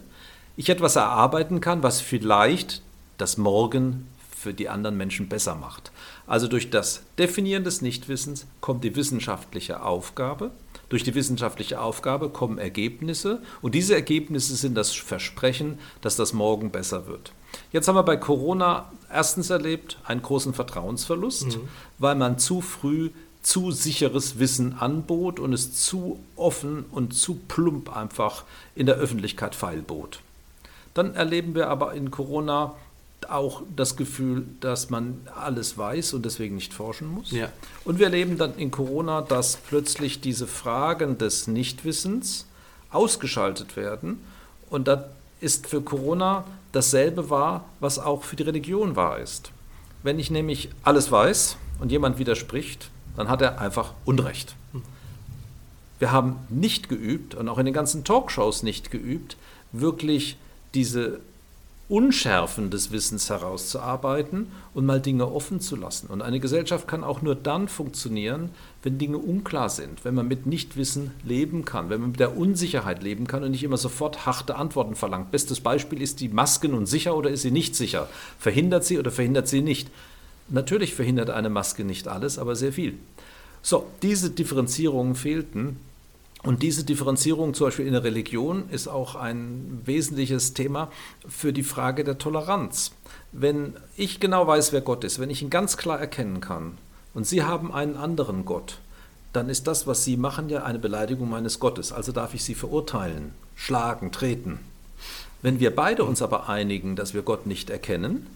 ich 0.57 0.69
etwas 0.69 0.97
erarbeiten 0.97 1.61
kann, 1.61 1.83
was 1.83 2.01
vielleicht 2.01 2.83
das 3.19 3.37
Morgen 3.37 4.09
für 4.45 4.55
die 4.55 4.69
anderen 4.69 4.97
Menschen 4.97 5.29
besser 5.29 5.55
macht. 5.55 5.91
Also 6.27 6.49
durch 6.49 6.71
das 6.71 7.03
Definieren 7.19 7.65
des 7.65 7.81
Nichtwissens 7.81 8.47
kommt 8.61 8.85
die 8.85 8.95
wissenschaftliche 8.95 9.83
Aufgabe. 9.83 10.51
Durch 10.91 11.03
die 11.03 11.15
wissenschaftliche 11.15 11.81
Aufgabe 11.81 12.29
kommen 12.29 12.59
Ergebnisse 12.59 13.41
und 13.63 13.75
diese 13.75 13.95
Ergebnisse 13.95 14.55
sind 14.55 14.75
das 14.75 14.93
Versprechen, 14.93 15.79
dass 16.03 16.17
das 16.17 16.35
Morgen 16.35 16.71
besser 16.71 17.07
wird. 17.07 17.33
Jetzt 17.73 17.89
haben 17.89 17.97
wir 17.97 18.03
bei 18.03 18.17
Corona 18.17 18.93
erstens 19.11 19.49
erlebt 19.49 19.99
einen 20.05 20.23
großen 20.23 20.55
Vertrauensverlust, 20.55 21.57
mhm. 21.57 21.69
weil 21.99 22.17
man 22.17 22.39
zu 22.39 22.61
früh 22.61 23.11
zu 23.43 23.71
sicheres 23.71 24.39
Wissen 24.39 24.75
anbot 24.79 25.39
und 25.39 25.53
es 25.53 25.75
zu 25.75 26.19
offen 26.37 26.85
und 26.91 27.15
zu 27.15 27.35
plump 27.47 27.95
einfach 27.95 28.45
in 28.75 28.87
der 28.87 28.97
Öffentlichkeit 28.97 29.55
feilbot. 29.55 30.21
Dann 30.95 31.15
erleben 31.15 31.55
wir 31.55 31.69
aber 31.69 31.95
in 31.95 32.11
Corona 32.11 32.75
auch 33.29 33.63
das 33.75 33.97
Gefühl, 33.97 34.47
dass 34.61 34.91
man 34.91 35.21
alles 35.35 35.79
weiß 35.79 36.15
und 36.15 36.25
deswegen 36.25 36.57
nicht 36.57 36.75
forschen 36.75 37.09
muss. 37.09 37.31
Ja. 37.31 37.49
Und 37.85 37.99
wir 37.99 38.07
erleben 38.07 38.39
dann 38.39 38.57
in 38.57 38.71
Corona, 38.71 39.23
dass 39.23 39.57
plötzlich 39.57 40.21
diese 40.21 40.47
Fragen 40.47 41.19
des 41.19 41.47
Nichtwissens 41.47 42.47
ausgeschaltet 42.91 43.77
werden. 43.77 44.21
Und 44.71 44.89
das 44.89 45.01
ist 45.41 45.67
für 45.67 45.83
Corona 45.83 46.45
dasselbe 46.73 47.31
wahr, 47.31 47.65
was 47.81 47.99
auch 47.99 48.23
für 48.25 48.37
die 48.37 48.43
Religion 48.43 48.97
wahr 48.97 49.19
ist. 49.19 49.51
Wenn 50.03 50.19
ich 50.19 50.31
nämlich 50.31 50.71
alles 50.83 51.11
weiß 51.11 51.57
und 51.81 51.91
jemand 51.91 52.19
widerspricht, 52.19 52.91
dann 53.17 53.29
hat 53.29 53.43
er 53.43 53.61
einfach 53.61 53.93
Unrecht. 54.05 54.55
Wir 55.99 56.13
haben 56.13 56.37
nicht 56.49 56.89
geübt 56.89 57.35
und 57.35 57.49
auch 57.49 57.59
in 57.59 57.65
den 57.65 57.75
ganzen 57.75 58.05
Talkshows 58.05 58.63
nicht 58.63 58.91
geübt, 58.91 59.37
wirklich 59.73 60.37
diese 60.75 61.21
Unschärfen 61.89 62.71
des 62.71 62.93
Wissens 62.93 63.29
herauszuarbeiten 63.29 64.47
und 64.73 64.87
mal 64.87 65.01
Dinge 65.01 65.31
offen 65.31 65.61
zu 65.61 65.77
lassen. 65.77 66.07
Und 66.07 66.23
eine 66.23 66.41
Gesellschaft 66.41 66.89
kann 66.89 67.05
auch 67.05 67.21
nur 67.21 67.35
dann 67.35 67.69
funktionieren, 67.69 68.51
wenn 68.83 68.97
Dinge 68.97 69.19
unklar 69.19 69.69
sind, 69.69 70.03
wenn 70.03 70.15
man 70.15 70.27
mit 70.27 70.47
Nichtwissen 70.47 71.11
leben 71.25 71.67
kann, 71.67 71.91
wenn 71.91 72.01
man 72.01 72.13
mit 72.13 72.21
der 72.21 72.39
Unsicherheit 72.39 73.03
leben 73.03 73.27
kann 73.27 73.45
und 73.45 73.51
nicht 73.51 73.65
immer 73.65 73.77
sofort 73.77 74.25
harte 74.25 74.57
Antworten 74.57 74.95
verlangt. 74.95 75.31
Bestes 75.31 75.61
Beispiel 75.61 76.01
ist 76.01 76.21
die 76.21 76.31
Maske 76.31 76.69
nun 76.69 76.87
sicher 76.87 77.15
oder 77.17 77.29
ist 77.29 77.43
sie 77.43 77.51
nicht 77.51 77.77
sicher? 77.77 78.09
Verhindert 78.39 78.85
sie 78.85 78.99
oder 78.99 79.11
verhindert 79.11 79.49
sie 79.49 79.61
nicht? 79.61 79.91
Natürlich 80.49 80.95
verhindert 80.95 81.29
eine 81.29 81.51
Maske 81.51 81.85
nicht 81.85 82.09
alles, 82.09 82.39
aber 82.39 82.57
sehr 82.57 82.73
viel. 82.73 82.95
So, 83.61 83.87
diese 84.03 84.31
Differenzierungen 84.31 85.15
fehlten. 85.15 85.77
Und 86.45 86.63
diese 86.63 86.85
Differenzierung 86.85 87.55
zum 87.55 87.69
Beispiel 87.69 87.87
in 87.87 87.95
der 87.95 88.05
Religion 88.05 88.69
ist 88.69 88.87
auch 88.87 89.15
ein 89.15 89.81
wesentliches 89.85 90.53
Thema 90.53 90.93
für 91.27 91.55
die 91.55 91.63
Frage 91.63 92.05
der 92.05 92.19
Toleranz. 92.19 92.93
Wenn 93.33 93.75
ich 93.97 94.21
genau 94.21 94.47
weiß, 94.47 94.73
wer 94.73 94.83
Gott 94.83 95.05
ist, 95.05 95.19
wenn 95.19 95.31
ich 95.31 95.41
ihn 95.41 95.49
ganz 95.49 95.79
klar 95.79 95.99
erkennen 95.99 96.41
kann 96.41 96.77
und 97.15 97.27
Sie 97.27 97.43
haben 97.43 97.73
einen 97.73 97.97
anderen 97.97 98.45
Gott, 98.45 98.79
dann 99.33 99.49
ist 99.49 99.67
das, 99.67 99.87
was 99.87 100.05
Sie 100.05 100.19
machen, 100.19 100.51
ja 100.51 100.65
eine 100.65 100.79
Beleidigung 100.79 101.31
meines 101.31 101.61
Gottes. 101.61 101.93
Also 101.93 102.13
darf 102.13 102.35
ich 102.35 102.45
Sie 102.45 102.55
verurteilen, 102.55 103.33
schlagen, 103.57 104.13
treten. 104.13 104.61
Wenn 105.41 105.61
wir 105.61 105.75
beide 105.75 106.05
uns 106.05 106.21
aber 106.21 106.49
einigen, 106.49 106.95
dass 106.95 107.15
wir 107.15 107.23
Gott 107.23 107.47
nicht 107.47 107.71
erkennen, 107.71 108.27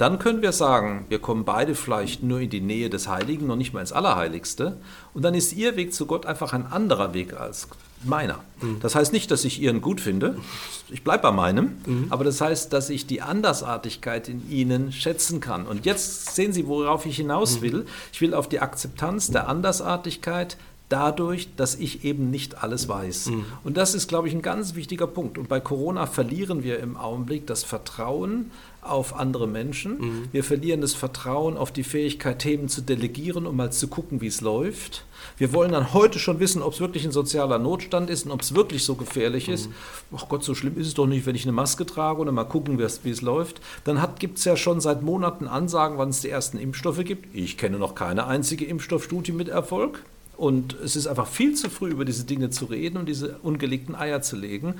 dann 0.00 0.18
können 0.18 0.40
wir 0.40 0.52
sagen, 0.52 1.04
wir 1.10 1.18
kommen 1.18 1.44
beide 1.44 1.74
vielleicht 1.74 2.22
nur 2.22 2.40
in 2.40 2.48
die 2.48 2.62
Nähe 2.62 2.88
des 2.88 3.06
Heiligen, 3.06 3.46
noch 3.46 3.56
nicht 3.56 3.74
mal 3.74 3.80
ins 3.80 3.92
Allerheiligste. 3.92 4.78
Und 5.12 5.22
dann 5.22 5.34
ist 5.34 5.52
ihr 5.52 5.76
Weg 5.76 5.92
zu 5.92 6.06
Gott 6.06 6.24
einfach 6.24 6.54
ein 6.54 6.66
anderer 6.66 7.12
Weg 7.12 7.38
als 7.38 7.68
meiner. 8.02 8.40
Mhm. 8.62 8.80
Das 8.80 8.94
heißt 8.94 9.12
nicht, 9.12 9.30
dass 9.30 9.44
ich 9.44 9.60
ihren 9.60 9.82
gut 9.82 10.00
finde, 10.00 10.38
ich 10.88 11.04
bleibe 11.04 11.24
bei 11.24 11.32
meinem, 11.32 11.76
mhm. 11.84 12.06
aber 12.08 12.24
das 12.24 12.40
heißt, 12.40 12.72
dass 12.72 12.88
ich 12.88 13.06
die 13.06 13.20
Andersartigkeit 13.20 14.30
in 14.30 14.50
ihnen 14.50 14.90
schätzen 14.90 15.40
kann. 15.40 15.66
Und 15.66 15.84
jetzt 15.84 16.34
sehen 16.34 16.54
Sie, 16.54 16.66
worauf 16.66 17.04
ich 17.04 17.16
hinaus 17.16 17.56
mhm. 17.56 17.62
will. 17.62 17.86
Ich 18.10 18.22
will 18.22 18.32
auf 18.32 18.48
die 18.48 18.60
Akzeptanz 18.60 19.30
der 19.30 19.48
Andersartigkeit 19.48 20.56
dadurch, 20.90 21.48
dass 21.56 21.76
ich 21.76 22.04
eben 22.04 22.30
nicht 22.30 22.62
alles 22.62 22.88
weiß. 22.88 23.26
Mhm. 23.26 23.46
Und 23.64 23.76
das 23.76 23.94
ist, 23.94 24.08
glaube 24.08 24.28
ich, 24.28 24.34
ein 24.34 24.42
ganz 24.42 24.74
wichtiger 24.74 25.06
Punkt. 25.06 25.38
Und 25.38 25.48
bei 25.48 25.60
Corona 25.60 26.06
verlieren 26.06 26.62
wir 26.62 26.80
im 26.80 26.96
Augenblick 26.96 27.46
das 27.46 27.64
Vertrauen 27.64 28.50
auf 28.82 29.14
andere 29.14 29.46
Menschen. 29.46 29.98
Mhm. 29.98 30.28
Wir 30.32 30.42
verlieren 30.42 30.80
das 30.80 30.94
Vertrauen 30.94 31.56
auf 31.56 31.70
die 31.70 31.84
Fähigkeit, 31.84 32.40
Themen 32.40 32.68
zu 32.68 32.80
delegieren, 32.80 33.46
um 33.46 33.56
mal 33.56 33.72
zu 33.72 33.88
gucken, 33.88 34.20
wie 34.20 34.26
es 34.26 34.40
läuft. 34.40 35.04
Wir 35.36 35.52
wollen 35.52 35.72
dann 35.72 35.92
heute 35.92 36.18
schon 36.18 36.40
wissen, 36.40 36.62
ob 36.62 36.72
es 36.72 36.80
wirklich 36.80 37.04
ein 37.04 37.12
sozialer 37.12 37.58
Notstand 37.58 38.10
ist 38.10 38.26
und 38.26 38.32
ob 38.32 38.40
es 38.40 38.54
wirklich 38.54 38.84
so 38.84 38.94
gefährlich 38.94 39.48
mhm. 39.48 39.54
ist. 39.54 39.68
Ach 40.16 40.28
Gott, 40.28 40.42
so 40.42 40.54
schlimm 40.54 40.76
ist 40.78 40.88
es 40.88 40.94
doch 40.94 41.06
nicht, 41.06 41.26
wenn 41.26 41.36
ich 41.36 41.44
eine 41.44 41.52
Maske 41.52 41.86
trage 41.86 42.20
oder 42.20 42.32
mal 42.32 42.44
gucken, 42.44 42.78
wie 42.78 43.10
es 43.10 43.22
läuft. 43.22 43.60
Dann 43.84 44.04
gibt 44.18 44.38
es 44.38 44.44
ja 44.44 44.56
schon 44.56 44.80
seit 44.80 45.02
Monaten 45.02 45.46
Ansagen, 45.46 45.98
wann 45.98 46.08
es 46.08 46.20
die 46.20 46.30
ersten 46.30 46.58
Impfstoffe 46.58 47.04
gibt. 47.04 47.34
Ich 47.34 47.58
kenne 47.58 47.78
noch 47.78 47.94
keine 47.94 48.26
einzige 48.26 48.64
Impfstoffstudie 48.64 49.32
mit 49.32 49.48
Erfolg. 49.48 50.02
Und 50.40 50.74
es 50.82 50.96
ist 50.96 51.06
einfach 51.06 51.26
viel 51.26 51.54
zu 51.54 51.68
früh, 51.68 51.90
über 51.90 52.06
diese 52.06 52.24
Dinge 52.24 52.48
zu 52.48 52.64
reden 52.64 52.96
und 52.96 53.06
diese 53.10 53.36
ungelegten 53.42 53.94
Eier 53.94 54.22
zu 54.22 54.36
legen. 54.36 54.76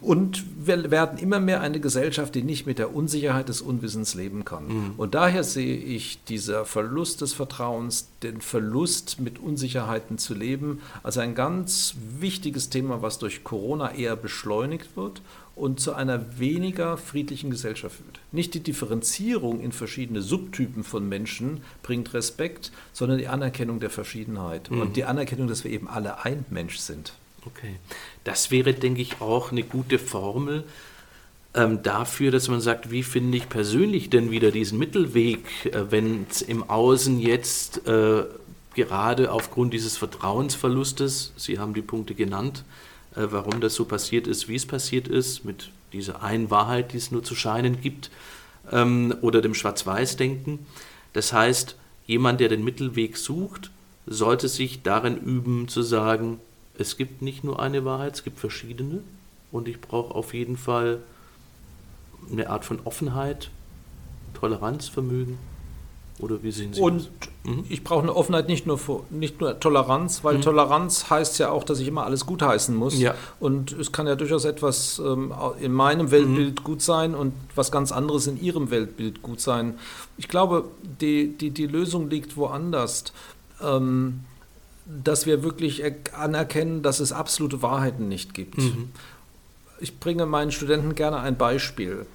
Und 0.00 0.44
wir 0.64 0.92
werden 0.92 1.18
immer 1.18 1.40
mehr 1.40 1.62
eine 1.62 1.80
Gesellschaft, 1.80 2.36
die 2.36 2.44
nicht 2.44 2.64
mit 2.64 2.78
der 2.78 2.94
Unsicherheit 2.94 3.48
des 3.48 3.60
Unwissens 3.60 4.14
leben 4.14 4.44
kann. 4.44 4.68
Mhm. 4.68 4.92
Und 4.98 5.16
daher 5.16 5.42
sehe 5.42 5.76
ich 5.76 6.22
dieser 6.22 6.64
Verlust 6.64 7.22
des 7.22 7.32
Vertrauens, 7.32 8.08
den 8.22 8.40
Verlust 8.40 9.18
mit 9.18 9.40
Unsicherheiten 9.40 10.16
zu 10.16 10.32
leben, 10.32 10.78
als 11.02 11.18
ein 11.18 11.34
ganz 11.34 11.96
wichtiges 12.20 12.70
Thema, 12.70 13.02
was 13.02 13.18
durch 13.18 13.42
Corona 13.42 13.92
eher 13.92 14.14
beschleunigt 14.14 14.96
wird 14.96 15.22
und 15.60 15.78
zu 15.78 15.92
einer 15.92 16.38
weniger 16.38 16.96
friedlichen 16.96 17.50
Gesellschaft 17.50 17.96
führt. 17.96 18.20
Nicht 18.32 18.54
die 18.54 18.60
Differenzierung 18.60 19.60
in 19.60 19.72
verschiedene 19.72 20.22
Subtypen 20.22 20.84
von 20.84 21.06
Menschen 21.06 21.60
bringt 21.82 22.14
Respekt, 22.14 22.72
sondern 22.94 23.18
die 23.18 23.28
Anerkennung 23.28 23.78
der 23.78 23.90
Verschiedenheit 23.90 24.70
mhm. 24.70 24.80
und 24.80 24.96
die 24.96 25.04
Anerkennung, 25.04 25.48
dass 25.48 25.62
wir 25.62 25.70
eben 25.70 25.86
alle 25.86 26.24
ein 26.24 26.46
Mensch 26.48 26.78
sind. 26.78 27.12
Okay, 27.44 27.76
das 28.24 28.50
wäre, 28.50 28.72
denke 28.72 29.02
ich, 29.02 29.20
auch 29.20 29.52
eine 29.52 29.62
gute 29.62 29.98
Formel 29.98 30.64
ähm, 31.54 31.82
dafür, 31.82 32.30
dass 32.30 32.48
man 32.48 32.62
sagt, 32.62 32.90
wie 32.90 33.02
finde 33.02 33.36
ich 33.36 33.48
persönlich 33.50 34.08
denn 34.08 34.30
wieder 34.30 34.52
diesen 34.52 34.78
Mittelweg, 34.78 35.44
äh, 35.66 35.90
wenn 35.90 36.26
es 36.30 36.40
im 36.40 36.70
Außen 36.70 37.20
jetzt 37.20 37.86
äh, 37.86 38.24
gerade 38.74 39.30
aufgrund 39.30 39.74
dieses 39.74 39.98
Vertrauensverlustes, 39.98 41.32
Sie 41.36 41.58
haben 41.58 41.74
die 41.74 41.82
Punkte 41.82 42.14
genannt, 42.14 42.64
warum 43.14 43.60
das 43.60 43.74
so 43.74 43.84
passiert 43.84 44.26
ist, 44.26 44.48
wie 44.48 44.54
es 44.54 44.66
passiert 44.66 45.08
ist, 45.08 45.44
mit 45.44 45.70
dieser 45.92 46.22
einen 46.22 46.50
Wahrheit, 46.50 46.92
die 46.92 46.96
es 46.96 47.10
nur 47.10 47.22
zu 47.22 47.34
scheinen 47.34 47.80
gibt, 47.80 48.10
ähm, 48.70 49.14
oder 49.20 49.40
dem 49.42 49.54
Schwarz-Weiß-Denken. 49.54 50.66
Das 51.12 51.32
heißt, 51.32 51.76
jemand, 52.06 52.40
der 52.40 52.48
den 52.48 52.64
Mittelweg 52.64 53.16
sucht, 53.16 53.70
sollte 54.06 54.48
sich 54.48 54.82
darin 54.82 55.16
üben 55.16 55.68
zu 55.68 55.82
sagen, 55.82 56.40
es 56.78 56.96
gibt 56.96 57.22
nicht 57.22 57.44
nur 57.44 57.60
eine 57.60 57.84
Wahrheit, 57.84 58.14
es 58.14 58.24
gibt 58.24 58.38
verschiedene 58.38 59.02
und 59.52 59.68
ich 59.68 59.80
brauche 59.80 60.14
auf 60.14 60.32
jeden 60.32 60.56
Fall 60.56 61.00
eine 62.30 62.48
Art 62.48 62.64
von 62.64 62.80
Offenheit, 62.84 63.50
Toleranzvermögen 64.34 65.38
oder 66.22 66.42
wie 66.42 66.52
sehen 66.52 66.72
Sie 66.72 66.80
Und 66.80 67.08
das? 67.44 67.52
Mhm. 67.52 67.64
ich 67.68 67.84
brauche 67.84 68.02
eine 68.02 68.14
Offenheit, 68.14 68.48
nicht 68.48 68.66
nur, 68.66 68.78
für, 68.78 69.02
nicht 69.10 69.40
nur 69.40 69.58
Toleranz, 69.58 70.24
weil 70.24 70.36
mhm. 70.36 70.42
Toleranz 70.42 71.10
heißt 71.10 71.38
ja 71.38 71.50
auch, 71.50 71.64
dass 71.64 71.80
ich 71.80 71.88
immer 71.88 72.04
alles 72.04 72.26
gutheißen 72.26 72.74
muss. 72.74 72.98
Ja. 72.98 73.14
Und 73.38 73.72
es 73.72 73.92
kann 73.92 74.06
ja 74.06 74.16
durchaus 74.16 74.44
etwas 74.44 75.00
ähm, 75.04 75.32
in 75.60 75.72
meinem 75.72 76.10
Weltbild 76.10 76.60
mhm. 76.60 76.64
gut 76.64 76.82
sein 76.82 77.14
und 77.14 77.32
was 77.54 77.72
ganz 77.72 77.92
anderes 77.92 78.26
in 78.26 78.40
Ihrem 78.40 78.70
Weltbild 78.70 79.22
gut 79.22 79.40
sein. 79.40 79.78
Ich 80.16 80.28
glaube, 80.28 80.64
die, 81.00 81.36
die, 81.36 81.50
die 81.50 81.66
Lösung 81.66 82.10
liegt 82.10 82.36
woanders. 82.36 83.04
Ähm, 83.62 84.20
dass 85.04 85.26
wir 85.26 85.42
wirklich 85.42 85.82
anerkennen, 86.16 86.82
dass 86.82 87.00
es 87.00 87.12
absolute 87.12 87.62
Wahrheiten 87.62 88.08
nicht 88.08 88.34
gibt. 88.34 88.58
Mhm. 88.58 88.90
Ich 89.78 89.98
bringe 89.98 90.26
meinen 90.26 90.52
Studenten 90.52 90.94
gerne 90.94 91.20
ein 91.20 91.36
Beispiel. 91.36 92.06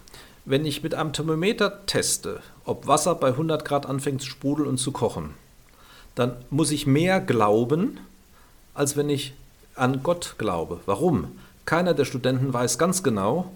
Wenn 0.46 0.66
ich 0.66 0.84
mit 0.84 0.94
einem 0.94 1.12
Thermometer 1.12 1.86
teste, 1.88 2.40
ob 2.66 2.86
Wasser 2.86 3.16
bei 3.16 3.30
100 3.30 3.66
Grad 3.66 3.88
anfängt 3.88 4.22
zu 4.22 4.30
sprudeln 4.30 4.70
und 4.70 4.78
zu 4.78 4.92
kochen, 4.92 5.32
dann 6.14 6.36
muss 6.52 6.70
ich 6.72 6.86
mehr 6.86 7.20
glauben, 7.20 8.00
als 8.76 8.96
wenn 8.96 9.10
ich 9.10 9.34
an 9.76 10.04
Gott 10.04 10.36
glaube. 10.38 10.82
Warum? 10.86 11.40
Keiner 11.66 11.96
der 11.96 12.06
Studenten 12.06 12.54
weiß 12.54 12.78
ganz 12.78 13.02
genau, 13.02 13.52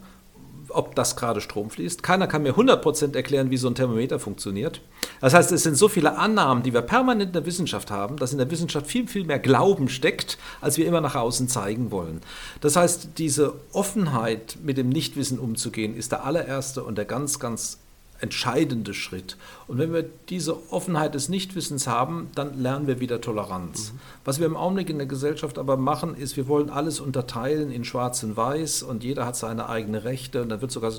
ob 0.69 0.95
das 0.95 1.15
gerade 1.15 1.41
Strom 1.41 1.69
fließt. 1.69 2.03
Keiner 2.03 2.27
kann 2.27 2.43
mir 2.43 2.53
100% 2.53 3.15
erklären, 3.15 3.51
wie 3.51 3.57
so 3.57 3.67
ein 3.67 3.75
Thermometer 3.75 4.19
funktioniert. 4.19 4.81
Das 5.21 5.33
heißt, 5.33 5.51
es 5.51 5.63
sind 5.63 5.75
so 5.75 5.87
viele 5.87 6.17
Annahmen, 6.17 6.63
die 6.63 6.73
wir 6.73 6.81
permanent 6.81 7.29
in 7.29 7.33
der 7.33 7.45
Wissenschaft 7.45 7.91
haben, 7.91 8.17
dass 8.17 8.31
in 8.31 8.37
der 8.37 8.51
Wissenschaft 8.51 8.87
viel, 8.87 9.07
viel 9.07 9.25
mehr 9.25 9.39
Glauben 9.39 9.89
steckt, 9.89 10.37
als 10.61 10.77
wir 10.77 10.85
immer 10.85 11.01
nach 11.01 11.15
außen 11.15 11.47
zeigen 11.47 11.91
wollen. 11.91 12.21
Das 12.61 12.75
heißt, 12.75 13.09
diese 13.17 13.55
Offenheit, 13.73 14.57
mit 14.63 14.77
dem 14.77 14.89
Nichtwissen 14.89 15.39
umzugehen, 15.39 15.95
ist 15.95 16.11
der 16.11 16.23
allererste 16.23 16.83
und 16.83 16.97
der 16.97 17.05
ganz, 17.05 17.39
ganz 17.39 17.78
entscheidende 18.21 18.93
Schritt. 18.93 19.37
Und 19.67 19.77
wenn 19.77 19.93
wir 19.93 20.05
diese 20.29 20.71
Offenheit 20.71 21.13
des 21.15 21.29
Nichtwissens 21.29 21.87
haben, 21.87 22.29
dann 22.35 22.59
lernen 22.61 22.87
wir 22.87 22.99
wieder 22.99 23.21
Toleranz. 23.21 23.93
Mhm. 23.93 23.99
Was 24.25 24.39
wir 24.39 24.47
im 24.47 24.57
Augenblick 24.57 24.89
in 24.89 24.97
der 24.97 25.07
Gesellschaft 25.07 25.57
aber 25.57 25.77
machen, 25.77 26.15
ist, 26.15 26.37
wir 26.37 26.47
wollen 26.47 26.69
alles 26.69 26.99
unterteilen 26.99 27.71
in 27.71 27.85
Schwarz 27.85 28.23
und 28.23 28.35
Weiß 28.35 28.83
und 28.83 29.03
jeder 29.03 29.25
hat 29.25 29.35
seine 29.35 29.69
eigenen 29.69 30.01
Rechte 30.01 30.41
und 30.41 30.49
dann 30.49 30.61
wird 30.61 30.71
sogar 30.71 30.91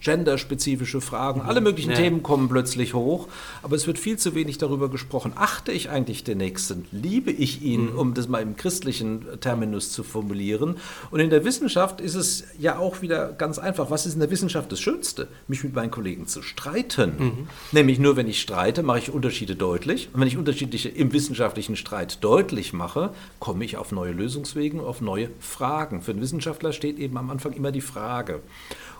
genderspezifische 0.00 1.00
Fragen, 1.00 1.40
alle 1.40 1.60
möglichen 1.60 1.90
ja. 1.90 1.96
Themen 1.96 2.22
kommen 2.22 2.48
plötzlich 2.48 2.94
hoch, 2.94 3.28
aber 3.62 3.76
es 3.76 3.86
wird 3.86 3.98
viel 3.98 4.18
zu 4.18 4.34
wenig 4.34 4.58
darüber 4.58 4.88
gesprochen. 4.88 5.32
Achte 5.34 5.72
ich 5.72 5.90
eigentlich 5.90 6.22
den 6.22 6.38
Nächsten? 6.38 6.86
Liebe 6.92 7.30
ich 7.30 7.62
ihn, 7.62 7.92
mhm. 7.92 7.98
um 7.98 8.14
das 8.14 8.28
mal 8.28 8.42
im 8.42 8.56
christlichen 8.56 9.24
Terminus 9.40 9.90
zu 9.92 10.02
formulieren? 10.02 10.76
Und 11.10 11.20
in 11.20 11.30
der 11.30 11.44
Wissenschaft 11.44 12.00
ist 12.00 12.14
es 12.14 12.44
ja 12.58 12.78
auch 12.78 13.02
wieder 13.02 13.32
ganz 13.32 13.58
einfach. 13.58 13.90
Was 13.90 14.06
ist 14.06 14.14
in 14.14 14.20
der 14.20 14.30
Wissenschaft 14.30 14.70
das 14.70 14.80
Schönste? 14.80 15.28
Mich 15.48 15.64
mit 15.64 15.74
meinen 15.74 15.90
Kollegen 15.90 16.26
zu 16.26 16.35
streiten. 16.42 17.14
Mhm. 17.18 17.48
Nämlich 17.72 17.98
nur, 17.98 18.16
wenn 18.16 18.28
ich 18.28 18.40
streite, 18.40 18.82
mache 18.82 18.98
ich 18.98 19.10
Unterschiede 19.10 19.56
deutlich. 19.56 20.08
Und 20.12 20.20
wenn 20.20 20.28
ich 20.28 20.36
unterschiedliche 20.36 20.88
im 20.88 21.12
wissenschaftlichen 21.12 21.76
Streit 21.76 22.22
deutlich 22.22 22.72
mache, 22.72 23.10
komme 23.40 23.64
ich 23.64 23.76
auf 23.76 23.92
neue 23.92 24.12
Lösungswege, 24.12 24.82
auf 24.82 25.00
neue 25.00 25.30
Fragen. 25.40 26.02
Für 26.02 26.12
einen 26.12 26.20
Wissenschaftler 26.20 26.72
steht 26.72 26.98
eben 26.98 27.16
am 27.16 27.30
Anfang 27.30 27.52
immer 27.52 27.72
die 27.72 27.80
Frage. 27.80 28.40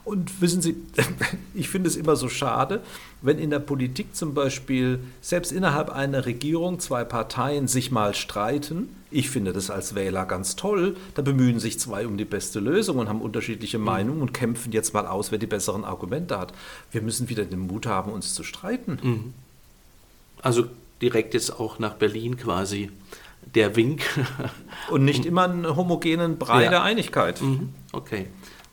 Und 0.07 0.41
wissen 0.41 0.63
Sie, 0.63 0.77
ich 1.55 1.69
finde 1.69 1.89
es 1.89 1.97
immer 1.97 2.15
so 2.15 2.29
schade, 2.29 2.81
wenn 3.23 3.39
in 3.39 3.51
der 3.51 3.59
Politik 3.59 4.15
zum 4.15 4.35
Beispiel 4.35 5.01
selbst 5.21 5.51
innerhalb 5.51 5.91
einer 5.91 6.27
Regierung 6.27 6.79
zwei 6.79 7.03
Parteien 7.03 7.67
sich 7.67 7.91
mal 7.91 8.15
streiten. 8.15 8.89
Ich 9.17 9.31
finde 9.31 9.55
das 9.55 9.71
als 9.71 9.95
Wähler 9.95 10.27
ganz 10.27 10.57
toll. 10.57 10.95
Da 11.15 11.23
bemühen 11.23 11.59
sich 11.59 11.81
zwei 11.81 12.07
um 12.07 12.19
die 12.19 12.27
beste 12.27 12.61
Lösung 12.61 12.99
und 12.99 13.09
haben 13.09 13.23
unterschiedliche 13.23 13.79
mhm. 13.79 13.85
Meinungen 13.85 14.21
und 14.21 14.35
kämpfen 14.35 14.73
jetzt 14.73 14.93
mal 14.93 15.07
aus, 15.07 15.33
wer 15.33 15.39
die 15.39 15.47
besseren 15.47 15.87
Argumente 15.87 16.39
hat. 16.39 16.53
Wir 16.91 17.01
müssen 17.01 17.31
wieder 17.31 17.47
den 17.47 17.61
Mut 17.61 17.87
haben, 17.87 18.13
uns 18.13 18.35
zu 18.35 18.45
streiten. 18.45 18.99
Mhm. 19.03 19.35
Also 20.43 20.67
direkt 21.01 21.33
jetzt 21.33 21.59
auch 21.59 21.79
nach 21.79 21.95
Berlin 21.95 22.37
quasi 22.37 22.91
der 23.55 23.75
Wink. 23.75 24.03
Und 24.91 25.07
nicht 25.07 25.25
immer 25.25 25.45
einen 25.45 25.75
homogenen 25.75 26.37
Brei 26.37 26.65
ja. 26.65 26.71
der 26.71 26.83
Einigkeit. 26.83 27.41
Mhm. 27.41 27.71
Okay 27.93 28.27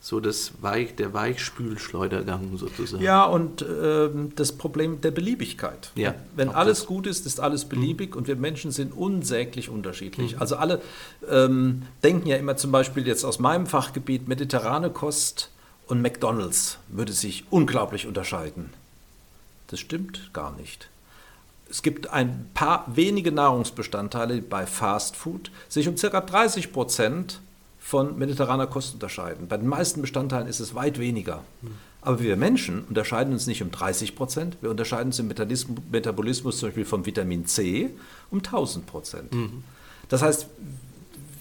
so 0.03 0.19
das 0.19 0.51
Weich, 0.59 0.95
der 0.95 1.13
Weichspülschleudergang 1.13 2.57
sozusagen. 2.57 3.01
Ja, 3.01 3.23
und 3.23 3.61
äh, 3.61 4.09
das 4.35 4.51
Problem 4.51 4.99
der 4.99 5.11
Beliebigkeit. 5.11 5.91
Ja, 5.95 6.13
Wenn 6.35 6.49
alles 6.49 6.79
das. 6.79 6.87
gut 6.87 7.07
ist, 7.07 7.25
ist 7.25 7.39
alles 7.39 7.63
beliebig 7.63 8.11
mhm. 8.11 8.17
und 8.17 8.27
wir 8.27 8.35
Menschen 8.35 8.71
sind 8.71 8.91
unsäglich 8.91 9.69
unterschiedlich. 9.69 10.35
Mhm. 10.35 10.41
Also 10.41 10.57
alle 10.57 10.81
ähm, 11.31 11.83
denken 12.03 12.27
ja 12.27 12.35
immer 12.35 12.57
zum 12.57 12.73
Beispiel 12.73 13.07
jetzt 13.07 13.23
aus 13.23 13.39
meinem 13.39 13.65
Fachgebiet, 13.65 14.27
mediterrane 14.27 14.89
Kost 14.89 15.51
und 15.87 16.01
McDonald's 16.01 16.79
würde 16.89 17.13
sich 17.13 17.45
unglaublich 17.49 18.05
unterscheiden. 18.05 18.71
Das 19.67 19.79
stimmt 19.79 20.31
gar 20.33 20.53
nicht. 20.57 20.89
Es 21.69 21.81
gibt 21.81 22.09
ein 22.09 22.49
paar 22.53 22.91
wenige 22.93 23.31
Nahrungsbestandteile, 23.31 24.35
die 24.35 24.41
bei 24.41 24.65
Fast 24.65 25.15
Food 25.15 25.49
sich 25.69 25.87
um 25.87 25.95
ca. 25.95 26.19
30 26.19 26.73
Prozent 26.73 27.39
von 27.83 28.17
mediterraner 28.17 28.65
Kost 28.65 28.93
unterscheiden. 28.93 29.47
Bei 29.49 29.57
den 29.57 29.67
meisten 29.67 29.99
Bestandteilen 30.01 30.47
ist 30.47 30.61
es 30.61 30.73
weit 30.73 30.99
weniger. 30.99 31.43
Aber 32.01 32.21
wir 32.21 32.37
Menschen 32.37 32.85
unterscheiden 32.85 33.33
uns 33.33 33.45
nicht 33.45 33.61
um 33.61 33.71
30 33.71 34.15
Prozent, 34.15 34.57
wir 34.61 34.71
unterscheiden 34.71 35.07
uns 35.07 35.19
im 35.19 35.27
Metabolismus 35.27 36.59
zum 36.59 36.69
Beispiel 36.69 36.85
vom 36.85 37.05
Vitamin 37.05 37.45
C 37.45 37.89
um 38.31 38.39
1000 38.39 38.85
Prozent. 38.85 39.33
Mhm. 39.33 39.63
Das 40.07 40.21
heißt, 40.21 40.47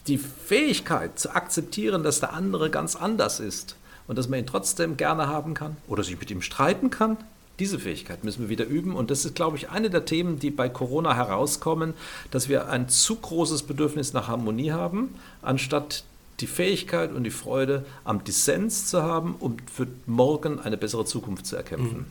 die 0.09 0.19
Fähigkeit 0.19 1.17
zu 1.17 1.35
akzeptieren, 1.35 2.03
dass 2.03 2.19
der 2.19 2.33
andere 2.33 2.71
ganz 2.71 2.97
anders 2.97 3.39
ist 3.39 3.77
und 4.09 4.19
dass 4.19 4.29
man 4.29 4.41
ihn 4.41 4.47
trotzdem 4.47 4.97
gerne 4.97 5.29
haben 5.29 5.55
kann 5.55 5.77
oder 5.87 6.03
sich 6.03 6.19
mit 6.19 6.31
ihm 6.31 6.43
streiten 6.43 6.91
kann, 6.91 7.19
diese 7.61 7.79
Fähigkeit 7.79 8.25
müssen 8.25 8.43
wir 8.43 8.49
wieder 8.49 8.67
üben. 8.67 8.97
Und 8.97 9.13
das 9.13 9.25
ist, 9.25 9.37
glaube 9.37 9.57
ich, 9.57 9.71
eine 9.71 9.91
der 9.91 10.05
Themen, 10.05 10.41
die 10.41 10.51
bei 10.51 10.69
Corona 10.69 11.15
herauskommen, 11.15 11.95
dass 12.33 12.49
wir 12.49 12.69
ein 12.69 12.89
zu 12.89 13.15
großes 13.15 13.63
Bedürfnis 13.63 14.13
nach 14.13 14.27
Harmonie 14.27 14.73
haben, 14.73 15.15
anstatt 15.43 16.05
die 16.43 16.47
Fähigkeit 16.47 17.13
und 17.13 17.25
die 17.25 17.31
Freude 17.31 17.87
am 18.05 18.25
Dissens 18.25 18.87
zu 18.87 19.03
haben, 19.03 19.37
um 19.39 19.57
für 19.73 19.87
morgen 20.07 20.59
eine 20.59 20.77
bessere 20.77 21.05
Zukunft 21.05 21.47
zu 21.47 21.57
erkämpfen. 21.57 21.99
Mhm. 21.99 22.07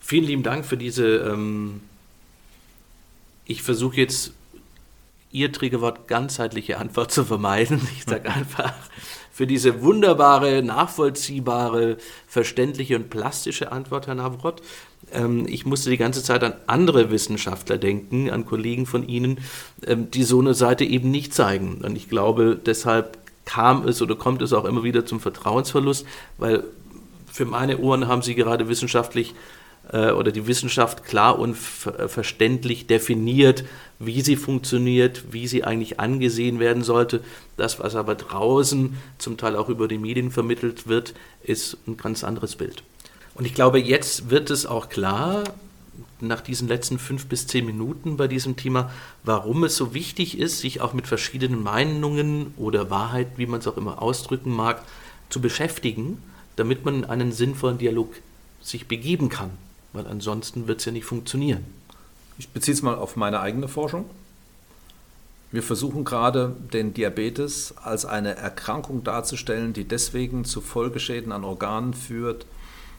Vielen 0.00 0.24
lieben 0.24 0.42
Dank 0.42 0.64
für 0.64 0.76
diese, 0.76 1.18
ähm, 1.18 1.80
ich 3.44 3.62
versuche 3.62 3.96
jetzt 3.96 4.32
Ihr 5.30 5.52
Trägerwort 5.52 6.08
ganzheitliche 6.08 6.78
Antwort 6.78 7.12
zu 7.12 7.24
vermeiden. 7.24 7.86
Ich 7.98 8.04
sage 8.04 8.30
einfach 8.32 8.72
für 9.38 9.46
diese 9.46 9.82
wunderbare, 9.82 10.64
nachvollziehbare, 10.64 11.98
verständliche 12.26 12.96
und 12.96 13.08
plastische 13.08 13.70
Antwort, 13.70 14.08
Herr 14.08 14.16
Navrot. 14.16 14.62
Ähm, 15.12 15.46
ich 15.48 15.64
musste 15.64 15.90
die 15.90 15.96
ganze 15.96 16.24
Zeit 16.24 16.42
an 16.42 16.54
andere 16.66 17.12
Wissenschaftler 17.12 17.78
denken, 17.78 18.30
an 18.30 18.46
Kollegen 18.46 18.84
von 18.84 19.08
Ihnen, 19.08 19.38
ähm, 19.86 20.10
die 20.10 20.24
so 20.24 20.40
eine 20.40 20.54
Seite 20.54 20.84
eben 20.84 21.12
nicht 21.12 21.34
zeigen. 21.34 21.82
Und 21.84 21.94
ich 21.94 22.08
glaube, 22.08 22.58
deshalb 22.66 23.16
kam 23.44 23.86
es 23.86 24.02
oder 24.02 24.16
kommt 24.16 24.42
es 24.42 24.52
auch 24.52 24.64
immer 24.64 24.82
wieder 24.82 25.06
zum 25.06 25.20
Vertrauensverlust, 25.20 26.04
weil 26.38 26.64
für 27.30 27.44
meine 27.44 27.78
Ohren 27.78 28.08
haben 28.08 28.22
Sie 28.22 28.34
gerade 28.34 28.68
wissenschaftlich 28.68 29.36
äh, 29.92 30.10
oder 30.10 30.32
die 30.32 30.46
Wissenschaft 30.46 31.04
klar 31.04 31.38
und 31.38 31.56
verständlich 31.56 32.86
definiert, 32.86 33.64
wie 33.98 34.20
sie 34.20 34.36
funktioniert, 34.36 35.32
wie 35.32 35.48
sie 35.48 35.64
eigentlich 35.64 35.98
angesehen 35.98 36.60
werden 36.60 36.84
sollte. 36.84 37.22
Das, 37.56 37.78
was 37.80 37.96
aber 37.96 38.14
draußen 38.14 38.96
zum 39.18 39.36
Teil 39.36 39.56
auch 39.56 39.68
über 39.68 39.88
die 39.88 39.98
Medien 39.98 40.30
vermittelt 40.30 40.86
wird, 40.86 41.14
ist 41.42 41.76
ein 41.86 41.96
ganz 41.96 42.24
anderes 42.24 42.56
Bild. 42.56 42.82
Und 43.34 43.44
ich 43.44 43.54
glaube, 43.54 43.78
jetzt 43.78 44.30
wird 44.30 44.50
es 44.50 44.66
auch 44.66 44.88
klar, 44.88 45.44
nach 46.20 46.40
diesen 46.40 46.68
letzten 46.68 46.98
fünf 46.98 47.26
bis 47.26 47.46
zehn 47.46 47.64
Minuten 47.64 48.16
bei 48.16 48.28
diesem 48.28 48.56
Thema, 48.56 48.90
warum 49.22 49.64
es 49.64 49.76
so 49.76 49.94
wichtig 49.94 50.38
ist, 50.38 50.60
sich 50.60 50.80
auch 50.80 50.92
mit 50.92 51.06
verschiedenen 51.06 51.62
Meinungen 51.62 52.52
oder 52.56 52.90
Wahrheit, 52.90 53.28
wie 53.36 53.46
man 53.46 53.60
es 53.60 53.66
auch 53.66 53.76
immer 53.76 54.02
ausdrücken 54.02 54.50
mag, 54.50 54.82
zu 55.28 55.40
beschäftigen, 55.40 56.22
damit 56.56 56.84
man 56.84 56.96
in 56.96 57.04
einen 57.04 57.32
sinnvollen 57.32 57.78
Dialog 57.78 58.14
sich 58.60 58.88
begeben 58.88 59.28
kann. 59.28 59.50
Weil 59.92 60.06
ansonsten 60.06 60.68
wird 60.68 60.80
es 60.80 60.84
ja 60.84 60.92
nicht 60.92 61.04
funktionieren. 61.04 61.64
Ich 62.38 62.48
beziehe 62.50 62.74
es 62.74 62.82
mal 62.82 62.94
auf 62.94 63.16
meine 63.16 63.40
eigene 63.40 63.68
Forschung. 63.68 64.04
Wir 65.50 65.62
versuchen 65.62 66.04
gerade, 66.04 66.54
den 66.72 66.92
Diabetes 66.92 67.74
als 67.82 68.04
eine 68.04 68.36
Erkrankung 68.36 69.02
darzustellen, 69.02 69.72
die 69.72 69.84
deswegen 69.84 70.44
zu 70.44 70.60
Folgeschäden 70.60 71.32
an 71.32 71.44
Organen 71.44 71.94
führt, 71.94 72.44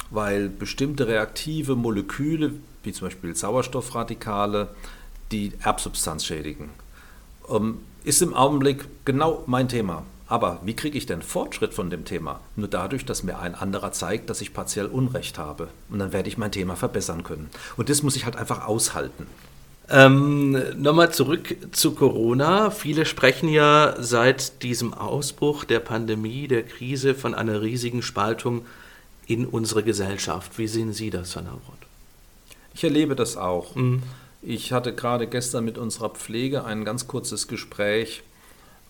weil 0.09 0.49
bestimmte 0.49 1.07
reaktive 1.07 1.75
Moleküle, 1.75 2.53
wie 2.83 2.91
zum 2.91 3.07
Beispiel 3.07 3.35
Sauerstoffradikale, 3.35 4.69
die 5.31 5.53
Erbsubstanz 5.63 6.25
schädigen. 6.25 6.71
Ähm, 7.49 7.79
ist 8.03 8.21
im 8.23 8.33
Augenblick 8.33 8.85
genau 9.05 9.43
mein 9.45 9.67
Thema. 9.67 10.03
Aber 10.29 10.59
wie 10.63 10.75
kriege 10.75 10.97
ich 10.97 11.07
denn 11.07 11.23
Fortschritt 11.23 11.73
von 11.73 11.89
dem 11.89 12.05
Thema? 12.05 12.39
Nur 12.55 12.67
dadurch, 12.67 13.03
dass 13.03 13.23
mir 13.23 13.39
ein 13.39 13.55
anderer 13.55 13.91
zeigt, 13.91 14.29
dass 14.29 14.41
ich 14.41 14.53
partiell 14.53 14.85
Unrecht 14.85 15.39
habe. 15.39 15.69
Und 15.89 15.97
dann 15.97 16.13
werde 16.13 16.29
ich 16.29 16.37
mein 16.37 16.51
Thema 16.51 16.75
verbessern 16.75 17.23
können. 17.23 17.49
Und 17.77 17.89
das 17.89 18.03
muss 18.03 18.15
ich 18.15 18.25
halt 18.25 18.35
einfach 18.35 18.67
aushalten. 18.67 19.25
Ähm, 19.89 20.51
Nochmal 20.77 21.11
zurück 21.11 21.55
zu 21.71 21.95
Corona. 21.95 22.69
Viele 22.69 23.07
sprechen 23.07 23.49
ja 23.49 23.95
seit 23.97 24.61
diesem 24.61 24.93
Ausbruch 24.93 25.65
der 25.65 25.79
Pandemie, 25.79 26.47
der 26.47 26.61
Krise 26.61 27.15
von 27.15 27.33
einer 27.33 27.63
riesigen 27.63 28.03
Spaltung 28.03 28.67
in 29.25 29.47
unserer 29.47 29.81
Gesellschaft. 29.81 30.59
Wie 30.59 30.67
sehen 30.67 30.93
Sie 30.93 31.09
das, 31.09 31.33
Herr 31.33 31.41
Navrot? 31.41 31.79
Ich 32.75 32.83
erlebe 32.83 33.15
das 33.15 33.35
auch. 33.35 33.73
Mhm. 33.73 34.03
Ich 34.43 34.71
hatte 34.73 34.93
gerade 34.93 35.25
gestern 35.25 35.65
mit 35.65 35.79
unserer 35.79 36.11
Pflege 36.11 36.65
ein 36.65 36.85
ganz 36.85 37.07
kurzes 37.07 37.47
Gespräch 37.47 38.21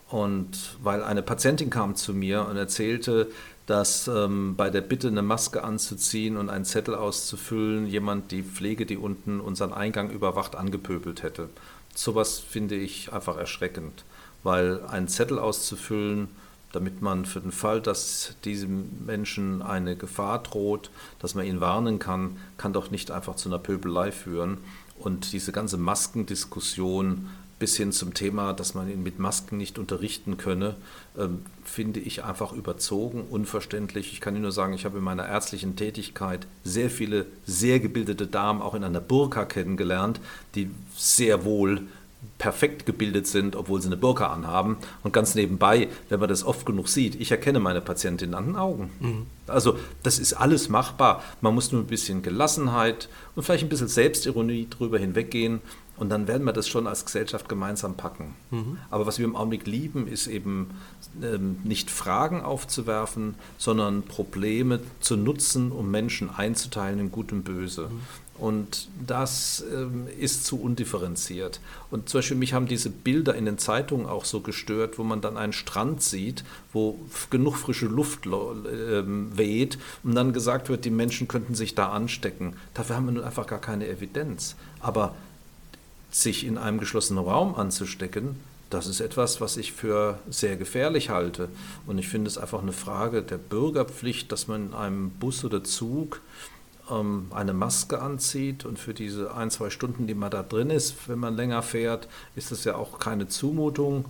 und 0.09 0.77
weil 0.81 1.03
eine 1.03 1.21
Patientin 1.21 1.69
kam 1.69 1.95
zu 1.95 2.13
mir 2.13 2.45
und 2.47 2.57
erzählte, 2.57 3.29
dass 3.67 4.07
ähm, 4.07 4.55
bei 4.55 4.71
der 4.71 4.81
Bitte 4.81 5.07
eine 5.07 5.21
Maske 5.21 5.63
anzuziehen 5.63 6.37
und 6.37 6.49
einen 6.49 6.65
Zettel 6.65 6.95
auszufüllen, 6.95 7.85
jemand 7.85 8.31
die 8.31 8.41
Pflege, 8.41 8.87
die 8.87 8.97
unten 8.97 9.39
unseren 9.39 9.71
Eingang 9.71 10.09
überwacht, 10.09 10.55
angepöbelt 10.55 11.21
hätte. 11.21 11.49
Sowas 11.93 12.39
finde 12.39 12.75
ich 12.75 13.13
einfach 13.13 13.37
erschreckend, 13.37 14.03
weil 14.41 14.83
einen 14.85 15.07
Zettel 15.07 15.37
auszufüllen, 15.37 16.29
damit 16.71 17.03
man 17.03 17.25
für 17.25 17.41
den 17.41 17.51
Fall, 17.51 17.81
dass 17.81 18.35
diesem 18.45 19.05
Menschen 19.05 19.61
eine 19.61 19.95
Gefahr 19.95 20.41
droht, 20.41 20.89
dass 21.19 21.35
man 21.35 21.45
ihn 21.45 21.61
warnen 21.61 21.99
kann, 21.99 22.37
kann 22.57 22.73
doch 22.73 22.89
nicht 22.89 23.11
einfach 23.11 23.35
zu 23.35 23.49
einer 23.49 23.59
Pöbelei 23.59 24.11
führen. 24.11 24.57
Und 24.97 25.31
diese 25.31 25.51
ganze 25.51 25.77
Maskendiskussion 25.77 27.29
bis 27.59 27.75
hin 27.75 27.91
zum 27.91 28.13
Thema, 28.13 28.53
dass 28.53 28.73
man 28.73 28.89
ihn 28.89 29.03
mit 29.03 29.19
Masken 29.19 29.57
nicht 29.57 29.77
unterrichten 29.77 30.37
könne, 30.37 30.75
ähm, 31.17 31.45
finde 31.63 31.99
ich 31.99 32.23
einfach 32.23 32.53
überzogen, 32.53 33.25
unverständlich. 33.29 34.13
Ich 34.13 34.21
kann 34.21 34.33
Ihnen 34.33 34.43
nur 34.43 34.51
sagen, 34.51 34.73
ich 34.73 34.85
habe 34.85 34.97
in 34.97 35.03
meiner 35.03 35.27
ärztlichen 35.27 35.75
Tätigkeit 35.75 36.47
sehr 36.63 36.89
viele 36.89 37.25
sehr 37.45 37.79
gebildete 37.79 38.27
Damen 38.27 38.61
auch 38.61 38.73
in 38.73 38.83
einer 38.83 39.01
Burka 39.01 39.45
kennengelernt, 39.45 40.21
die 40.55 40.71
sehr 40.95 41.43
wohl 41.43 41.81
perfekt 42.37 42.85
gebildet 42.85 43.27
sind, 43.27 43.55
obwohl 43.55 43.81
sie 43.81 43.87
eine 43.87 43.97
Burka 43.97 44.27
anhaben. 44.27 44.77
Und 45.03 45.13
ganz 45.13 45.35
nebenbei, 45.35 45.87
wenn 46.09 46.19
man 46.19 46.27
das 46.27 46.43
oft 46.43 46.65
genug 46.65 46.87
sieht, 46.89 47.15
ich 47.19 47.31
erkenne 47.31 47.59
meine 47.59 47.81
Patientin 47.81 48.33
an 48.33 48.47
den 48.47 48.55
Augen. 48.55 48.89
Mhm. 48.99 49.25
Also 49.47 49.77
das 50.03 50.19
ist 50.19 50.33
alles 50.33 50.69
machbar. 50.69 51.23
Man 51.41 51.55
muss 51.55 51.71
nur 51.71 51.81
ein 51.81 51.87
bisschen 51.87 52.21
Gelassenheit 52.21 53.09
und 53.35 53.43
vielleicht 53.43 53.63
ein 53.63 53.69
bisschen 53.69 53.87
Selbstironie 53.87 54.67
drüber 54.69 54.99
hinweggehen. 54.99 55.61
Und 55.99 56.09
dann 56.09 56.27
werden 56.27 56.45
wir 56.45 56.53
das 56.53 56.69
schon 56.69 56.87
als 56.87 57.05
Gesellschaft 57.05 57.49
gemeinsam 57.49 57.95
packen. 57.95 58.33
Mhm. 58.51 58.77
Aber 58.89 59.05
was 59.05 59.19
wir 59.19 59.25
im 59.25 59.35
Augenblick 59.35 59.67
lieben, 59.67 60.07
ist 60.07 60.27
eben 60.27 60.71
ähm, 61.21 61.57
nicht 61.65 61.91
Fragen 61.91 62.41
aufzuwerfen, 62.41 63.35
sondern 63.57 64.03
Probleme 64.03 64.79
zu 65.01 65.17
nutzen, 65.17 65.73
um 65.73 65.91
Menschen 65.91 66.29
einzuteilen 66.29 66.99
in 66.99 67.11
Gut 67.11 67.33
und 67.33 67.43
Böse. 67.43 67.89
Mhm. 67.91 67.99
Und 68.39 68.87
das 69.05 69.65
ähm, 69.73 70.07
ist 70.17 70.45
zu 70.45 70.61
undifferenziert. 70.61 71.59
Und 71.91 72.07
zum 72.07 72.19
Beispiel 72.19 72.37
mich 72.37 72.53
haben 72.53 72.67
diese 72.67 72.89
Bilder 72.89 73.35
in 73.35 73.43
den 73.43 73.57
Zeitungen 73.57 74.05
auch 74.05 74.23
so 74.23 74.39
gestört, 74.39 74.97
wo 74.97 75.03
man 75.03 75.19
dann 75.19 75.35
einen 75.35 75.51
Strand 75.51 76.01
sieht, 76.01 76.45
wo 76.71 76.97
genug 77.29 77.57
frische 77.57 77.87
Luft 77.87 78.25
ähm, 78.25 79.37
weht 79.37 79.77
und 80.03 80.15
dann 80.15 80.31
gesagt 80.31 80.69
wird, 80.69 80.85
die 80.85 80.89
Menschen 80.89 81.27
könnten 81.27 81.53
sich 81.53 81.75
da 81.75 81.89
anstecken. 81.89 82.53
Dafür 82.73 82.95
haben 82.95 83.07
wir 83.07 83.11
nun 83.11 83.25
einfach 83.25 83.45
gar 83.45 83.59
keine 83.59 83.89
Evidenz. 83.89 84.55
Aber 84.79 85.15
sich 86.11 86.45
in 86.45 86.57
einem 86.57 86.79
geschlossenen 86.79 87.23
Raum 87.23 87.55
anzustecken, 87.55 88.35
das 88.69 88.85
ist 88.85 88.99
etwas, 88.99 89.41
was 89.41 89.57
ich 89.57 89.73
für 89.73 90.19
sehr 90.29 90.55
gefährlich 90.55 91.09
halte. 91.09 91.49
Und 91.87 91.97
ich 91.97 92.07
finde 92.07 92.27
es 92.27 92.37
einfach 92.37 92.61
eine 92.61 92.71
Frage 92.71 93.23
der 93.23 93.39
Bürgerpflicht, 93.39 94.31
dass 94.31 94.47
man 94.47 94.67
in 94.67 94.73
einem 94.75 95.09
Bus 95.09 95.43
oder 95.43 95.63
Zug 95.63 96.21
ähm, 96.91 97.27
eine 97.31 97.53
Maske 97.53 97.99
anzieht 97.99 98.65
und 98.65 98.77
für 98.77 98.93
diese 98.93 99.33
ein, 99.33 99.49
zwei 99.49 99.71
Stunden, 99.71 100.05
die 100.05 100.13
man 100.13 100.29
da 100.29 100.43
drin 100.43 100.69
ist, 100.69 101.07
wenn 101.07 101.19
man 101.19 101.35
länger 101.35 101.63
fährt, 101.63 102.07
ist 102.35 102.51
das 102.51 102.63
ja 102.63 102.75
auch 102.75 102.99
keine 102.99 103.27
Zumutung. 103.27 104.05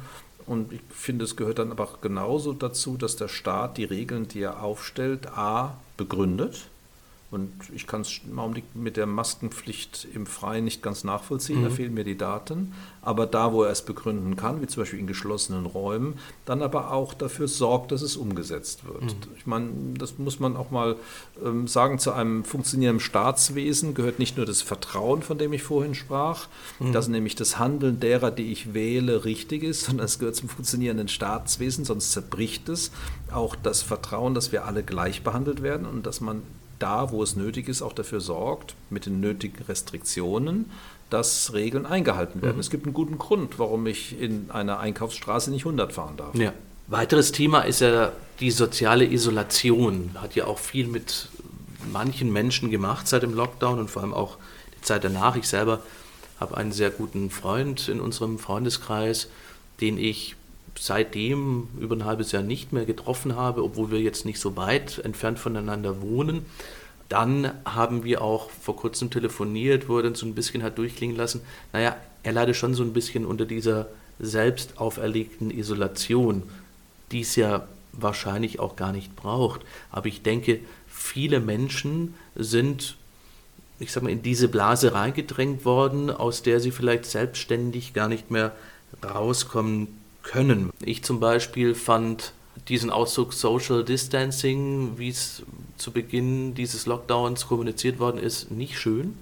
Und 0.46 0.74
ich 0.74 0.82
finde, 0.90 1.24
es 1.26 1.38
gehört 1.38 1.60
dann 1.60 1.72
aber 1.72 1.88
genauso 2.02 2.54
dazu, 2.54 2.98
dass 2.98 3.16
der 3.16 3.28
Staat 3.28 3.78
die 3.78 3.86
Regeln, 3.86 4.28
die 4.28 4.42
er 4.42 4.62
aufstellt, 4.62 5.28
a 5.28 5.78
begründet 5.96 6.70
und 7.32 7.52
ich 7.76 7.86
kann 7.86 8.02
es 8.02 8.22
im 8.28 8.40
Augenblick 8.40 8.64
mit 8.74 8.98
der 8.98 9.06
Maskenpflicht 9.06 10.08
im 10.16 10.26
Freien 10.26 10.64
nicht 10.64 10.82
ganz 10.82 11.04
nachvollziehen, 11.04 11.60
mhm. 11.60 11.64
da 11.66 11.70
fehlen 11.70 11.94
mir 11.94 12.04
die 12.04 12.18
Daten. 12.18 12.74
Aber 13.04 13.28
da, 13.28 13.54
wo 13.54 13.64
er 13.64 13.72
es 13.72 13.84
begründen 13.84 14.36
kann, 14.36 14.62
wie 14.62 14.68
zum 14.68 14.82
Beispiel 14.82 15.00
in 15.00 15.06
geschlossenen 15.06 15.68
Räumen, 15.68 16.16
dann 16.46 16.64
aber 16.64 16.92
auch 16.92 17.14
dafür 17.14 17.48
sorgt, 17.48 17.92
dass 17.92 18.02
es 18.02 18.18
umgesetzt 18.18 18.84
wird. 18.86 19.04
Mhm. 19.04 19.36
Ich 19.38 19.46
meine, 19.46 19.70
das 19.96 20.18
muss 20.18 20.40
man 20.40 20.58
auch 20.58 20.72
mal 20.72 20.96
ähm, 21.46 21.68
sagen, 21.68 22.00
zu 22.00 22.14
einem 22.14 22.44
funktionierenden 22.44 23.00
Staatswesen 23.00 23.94
gehört 23.94 24.18
nicht 24.18 24.38
nur 24.38 24.48
das 24.48 24.64
Vertrauen, 24.64 25.22
von 25.22 25.38
dem 25.38 25.54
ich 25.54 25.62
vorhin 25.62 25.94
sprach, 25.94 26.48
mhm. 26.80 26.94
dass 26.94 27.08
nämlich 27.08 27.36
das 27.36 27.60
Handeln 27.60 28.00
derer, 28.00 28.32
die 28.32 28.52
ich 28.52 28.74
wähle, 28.74 29.24
richtig 29.24 29.62
ist, 29.62 29.84
sondern 29.86 30.06
es 30.06 30.18
gehört 30.18 30.36
zum 30.36 30.50
funktionierenden 30.50 31.10
Staatswesen, 31.10 31.86
sonst 31.86 32.12
zerbricht 32.12 32.70
es. 32.70 32.92
Auch 33.32 33.56
das 33.56 33.84
Vertrauen, 33.84 34.34
dass 34.34 34.52
wir 34.52 34.66
alle 34.66 34.82
gleich 34.82 35.24
behandelt 35.24 35.62
werden 35.62 35.86
und 35.86 36.08
dass 36.08 36.22
man 36.22 36.42
da, 36.80 37.12
wo 37.12 37.22
es 37.22 37.36
nötig 37.36 37.68
ist, 37.68 37.82
auch 37.82 37.94
dafür 37.94 38.22
sorgt, 38.22 38.76
mit 38.90 39.06
den 39.06 39.20
nötigen 39.20 39.64
Restriktionen, 39.66 40.72
dass 41.10 41.54
Regeln 41.54 41.86
eingehalten 41.86 42.42
werden. 42.42 42.56
Mhm. 42.56 42.62
Es 42.62 42.70
gibt 42.70 42.86
einen 42.86 42.94
guten 42.94 43.18
Grund, 43.18 43.60
warum 43.60 43.86
ich 43.88 44.20
in 44.20 44.50
einer 44.52 44.80
Einkaufsstraße 44.80 45.52
nicht 45.52 45.66
100 45.66 45.94
fahren 45.94 46.18
darf. 46.18 46.36
Ja. 46.36 46.54
Weiteres 46.88 47.32
Thema 47.32 47.62
ist 47.62 47.82
ja 47.82 48.12
die 48.40 48.52
soziale 48.52 49.06
Isolation. 49.06 50.12
Hat 50.16 50.36
ja 50.36 50.46
auch 50.46 50.58
viel 50.58 50.88
mit 50.88 51.28
manchen 51.92 52.32
Menschen 52.34 52.72
gemacht 52.72 53.08
seit 53.08 53.24
dem 53.24 53.34
Lockdown 53.34 53.80
und 53.80 53.90
vor 53.90 54.02
allem 54.02 54.14
auch 54.14 54.38
die 54.78 54.82
Zeit 54.82 55.04
danach. 55.04 55.36
Ich 55.36 55.48
selber 55.48 55.82
habe 56.40 56.58
einen 56.58 56.72
sehr 56.72 56.90
guten 56.90 57.30
Freund 57.30 57.90
in 57.90 58.00
unserem 58.00 58.40
Freundeskreis, 58.40 59.28
den 59.82 59.98
ich 59.98 60.36
seitdem 60.80 61.68
über 61.78 61.96
ein 61.96 62.06
halbes 62.06 62.32
Jahr 62.32 62.42
nicht 62.42 62.72
mehr 62.72 62.86
getroffen 62.86 63.36
habe, 63.36 63.64
obwohl 63.64 63.92
wir 63.92 64.00
jetzt 64.00 64.26
nicht 64.26 64.40
so 64.40 64.56
weit 64.56 65.00
entfernt 65.00 65.38
voneinander 65.38 66.02
wohnen. 66.02 66.46
Dann 67.10 67.52
haben 67.66 68.06
wir 68.06 68.22
auch 68.22 68.50
vor 68.50 68.78
kurzem 68.78 69.10
telefoniert, 69.10 69.90
wo 69.90 69.98
er 69.98 70.04
dann 70.04 70.16
so 70.16 70.26
ein 70.26 70.36
bisschen 70.36 70.64
hat 70.64 70.78
durchklingen 70.78 71.18
lassen, 71.18 71.42
naja, 71.74 71.98
er 72.24 72.32
leidet 72.32 72.56
schon 72.56 72.74
so 72.74 72.84
ein 72.84 72.94
bisschen 72.94 73.26
unter 73.26 73.46
dieser 73.46 73.88
selbst 74.20 74.80
auferlegten 74.80 75.52
Isolation, 75.52 76.44
die 77.12 77.22
es 77.22 77.36
ja 77.36 77.68
wahrscheinlich 77.92 78.60
auch 78.60 78.76
gar 78.76 78.92
nicht 78.92 79.16
braucht. 79.16 79.62
Aber 79.92 80.08
ich 80.08 80.22
denke, 80.22 80.60
viele 80.88 81.40
Menschen 81.40 82.14
sind, 82.36 82.96
ich 83.80 83.92
sag 83.92 84.04
mal, 84.04 84.12
in 84.12 84.22
diese 84.22 84.48
Blase 84.48 84.94
reingedrängt 84.94 85.66
worden, 85.66 86.10
aus 86.10 86.42
der 86.42 86.60
sie 86.60 86.72
vielleicht 86.72 87.06
selbstständig 87.06 87.94
gar 87.94 88.08
nicht 88.08 88.32
mehr 88.32 88.54
rauskommen 89.04 90.00
können. 90.24 90.72
Ich 90.82 91.04
zum 91.04 91.20
Beispiel 91.20 91.76
fand 91.76 92.34
diesen 92.68 92.90
Ausdruck 92.90 93.34
Social 93.34 93.84
Distancing, 93.84 94.98
wie 94.98 95.10
es 95.10 95.44
zu 95.78 95.92
Beginn 95.92 96.54
dieses 96.54 96.86
Lockdowns 96.86 97.48
kommuniziert 97.48 98.00
worden 98.00 98.18
ist, 98.18 98.52
nicht 98.52 98.78
schön, 98.78 99.16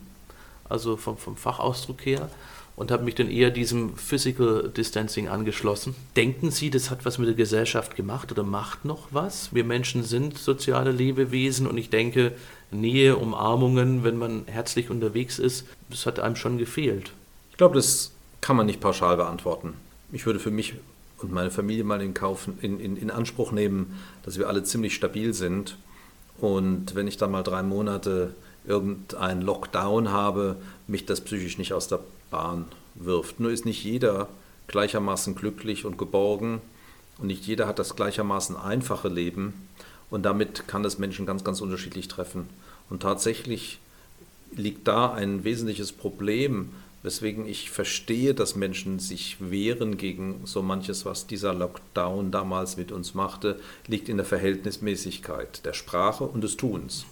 also 0.67 0.97
vom, 0.97 1.17
vom 1.17 1.37
Fachausdruck 1.37 2.05
her, 2.05 2.29
und 2.75 2.91
habe 2.91 3.03
mich 3.03 3.15
dann 3.15 3.31
eher 3.31 3.49
diesem 3.49 3.95
Physical 3.97 4.69
Distancing 4.75 5.29
angeschlossen. 5.29 5.95
Denken 6.15 6.51
Sie, 6.51 6.69
das 6.69 6.91
hat 6.91 7.05
was 7.05 7.17
mit 7.17 7.27
der 7.27 7.35
Gesellschaft 7.35 7.95
gemacht 7.95 8.31
oder 8.31 8.43
macht 8.43 8.85
noch 8.85 9.07
was? 9.09 9.53
Wir 9.53 9.63
Menschen 9.63 10.03
sind 10.03 10.37
soziale 10.37 10.91
Lebewesen 10.91 11.65
und 11.65 11.77
ich 11.77 11.89
denke, 11.89 12.33
Nähe, 12.69 13.15
Umarmungen, 13.15 14.03
wenn 14.03 14.17
man 14.17 14.43
herzlich 14.45 14.89
unterwegs 14.89 15.39
ist, 15.39 15.65
das 15.89 16.05
hat 16.05 16.19
einem 16.19 16.35
schon 16.35 16.57
gefehlt. 16.57 17.13
Ich 17.51 17.57
glaube, 17.57 17.75
das 17.75 18.11
kann 18.41 18.57
man 18.57 18.67
nicht 18.67 18.81
pauschal 18.81 19.17
beantworten 19.17 19.73
ich 20.11 20.25
würde 20.25 20.39
für 20.39 20.51
mich 20.51 20.75
und 21.19 21.31
meine 21.31 21.51
Familie 21.51 21.83
mal 21.83 22.01
in, 22.01 22.13
Kauf, 22.13 22.47
in, 22.61 22.79
in, 22.79 22.95
in 22.95 23.09
Anspruch 23.09 23.51
nehmen, 23.51 23.99
dass 24.23 24.37
wir 24.37 24.47
alle 24.47 24.63
ziemlich 24.63 24.93
stabil 24.93 25.33
sind. 25.33 25.77
Und 26.39 26.93
wenn 26.93 27.07
ich 27.07 27.17
dann 27.17 27.31
mal 27.31 27.43
drei 27.43 27.63
Monate 27.63 28.35
irgendeinen 28.65 29.41
Lockdown 29.41 30.09
habe, 30.11 30.57
mich 30.87 31.05
das 31.05 31.21
psychisch 31.21 31.57
nicht 31.57 31.73
aus 31.73 31.87
der 31.87 31.99
Bahn 32.29 32.65
wirft. 32.95 33.39
Nur 33.39 33.51
ist 33.51 33.65
nicht 33.65 33.83
jeder 33.83 34.27
gleichermaßen 34.67 35.33
glücklich 35.35 35.85
und 35.85 35.97
geborgen 35.97 36.61
und 37.17 37.27
nicht 37.27 37.45
jeder 37.47 37.67
hat 37.67 37.79
das 37.79 37.95
gleichermaßen 37.95 38.55
einfache 38.55 39.07
Leben 39.07 39.53
und 40.09 40.23
damit 40.23 40.67
kann 40.67 40.83
das 40.83 40.99
Menschen 40.99 41.25
ganz, 41.25 41.43
ganz 41.43 41.61
unterschiedlich 41.61 42.07
treffen. 42.07 42.49
Und 42.89 43.01
tatsächlich 43.01 43.79
liegt 44.55 44.87
da 44.87 45.11
ein 45.11 45.43
wesentliches 45.43 45.91
Problem, 45.91 46.69
weswegen 47.03 47.47
ich 47.47 47.69
verstehe, 47.69 48.33
dass 48.33 48.55
Menschen 48.55 48.99
sich 48.99 49.37
wehren 49.39 49.97
gegen 49.97 50.41
so 50.45 50.61
manches, 50.61 51.05
was 51.05 51.27
dieser 51.27 51.53
Lockdown 51.53 52.31
damals 52.31 52.77
mit 52.77 52.91
uns 52.91 53.13
machte, 53.13 53.59
liegt 53.87 54.09
in 54.09 54.17
der 54.17 54.25
Verhältnismäßigkeit 54.25 55.65
der 55.65 55.73
Sprache 55.73 56.23
und 56.23 56.43
des 56.43 56.57
Tuns. 56.57 57.05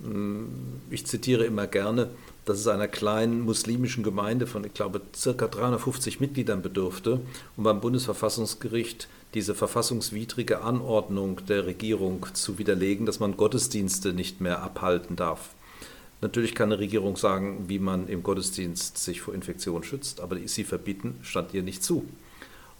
Mm, 0.00 0.44
ich 0.90 1.06
zitiere 1.06 1.44
immer 1.44 1.66
gerne, 1.66 2.10
dass 2.44 2.58
es 2.58 2.66
einer 2.66 2.88
kleinen 2.88 3.42
muslimischen 3.42 4.02
Gemeinde 4.02 4.46
von, 4.46 4.64
ich 4.64 4.74
glaube, 4.74 5.00
circa 5.14 5.46
350 5.46 6.20
Mitgliedern 6.20 6.62
bedurfte, 6.62 7.20
um 7.56 7.64
beim 7.64 7.80
Bundesverfassungsgericht 7.80 9.08
diese 9.34 9.54
verfassungswidrige 9.54 10.62
Anordnung 10.62 11.40
der 11.46 11.66
Regierung 11.66 12.26
zu 12.32 12.58
widerlegen, 12.58 13.06
dass 13.06 13.20
man 13.20 13.36
Gottesdienste 13.36 14.12
nicht 14.12 14.40
mehr 14.40 14.62
abhalten 14.62 15.16
darf. 15.16 15.50
Natürlich 16.20 16.54
kann 16.54 16.70
eine 16.70 16.80
Regierung 16.80 17.16
sagen, 17.16 17.64
wie 17.68 17.78
man 17.78 18.08
im 18.08 18.22
Gottesdienst 18.22 18.98
sich 18.98 19.20
vor 19.20 19.34
Infektionen 19.34 19.82
schützt, 19.82 20.20
aber 20.20 20.36
sie 20.44 20.64
verbieten 20.64 21.18
stand 21.22 21.54
ihr 21.54 21.62
nicht 21.62 21.82
zu. 21.82 22.04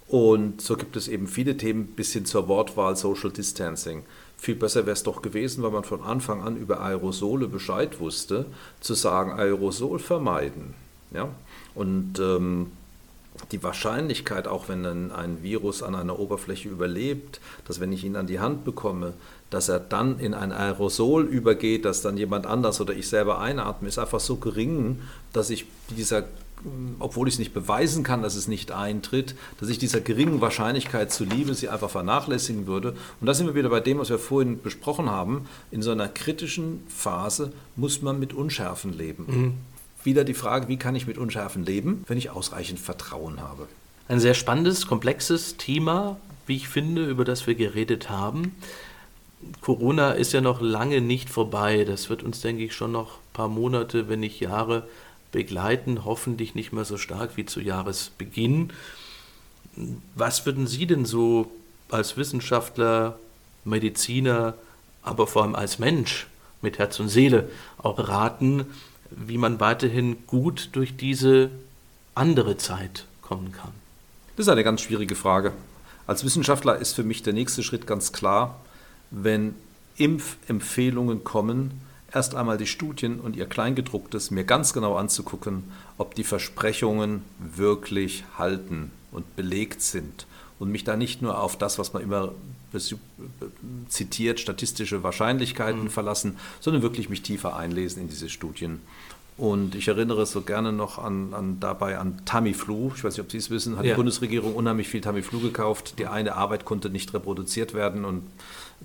Und 0.09 0.61
so 0.61 0.77
gibt 0.77 0.97
es 0.97 1.07
eben 1.07 1.29
viele 1.29 1.57
Themen 1.57 1.87
bis 1.87 2.13
hin 2.13 2.27
zur 2.27 2.49
Wortwahl 2.49 2.97
Social 2.97 3.31
Distancing. 3.31 4.03
Viel 4.37 4.57
besser 4.57 4.85
wäre 4.85 4.95
es 4.95 5.05
doch 5.05 5.23
gewesen, 5.23 5.63
wenn 5.63 5.73
man 5.73 5.85
von 5.85 6.03
Anfang 6.03 6.43
an 6.43 6.57
über 6.57 6.81
Aerosole 6.81 7.47
Bescheid 7.47 8.01
wusste, 8.01 8.47
zu 8.81 8.95
sagen, 8.95 9.39
Aerosol 9.39 10.01
vermeiden. 10.01 10.75
Ja? 11.13 11.29
Und 11.75 12.19
ähm, 12.19 12.73
die 13.53 13.63
Wahrscheinlichkeit, 13.63 14.47
auch 14.47 14.69
wenn 14.69 14.85
ein, 14.87 15.43
Virus 15.43 15.83
an 15.83 15.95
einer 15.95 16.19
Oberfläche 16.19 16.69
überlebt, 16.69 17.41
dass 17.67 17.81
wenn 17.81 17.93
ich 17.93 18.05
ihn 18.05 18.17
an 18.17 18.27
die 18.27 18.41
Hand 18.41 18.65
bekomme, 18.65 19.15
dass 19.51 19.69
er 19.69 19.81
dann 19.81 20.19
in 20.19 20.35
ein 20.35 20.53
Aerosol 20.53 21.25
übergeht, 21.25 21.85
das 21.85 22.03
dann 22.03 22.17
jemand 22.17 22.47
anders 22.47 22.81
oder 22.81 22.95
ich 22.95 23.09
selber 23.09 23.41
einatme, 23.41 23.89
ist 23.89 23.99
einfach 23.99 24.21
so 24.21 24.37
gering, 24.37 25.01
dass 25.33 25.51
ich 25.51 25.67
dieser, 25.91 26.25
obwohl 27.01 27.27
ich 27.27 27.35
es 27.35 27.39
nicht 27.39 27.53
beweisen 27.53 28.05
kann, 28.05 28.23
dass 28.23 28.37
es 28.37 28.47
nicht 28.47 28.71
eintritt, 28.71 29.35
dass 29.59 29.69
ich 29.69 29.79
dieser 29.79 30.01
geringen 30.01 30.41
Wahrscheinlichkeit 30.41 31.13
zuliebe 31.13 31.55
sie 31.55 31.69
einfach 31.69 31.91
vernachlässigen 31.91 32.67
würde. 32.67 32.95
Und 33.21 33.27
da 33.27 33.35
sind 33.35 33.47
wir 33.47 33.57
wieder 33.57 33.71
bei 33.71 33.81
dem, 33.81 33.99
was 33.99 34.11
wir 34.11 34.19
vorhin 34.19 34.63
besprochen 34.63 35.11
haben. 35.11 35.49
In 35.73 35.83
so 35.83 35.91
einer 35.91 36.09
kritischen 36.09 36.85
Phase 36.89 37.53
muss 37.75 38.03
man 38.03 38.21
mit 38.21 38.33
Unschärfen 38.33 38.97
leben. 38.97 39.27
Mhm. 39.27 39.55
Wieder 40.03 40.25
die 40.25 40.35
Frage, 40.35 40.69
wie 40.69 40.79
kann 40.79 40.97
ich 40.97 41.07
mit 41.07 41.19
Unschärfen 41.19 41.65
leben, 41.65 42.05
wenn 42.09 42.17
ich 42.17 42.31
ausreichend 42.31 42.81
Vertrauen 42.81 43.41
habe? 43.41 43.69
Ein 44.09 44.21
sehr 44.21 44.35
spannendes, 44.35 44.87
komplexes 44.87 45.57
Thema, 45.57 46.17
wie 46.47 46.57
ich 46.57 46.69
finde, 46.69 47.07
über 47.07 47.25
das 47.25 47.47
wir 47.47 47.55
geredet 47.55 48.09
haben. 48.09 48.57
Corona 49.61 50.13
ist 50.13 50.33
ja 50.33 50.41
noch 50.41 50.61
lange 50.61 51.01
nicht 51.01 51.31
vorbei. 51.31 51.85
Das 51.85 52.11
wird 52.11 52.23
uns, 52.23 52.41
denke 52.41 52.65
ich, 52.65 52.75
schon 52.75 52.93
noch 52.93 53.17
ein 53.17 53.33
paar 53.35 53.49
Monate, 53.49 54.09
wenn 54.09 54.21
nicht 54.21 54.41
Jahre 54.41 54.85
begleiten, 55.33 56.05
hoffentlich 56.05 56.55
nicht 56.55 56.73
mehr 56.73 56.85
so 56.85 56.97
stark 56.97 57.37
wie 57.37 57.47
zu 57.47 57.61
Jahresbeginn. 57.61 58.73
Was 60.15 60.45
würden 60.47 60.67
Sie 60.67 60.87
denn 60.87 61.05
so 61.05 61.51
als 61.91 62.17
Wissenschaftler, 62.17 63.19
Mediziner, 63.65 64.55
aber 65.03 65.27
vor 65.27 65.43
allem 65.43 65.55
als 65.55 65.79
Mensch 65.79 66.27
mit 66.63 66.79
Herz 66.79 66.99
und 67.01 67.09
Seele 67.09 67.49
auch 67.79 68.09
raten, 68.09 68.67
wie 69.11 69.39
man 69.39 69.61
weiterhin 69.61 70.27
gut 70.27 70.71
durch 70.73 70.97
diese 70.97 71.51
andere 72.15 72.57
Zeit 72.57 73.07
kommen 73.23 73.53
kann? 73.53 73.73
Das 74.37 74.47
ist 74.47 74.53
eine 74.53 74.65
ganz 74.65 74.81
schwierige 74.81 75.15
Frage. 75.15 75.53
Als 76.07 76.25
Wissenschaftler 76.25 76.77
ist 76.77 76.95
für 76.95 77.05
mich 77.05 77.23
der 77.23 77.33
nächste 77.33 77.63
Schritt 77.63 77.87
ganz 77.87 78.13
klar, 78.13 78.61
wenn 79.11 79.55
Impfempfehlungen 79.97 81.25
kommen, 81.25 81.81
erst 82.13 82.35
einmal 82.35 82.59
die 82.59 82.67
Studien 82.67 83.21
und 83.21 83.37
ihr 83.37 83.47
Kleingedrucktes 83.47 84.31
mir 84.31 84.45
ganz 84.45 84.73
genau 84.73 84.97
anzugucken, 84.97 85.65
ob 85.99 86.15
die 86.15 86.25
Versprechungen 86.25 87.23
wirklich 87.39 88.25
halten 88.39 88.91
und 89.13 89.37
belegt 89.37 89.83
sind 89.83 90.27
und 90.59 90.71
mich 90.71 90.85
da 90.85 90.97
nicht 90.97 91.23
nur 91.23 91.41
auf 91.41 91.57
das, 91.57 91.79
was 91.79 91.93
man 91.93 92.03
immer 92.03 92.33
zitiert, 93.89 94.41
statistische 94.41 95.03
Wahrscheinlichkeiten 95.03 95.85
mhm. 95.85 95.91
verlassen, 95.91 96.37
sondern 96.61 96.83
wirklich 96.83 97.09
mich 97.09 97.23
tiefer 97.23 97.57
einlesen 97.57 98.03
in 98.03 98.09
diese 98.09 98.29
Studien. 98.29 98.81
Und 99.41 99.75
ich 99.75 99.89
erinnere 99.89 100.27
so 100.27 100.43
gerne 100.43 100.71
noch 100.71 100.99
an, 100.99 101.33
an 101.33 101.61
dabei 101.61 101.97
an 101.97 102.21
Tamiflu. 102.27 102.93
Ich 102.95 103.03
weiß 103.03 103.15
nicht, 103.17 103.25
ob 103.25 103.31
Sie 103.31 103.39
es 103.39 103.49
wissen, 103.49 103.79
hat 103.79 103.87
ja. 103.87 103.93
die 103.93 103.97
Bundesregierung 103.97 104.55
unheimlich 104.55 104.89
viel 104.89 105.01
Tamiflu 105.01 105.41
gekauft. 105.41 105.99
Die 105.99 106.07
eine 106.07 106.37
Arbeit 106.37 106.67
konnte 106.67 106.91
nicht 106.91 107.15
reproduziert 107.15 107.73
werden 107.73 108.05
und 108.05 108.23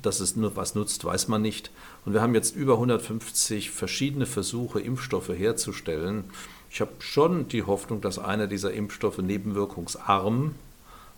dass 0.01 0.21
es 0.21 0.37
nur 0.37 0.55
was 0.55 0.73
nutzt, 0.73 1.03
weiß 1.03 1.27
man 1.27 1.41
nicht. 1.41 1.71
Und 2.05 2.13
wir 2.13 2.21
haben 2.21 2.33
jetzt 2.35 2.55
über 2.55 2.73
150 2.75 3.71
verschiedene 3.71 4.25
Versuche, 4.25 4.79
Impfstoffe 4.79 5.29
herzustellen. 5.29 6.23
Ich 6.69 6.79
habe 6.79 6.91
schon 6.99 7.49
die 7.49 7.63
Hoffnung, 7.63 7.99
dass 7.99 8.17
einer 8.17 8.47
dieser 8.47 8.71
Impfstoffe 8.73 9.17
nebenwirkungsarm 9.17 10.55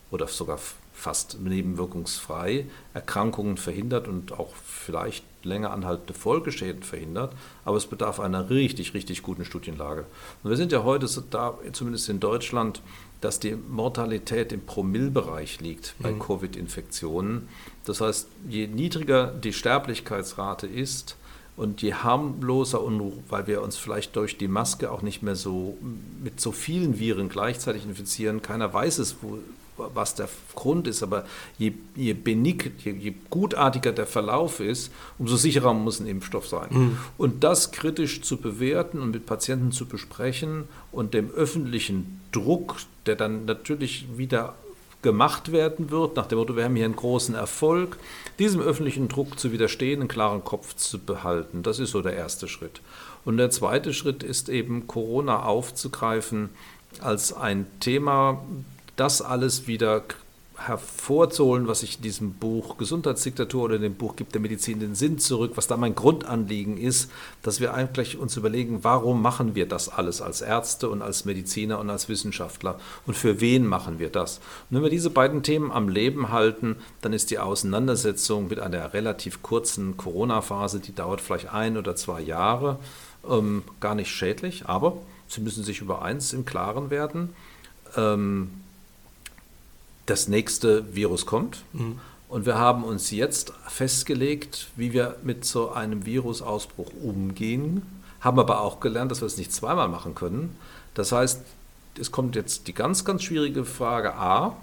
oder 0.09 0.27
sogar 0.27 0.59
fast 0.97 1.39
nebenwirkungsfrei 1.39 2.65
Erkrankungen 2.95 3.57
verhindert 3.57 4.07
und 4.07 4.31
auch 4.31 4.53
vielleicht 4.65 5.23
länger 5.43 5.71
anhaltende 5.71 6.15
Folgeschäden 6.15 6.81
verhindert. 6.81 7.33
Aber 7.65 7.77
es 7.77 7.85
bedarf 7.85 8.19
einer 8.19 8.49
richtig, 8.49 8.95
richtig 8.95 9.21
guten 9.21 9.45
Studienlage. 9.45 10.05
Und 10.43 10.49
wir 10.49 10.57
sind 10.57 10.71
ja 10.71 10.83
heute 10.83 11.07
da, 11.29 11.53
zumindest 11.71 12.09
in 12.09 12.19
Deutschland, 12.19 12.81
dass 13.21 13.39
die 13.39 13.55
Mortalität 13.55 14.51
im 14.51 14.65
Promillbereich 14.65 15.61
liegt 15.61 15.93
bei 15.99 16.11
mhm. 16.11 16.19
Covid-Infektionen. 16.19 17.47
Das 17.85 18.01
heißt, 18.01 18.27
je 18.49 18.65
niedriger 18.67 19.27
die 19.27 19.53
Sterblichkeitsrate 19.53 20.65
ist, 20.65 21.15
und 21.57 21.81
je 21.81 21.95
harmloser 21.95 22.83
und 22.83 23.23
weil 23.29 23.47
wir 23.47 23.63
uns 23.63 23.77
vielleicht 23.77 24.15
durch 24.15 24.37
die 24.37 24.47
Maske 24.47 24.91
auch 24.91 25.01
nicht 25.01 25.23
mehr 25.23 25.35
so 25.35 25.75
mit 26.23 26.39
so 26.39 26.51
vielen 26.51 26.99
Viren 26.99 27.29
gleichzeitig 27.29 27.83
infizieren, 27.83 28.43
keiner 28.43 28.71
weiß 28.71 28.99
es, 28.99 29.17
wo, 29.21 29.39
was 29.77 30.15
der 30.15 30.27
Grund 30.55 30.87
ist, 30.87 31.03
aber 31.03 31.25
je, 31.57 31.73
je 31.95 32.13
benig, 32.13 32.71
je, 32.83 32.91
je, 32.91 33.13
gutartiger 33.29 33.91
der 33.91 34.07
Verlauf 34.07 34.59
ist, 34.59 34.91
umso 35.17 35.35
sicherer 35.35 35.73
muss 35.73 35.99
ein 35.99 36.07
Impfstoff 36.07 36.47
sein. 36.47 36.67
Mhm. 36.69 36.97
Und 37.17 37.43
das 37.43 37.71
kritisch 37.71 38.21
zu 38.21 38.37
bewerten 38.37 38.99
und 38.99 39.11
mit 39.11 39.25
Patienten 39.25 39.71
zu 39.71 39.85
besprechen 39.85 40.65
und 40.91 41.13
dem 41.13 41.31
öffentlichen 41.31 42.21
Druck, 42.31 42.77
der 43.05 43.15
dann 43.15 43.45
natürlich 43.45 44.07
wieder 44.15 44.55
gemacht 45.01 45.51
werden 45.51 45.91
wird, 45.91 46.15
nach 46.15 46.25
dem 46.25 46.39
Motto, 46.39 46.55
wir 46.55 46.63
haben 46.63 46.75
hier 46.75 46.85
einen 46.85 46.95
großen 46.95 47.35
Erfolg, 47.35 47.97
diesem 48.39 48.61
öffentlichen 48.61 49.07
Druck 49.07 49.39
zu 49.39 49.51
widerstehen, 49.51 50.01
einen 50.01 50.09
klaren 50.09 50.43
Kopf 50.43 50.75
zu 50.75 50.99
behalten. 50.99 51.63
Das 51.63 51.79
ist 51.79 51.91
so 51.91 52.01
der 52.01 52.13
erste 52.13 52.47
Schritt. 52.47 52.81
Und 53.23 53.37
der 53.37 53.49
zweite 53.51 53.93
Schritt 53.93 54.23
ist 54.23 54.49
eben, 54.49 54.87
Corona 54.87 55.43
aufzugreifen 55.43 56.49
als 57.01 57.33
ein 57.33 57.67
Thema, 57.79 58.41
das 58.97 59.21
alles 59.21 59.67
wieder 59.67 60.03
hervorzuholen, 60.57 61.67
was 61.67 61.83
ich 61.83 61.97
in 61.97 62.01
diesem 62.01 62.33
Buch 62.33 62.77
Gesundheitsdiktatur 62.77 63.65
oder 63.65 63.75
in 63.75 63.83
dem 63.83 63.93
Buch 63.93 64.15
Gibt 64.15 64.33
der 64.33 64.41
Medizin 64.41 64.79
den 64.79 64.95
Sinn 64.95 65.19
zurück, 65.19 65.51
was 65.55 65.67
da 65.67 65.77
mein 65.77 65.93
Grundanliegen 65.93 66.77
ist, 66.77 67.11
dass 67.43 67.59
wir 67.59 67.75
eigentlich 67.75 68.17
uns 68.17 68.35
überlegen, 68.37 68.83
warum 68.83 69.21
machen 69.21 69.53
wir 69.53 69.67
das 69.67 69.87
alles 69.87 70.19
als 70.19 70.41
Ärzte 70.41 70.89
und 70.89 71.03
als 71.03 71.25
Mediziner 71.25 71.79
und 71.79 71.91
als 71.91 72.09
Wissenschaftler 72.09 72.79
und 73.05 73.15
für 73.15 73.39
wen 73.39 73.67
machen 73.67 73.99
wir 73.99 74.09
das? 74.09 74.39
Und 74.69 74.77
wenn 74.77 74.83
wir 74.83 74.89
diese 74.89 75.11
beiden 75.11 75.43
Themen 75.43 75.71
am 75.71 75.89
Leben 75.89 76.31
halten, 76.31 76.75
dann 77.01 77.13
ist 77.13 77.29
die 77.29 77.39
Auseinandersetzung 77.39 78.47
mit 78.47 78.59
einer 78.59 78.93
relativ 78.93 79.43
kurzen 79.43 79.95
Corona-Phase, 79.95 80.79
die 80.79 80.95
dauert 80.95 81.21
vielleicht 81.21 81.53
ein 81.53 81.77
oder 81.77 81.95
zwei 81.95 82.19
Jahre, 82.19 82.79
ähm, 83.29 83.61
gar 83.79 83.93
nicht 83.93 84.09
schädlich, 84.09 84.65
aber 84.65 84.97
Sie 85.29 85.41
müssen 85.41 85.63
sich 85.63 85.81
über 85.81 86.01
eins 86.03 86.31
im 86.31 86.45
Klaren 86.45 86.89
werden. 86.89 87.33
Ähm, 87.97 88.49
das 90.07 90.27
nächste 90.27 90.95
Virus 90.95 91.25
kommt. 91.25 91.63
Mhm. 91.73 91.99
Und 92.29 92.45
wir 92.45 92.57
haben 92.57 92.83
uns 92.83 93.11
jetzt 93.11 93.53
festgelegt, 93.67 94.67
wie 94.75 94.91
wir 94.91 95.15
mit 95.23 95.45
so 95.45 95.71
einem 95.71 96.05
Virusausbruch 96.05 96.91
umgehen, 97.01 97.83
haben 98.19 98.39
aber 98.39 98.61
auch 98.61 98.79
gelernt, 98.79 99.11
dass 99.11 99.21
wir 99.21 99.27
es 99.27 99.37
nicht 99.37 99.53
zweimal 99.53 99.87
machen 99.87 100.15
können. 100.15 100.57
Das 100.93 101.11
heißt, 101.11 101.41
es 101.99 102.11
kommt 102.11 102.35
jetzt 102.35 102.67
die 102.67 102.73
ganz, 102.73 103.05
ganz 103.05 103.23
schwierige 103.23 103.63
Frage 103.63 104.15
A, 104.15 104.57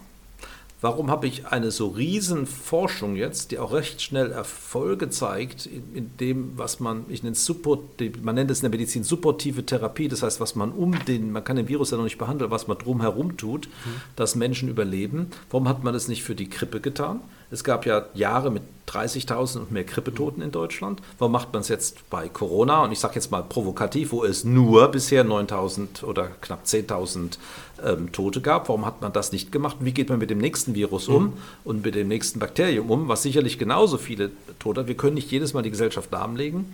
Warum 0.84 1.10
habe 1.10 1.26
ich 1.26 1.46
eine 1.46 1.70
so 1.70 1.86
riesen 1.86 2.44
Forschung 2.44 3.16
jetzt, 3.16 3.52
die 3.52 3.58
auch 3.58 3.72
recht 3.72 4.02
schnell 4.02 4.30
Erfolge 4.30 5.08
zeigt, 5.08 5.64
in, 5.64 5.82
in 5.94 6.10
dem, 6.18 6.58
was 6.58 6.78
man, 6.78 7.06
ich 7.08 7.22
nenne 7.22 7.32
es 7.32 7.46
Support, 7.46 8.02
man 8.22 8.34
nennt 8.34 8.50
es 8.50 8.58
in 8.58 8.64
der 8.64 8.70
Medizin 8.70 9.02
supportive 9.02 9.64
Therapie, 9.64 10.08
das 10.08 10.22
heißt, 10.22 10.40
was 10.40 10.54
man 10.56 10.72
um 10.72 11.02
den, 11.06 11.32
man 11.32 11.42
kann 11.42 11.56
den 11.56 11.68
Virus 11.68 11.90
ja 11.90 11.96
noch 11.96 12.04
nicht 12.04 12.18
behandeln, 12.18 12.50
was 12.50 12.66
man 12.66 12.76
drumherum 12.76 13.38
tut, 13.38 13.68
mhm. 13.68 14.02
dass 14.14 14.34
Menschen 14.34 14.68
überleben. 14.68 15.28
Warum 15.48 15.68
hat 15.68 15.84
man 15.84 15.94
das 15.94 16.06
nicht 16.06 16.22
für 16.22 16.34
die 16.34 16.50
Grippe 16.50 16.80
getan? 16.80 17.22
Es 17.54 17.62
gab 17.62 17.86
ja 17.86 18.06
Jahre 18.14 18.50
mit 18.50 18.64
30.000 18.88 19.58
und 19.58 19.70
mehr 19.70 19.84
Grippetoten 19.84 20.42
in 20.42 20.50
Deutschland. 20.50 21.00
Warum 21.18 21.30
macht 21.30 21.52
man 21.52 21.62
es 21.62 21.68
jetzt 21.68 22.10
bei 22.10 22.28
Corona? 22.28 22.82
Und 22.82 22.90
ich 22.90 22.98
sage 22.98 23.14
jetzt 23.14 23.30
mal 23.30 23.44
provokativ, 23.44 24.10
wo 24.10 24.24
es 24.24 24.42
nur 24.42 24.88
bisher 24.88 25.24
9.000 25.24 26.02
oder 26.02 26.30
knapp 26.40 26.64
10.000 26.64 27.38
ähm, 27.84 28.10
Tote 28.10 28.40
gab. 28.40 28.68
Warum 28.68 28.84
hat 28.84 29.02
man 29.02 29.12
das 29.12 29.30
nicht 29.30 29.52
gemacht? 29.52 29.76
Wie 29.78 29.92
geht 29.92 30.08
man 30.08 30.18
mit 30.18 30.30
dem 30.30 30.38
nächsten 30.38 30.74
Virus 30.74 31.06
um 31.06 31.26
mhm. 31.26 31.32
und 31.62 31.84
mit 31.84 31.94
dem 31.94 32.08
nächsten 32.08 32.40
Bakterium 32.40 32.90
um, 32.90 33.06
was 33.06 33.22
sicherlich 33.22 33.56
genauso 33.56 33.98
viele 33.98 34.32
Tote 34.58 34.80
hat? 34.80 34.88
Wir 34.88 34.96
können 34.96 35.14
nicht 35.14 35.30
jedes 35.30 35.54
Mal 35.54 35.62
die 35.62 35.70
Gesellschaft 35.70 36.10
lahmlegen. 36.10 36.72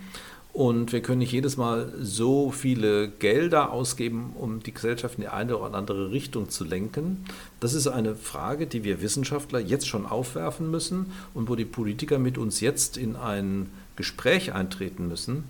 Und 0.53 0.91
wir 0.91 1.01
können 1.01 1.19
nicht 1.19 1.31
jedes 1.31 1.55
Mal 1.55 1.93
so 2.01 2.51
viele 2.51 3.09
Gelder 3.09 3.71
ausgeben, 3.71 4.33
um 4.37 4.61
die 4.61 4.73
Gesellschaft 4.73 5.15
in 5.15 5.21
die 5.21 5.29
eine 5.29 5.57
oder 5.57 5.73
andere 5.73 6.11
Richtung 6.11 6.49
zu 6.49 6.65
lenken. 6.65 7.25
Das 7.61 7.73
ist 7.73 7.87
eine 7.87 8.15
Frage, 8.15 8.67
die 8.67 8.83
wir 8.83 9.01
Wissenschaftler 9.01 9.59
jetzt 9.59 9.87
schon 9.87 10.05
aufwerfen 10.05 10.69
müssen 10.69 11.13
und 11.33 11.47
wo 11.47 11.55
die 11.55 11.65
Politiker 11.65 12.19
mit 12.19 12.37
uns 12.37 12.59
jetzt 12.59 12.97
in 12.97 13.15
ein 13.15 13.69
Gespräch 13.95 14.53
eintreten 14.53 15.07
müssen. 15.07 15.45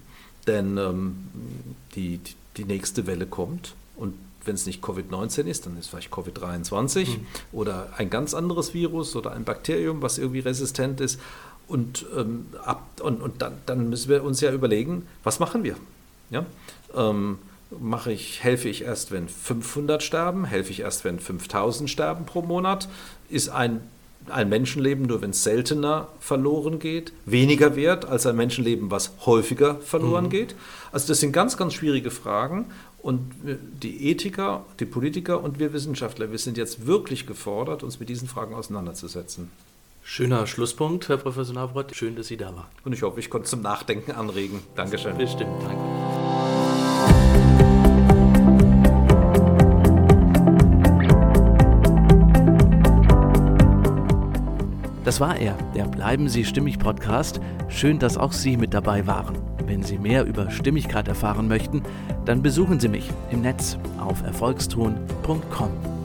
Denn 0.45 0.77
ähm, 0.77 1.15
die, 1.95 2.19
die 2.57 2.65
nächste 2.65 3.07
Welle 3.07 3.25
kommt 3.25 3.73
und 3.95 4.13
wenn 4.45 4.55
es 4.55 4.65
nicht 4.65 4.83
Covid-19 4.83 5.43
ist, 5.45 5.65
dann 5.65 5.73
ist 5.77 5.85
es 5.85 5.87
vielleicht 5.87 6.11
Covid-23 6.11 7.07
mhm. 7.07 7.25
oder 7.51 7.89
ein 7.97 8.09
ganz 8.09 8.33
anderes 8.33 8.73
Virus 8.73 9.15
oder 9.15 9.33
ein 9.33 9.43
Bakterium, 9.43 10.01
was 10.01 10.17
irgendwie 10.17 10.39
resistent 10.39 10.99
ist. 10.99 11.19
Und, 11.71 12.05
ähm, 12.17 12.47
ab, 12.65 12.99
und, 13.01 13.21
und 13.21 13.41
dann, 13.41 13.53
dann, 13.65 13.89
müssen 13.89 14.09
wir 14.09 14.25
uns 14.25 14.41
ja 14.41 14.51
überlegen, 14.51 15.07
was 15.23 15.39
machen 15.39 15.63
wir? 15.63 15.77
Ja? 16.29 16.45
Ähm, 16.93 17.37
mache 17.79 18.11
ich, 18.11 18.43
helfe 18.43 18.67
ich 18.67 18.81
erst, 18.81 19.11
wenn 19.13 19.29
500 19.29 20.03
sterben? 20.03 20.43
Helfe 20.43 20.71
ich 20.71 20.81
erst, 20.81 21.05
wenn 21.05 21.17
5000 21.17 21.89
sterben 21.89 22.25
pro 22.25 22.41
Monat? 22.41 22.89
Ist 23.29 23.47
ein, 23.47 23.79
ein 24.27 24.49
Menschenleben, 24.49 25.05
nur 25.05 25.21
wenn 25.21 25.29
es 25.29 25.43
seltener 25.43 26.09
verloren 26.19 26.77
geht, 26.79 27.13
weniger 27.25 27.77
wert 27.77 28.03
als 28.03 28.25
ein 28.25 28.35
Menschenleben, 28.35 28.91
was 28.91 29.13
häufiger 29.25 29.75
verloren 29.75 30.25
mhm. 30.25 30.29
geht? 30.29 30.55
Also 30.91 31.07
das 31.07 31.21
sind 31.21 31.31
ganz, 31.31 31.55
ganz 31.55 31.73
schwierige 31.73 32.11
Fragen. 32.11 32.65
Und 33.01 33.31
die 33.81 34.09
Ethiker, 34.09 34.65
die 34.81 34.85
Politiker 34.85 35.41
und 35.41 35.57
wir 35.57 35.71
Wissenschaftler, 35.71 36.31
wir 36.31 36.37
sind 36.37 36.57
jetzt 36.57 36.85
wirklich 36.85 37.27
gefordert, 37.27 37.81
uns 37.81 38.01
mit 38.01 38.09
diesen 38.09 38.27
Fragen 38.27 38.55
auseinanderzusetzen. 38.55 39.49
Schöner 40.03 40.47
Schlusspunkt, 40.47 41.09
Herr 41.09 41.17
Professor 41.17 41.55
Navrat. 41.55 41.95
Schön, 41.95 42.15
dass 42.15 42.27
Sie 42.27 42.37
da 42.37 42.47
waren. 42.47 42.65
Und 42.83 42.93
ich 42.93 43.03
hoffe, 43.03 43.19
ich 43.19 43.29
konnte 43.29 43.47
zum 43.47 43.61
Nachdenken 43.61 44.11
anregen. 44.11 44.61
Dankeschön. 44.75 45.17
Bestimmt, 45.17 45.61
danke. 45.61 45.81
Das 55.03 55.19
war 55.19 55.37
er, 55.37 55.57
der 55.75 55.85
Bleiben 55.85 56.29
Sie 56.29 56.45
Stimmig 56.45 56.79
Podcast. 56.79 57.41
Schön, 57.69 57.99
dass 57.99 58.17
auch 58.17 58.31
Sie 58.31 58.55
mit 58.55 58.73
dabei 58.73 59.07
waren. 59.07 59.37
Wenn 59.65 59.83
Sie 59.83 59.97
mehr 59.97 60.25
über 60.25 60.49
Stimmigkeit 60.51 61.07
erfahren 61.07 61.47
möchten, 61.47 61.83
dann 62.25 62.41
besuchen 62.41 62.79
Sie 62.79 62.87
mich 62.87 63.09
im 63.31 63.41
Netz 63.41 63.77
auf 63.99 64.21
erfolgston.com. 64.23 66.00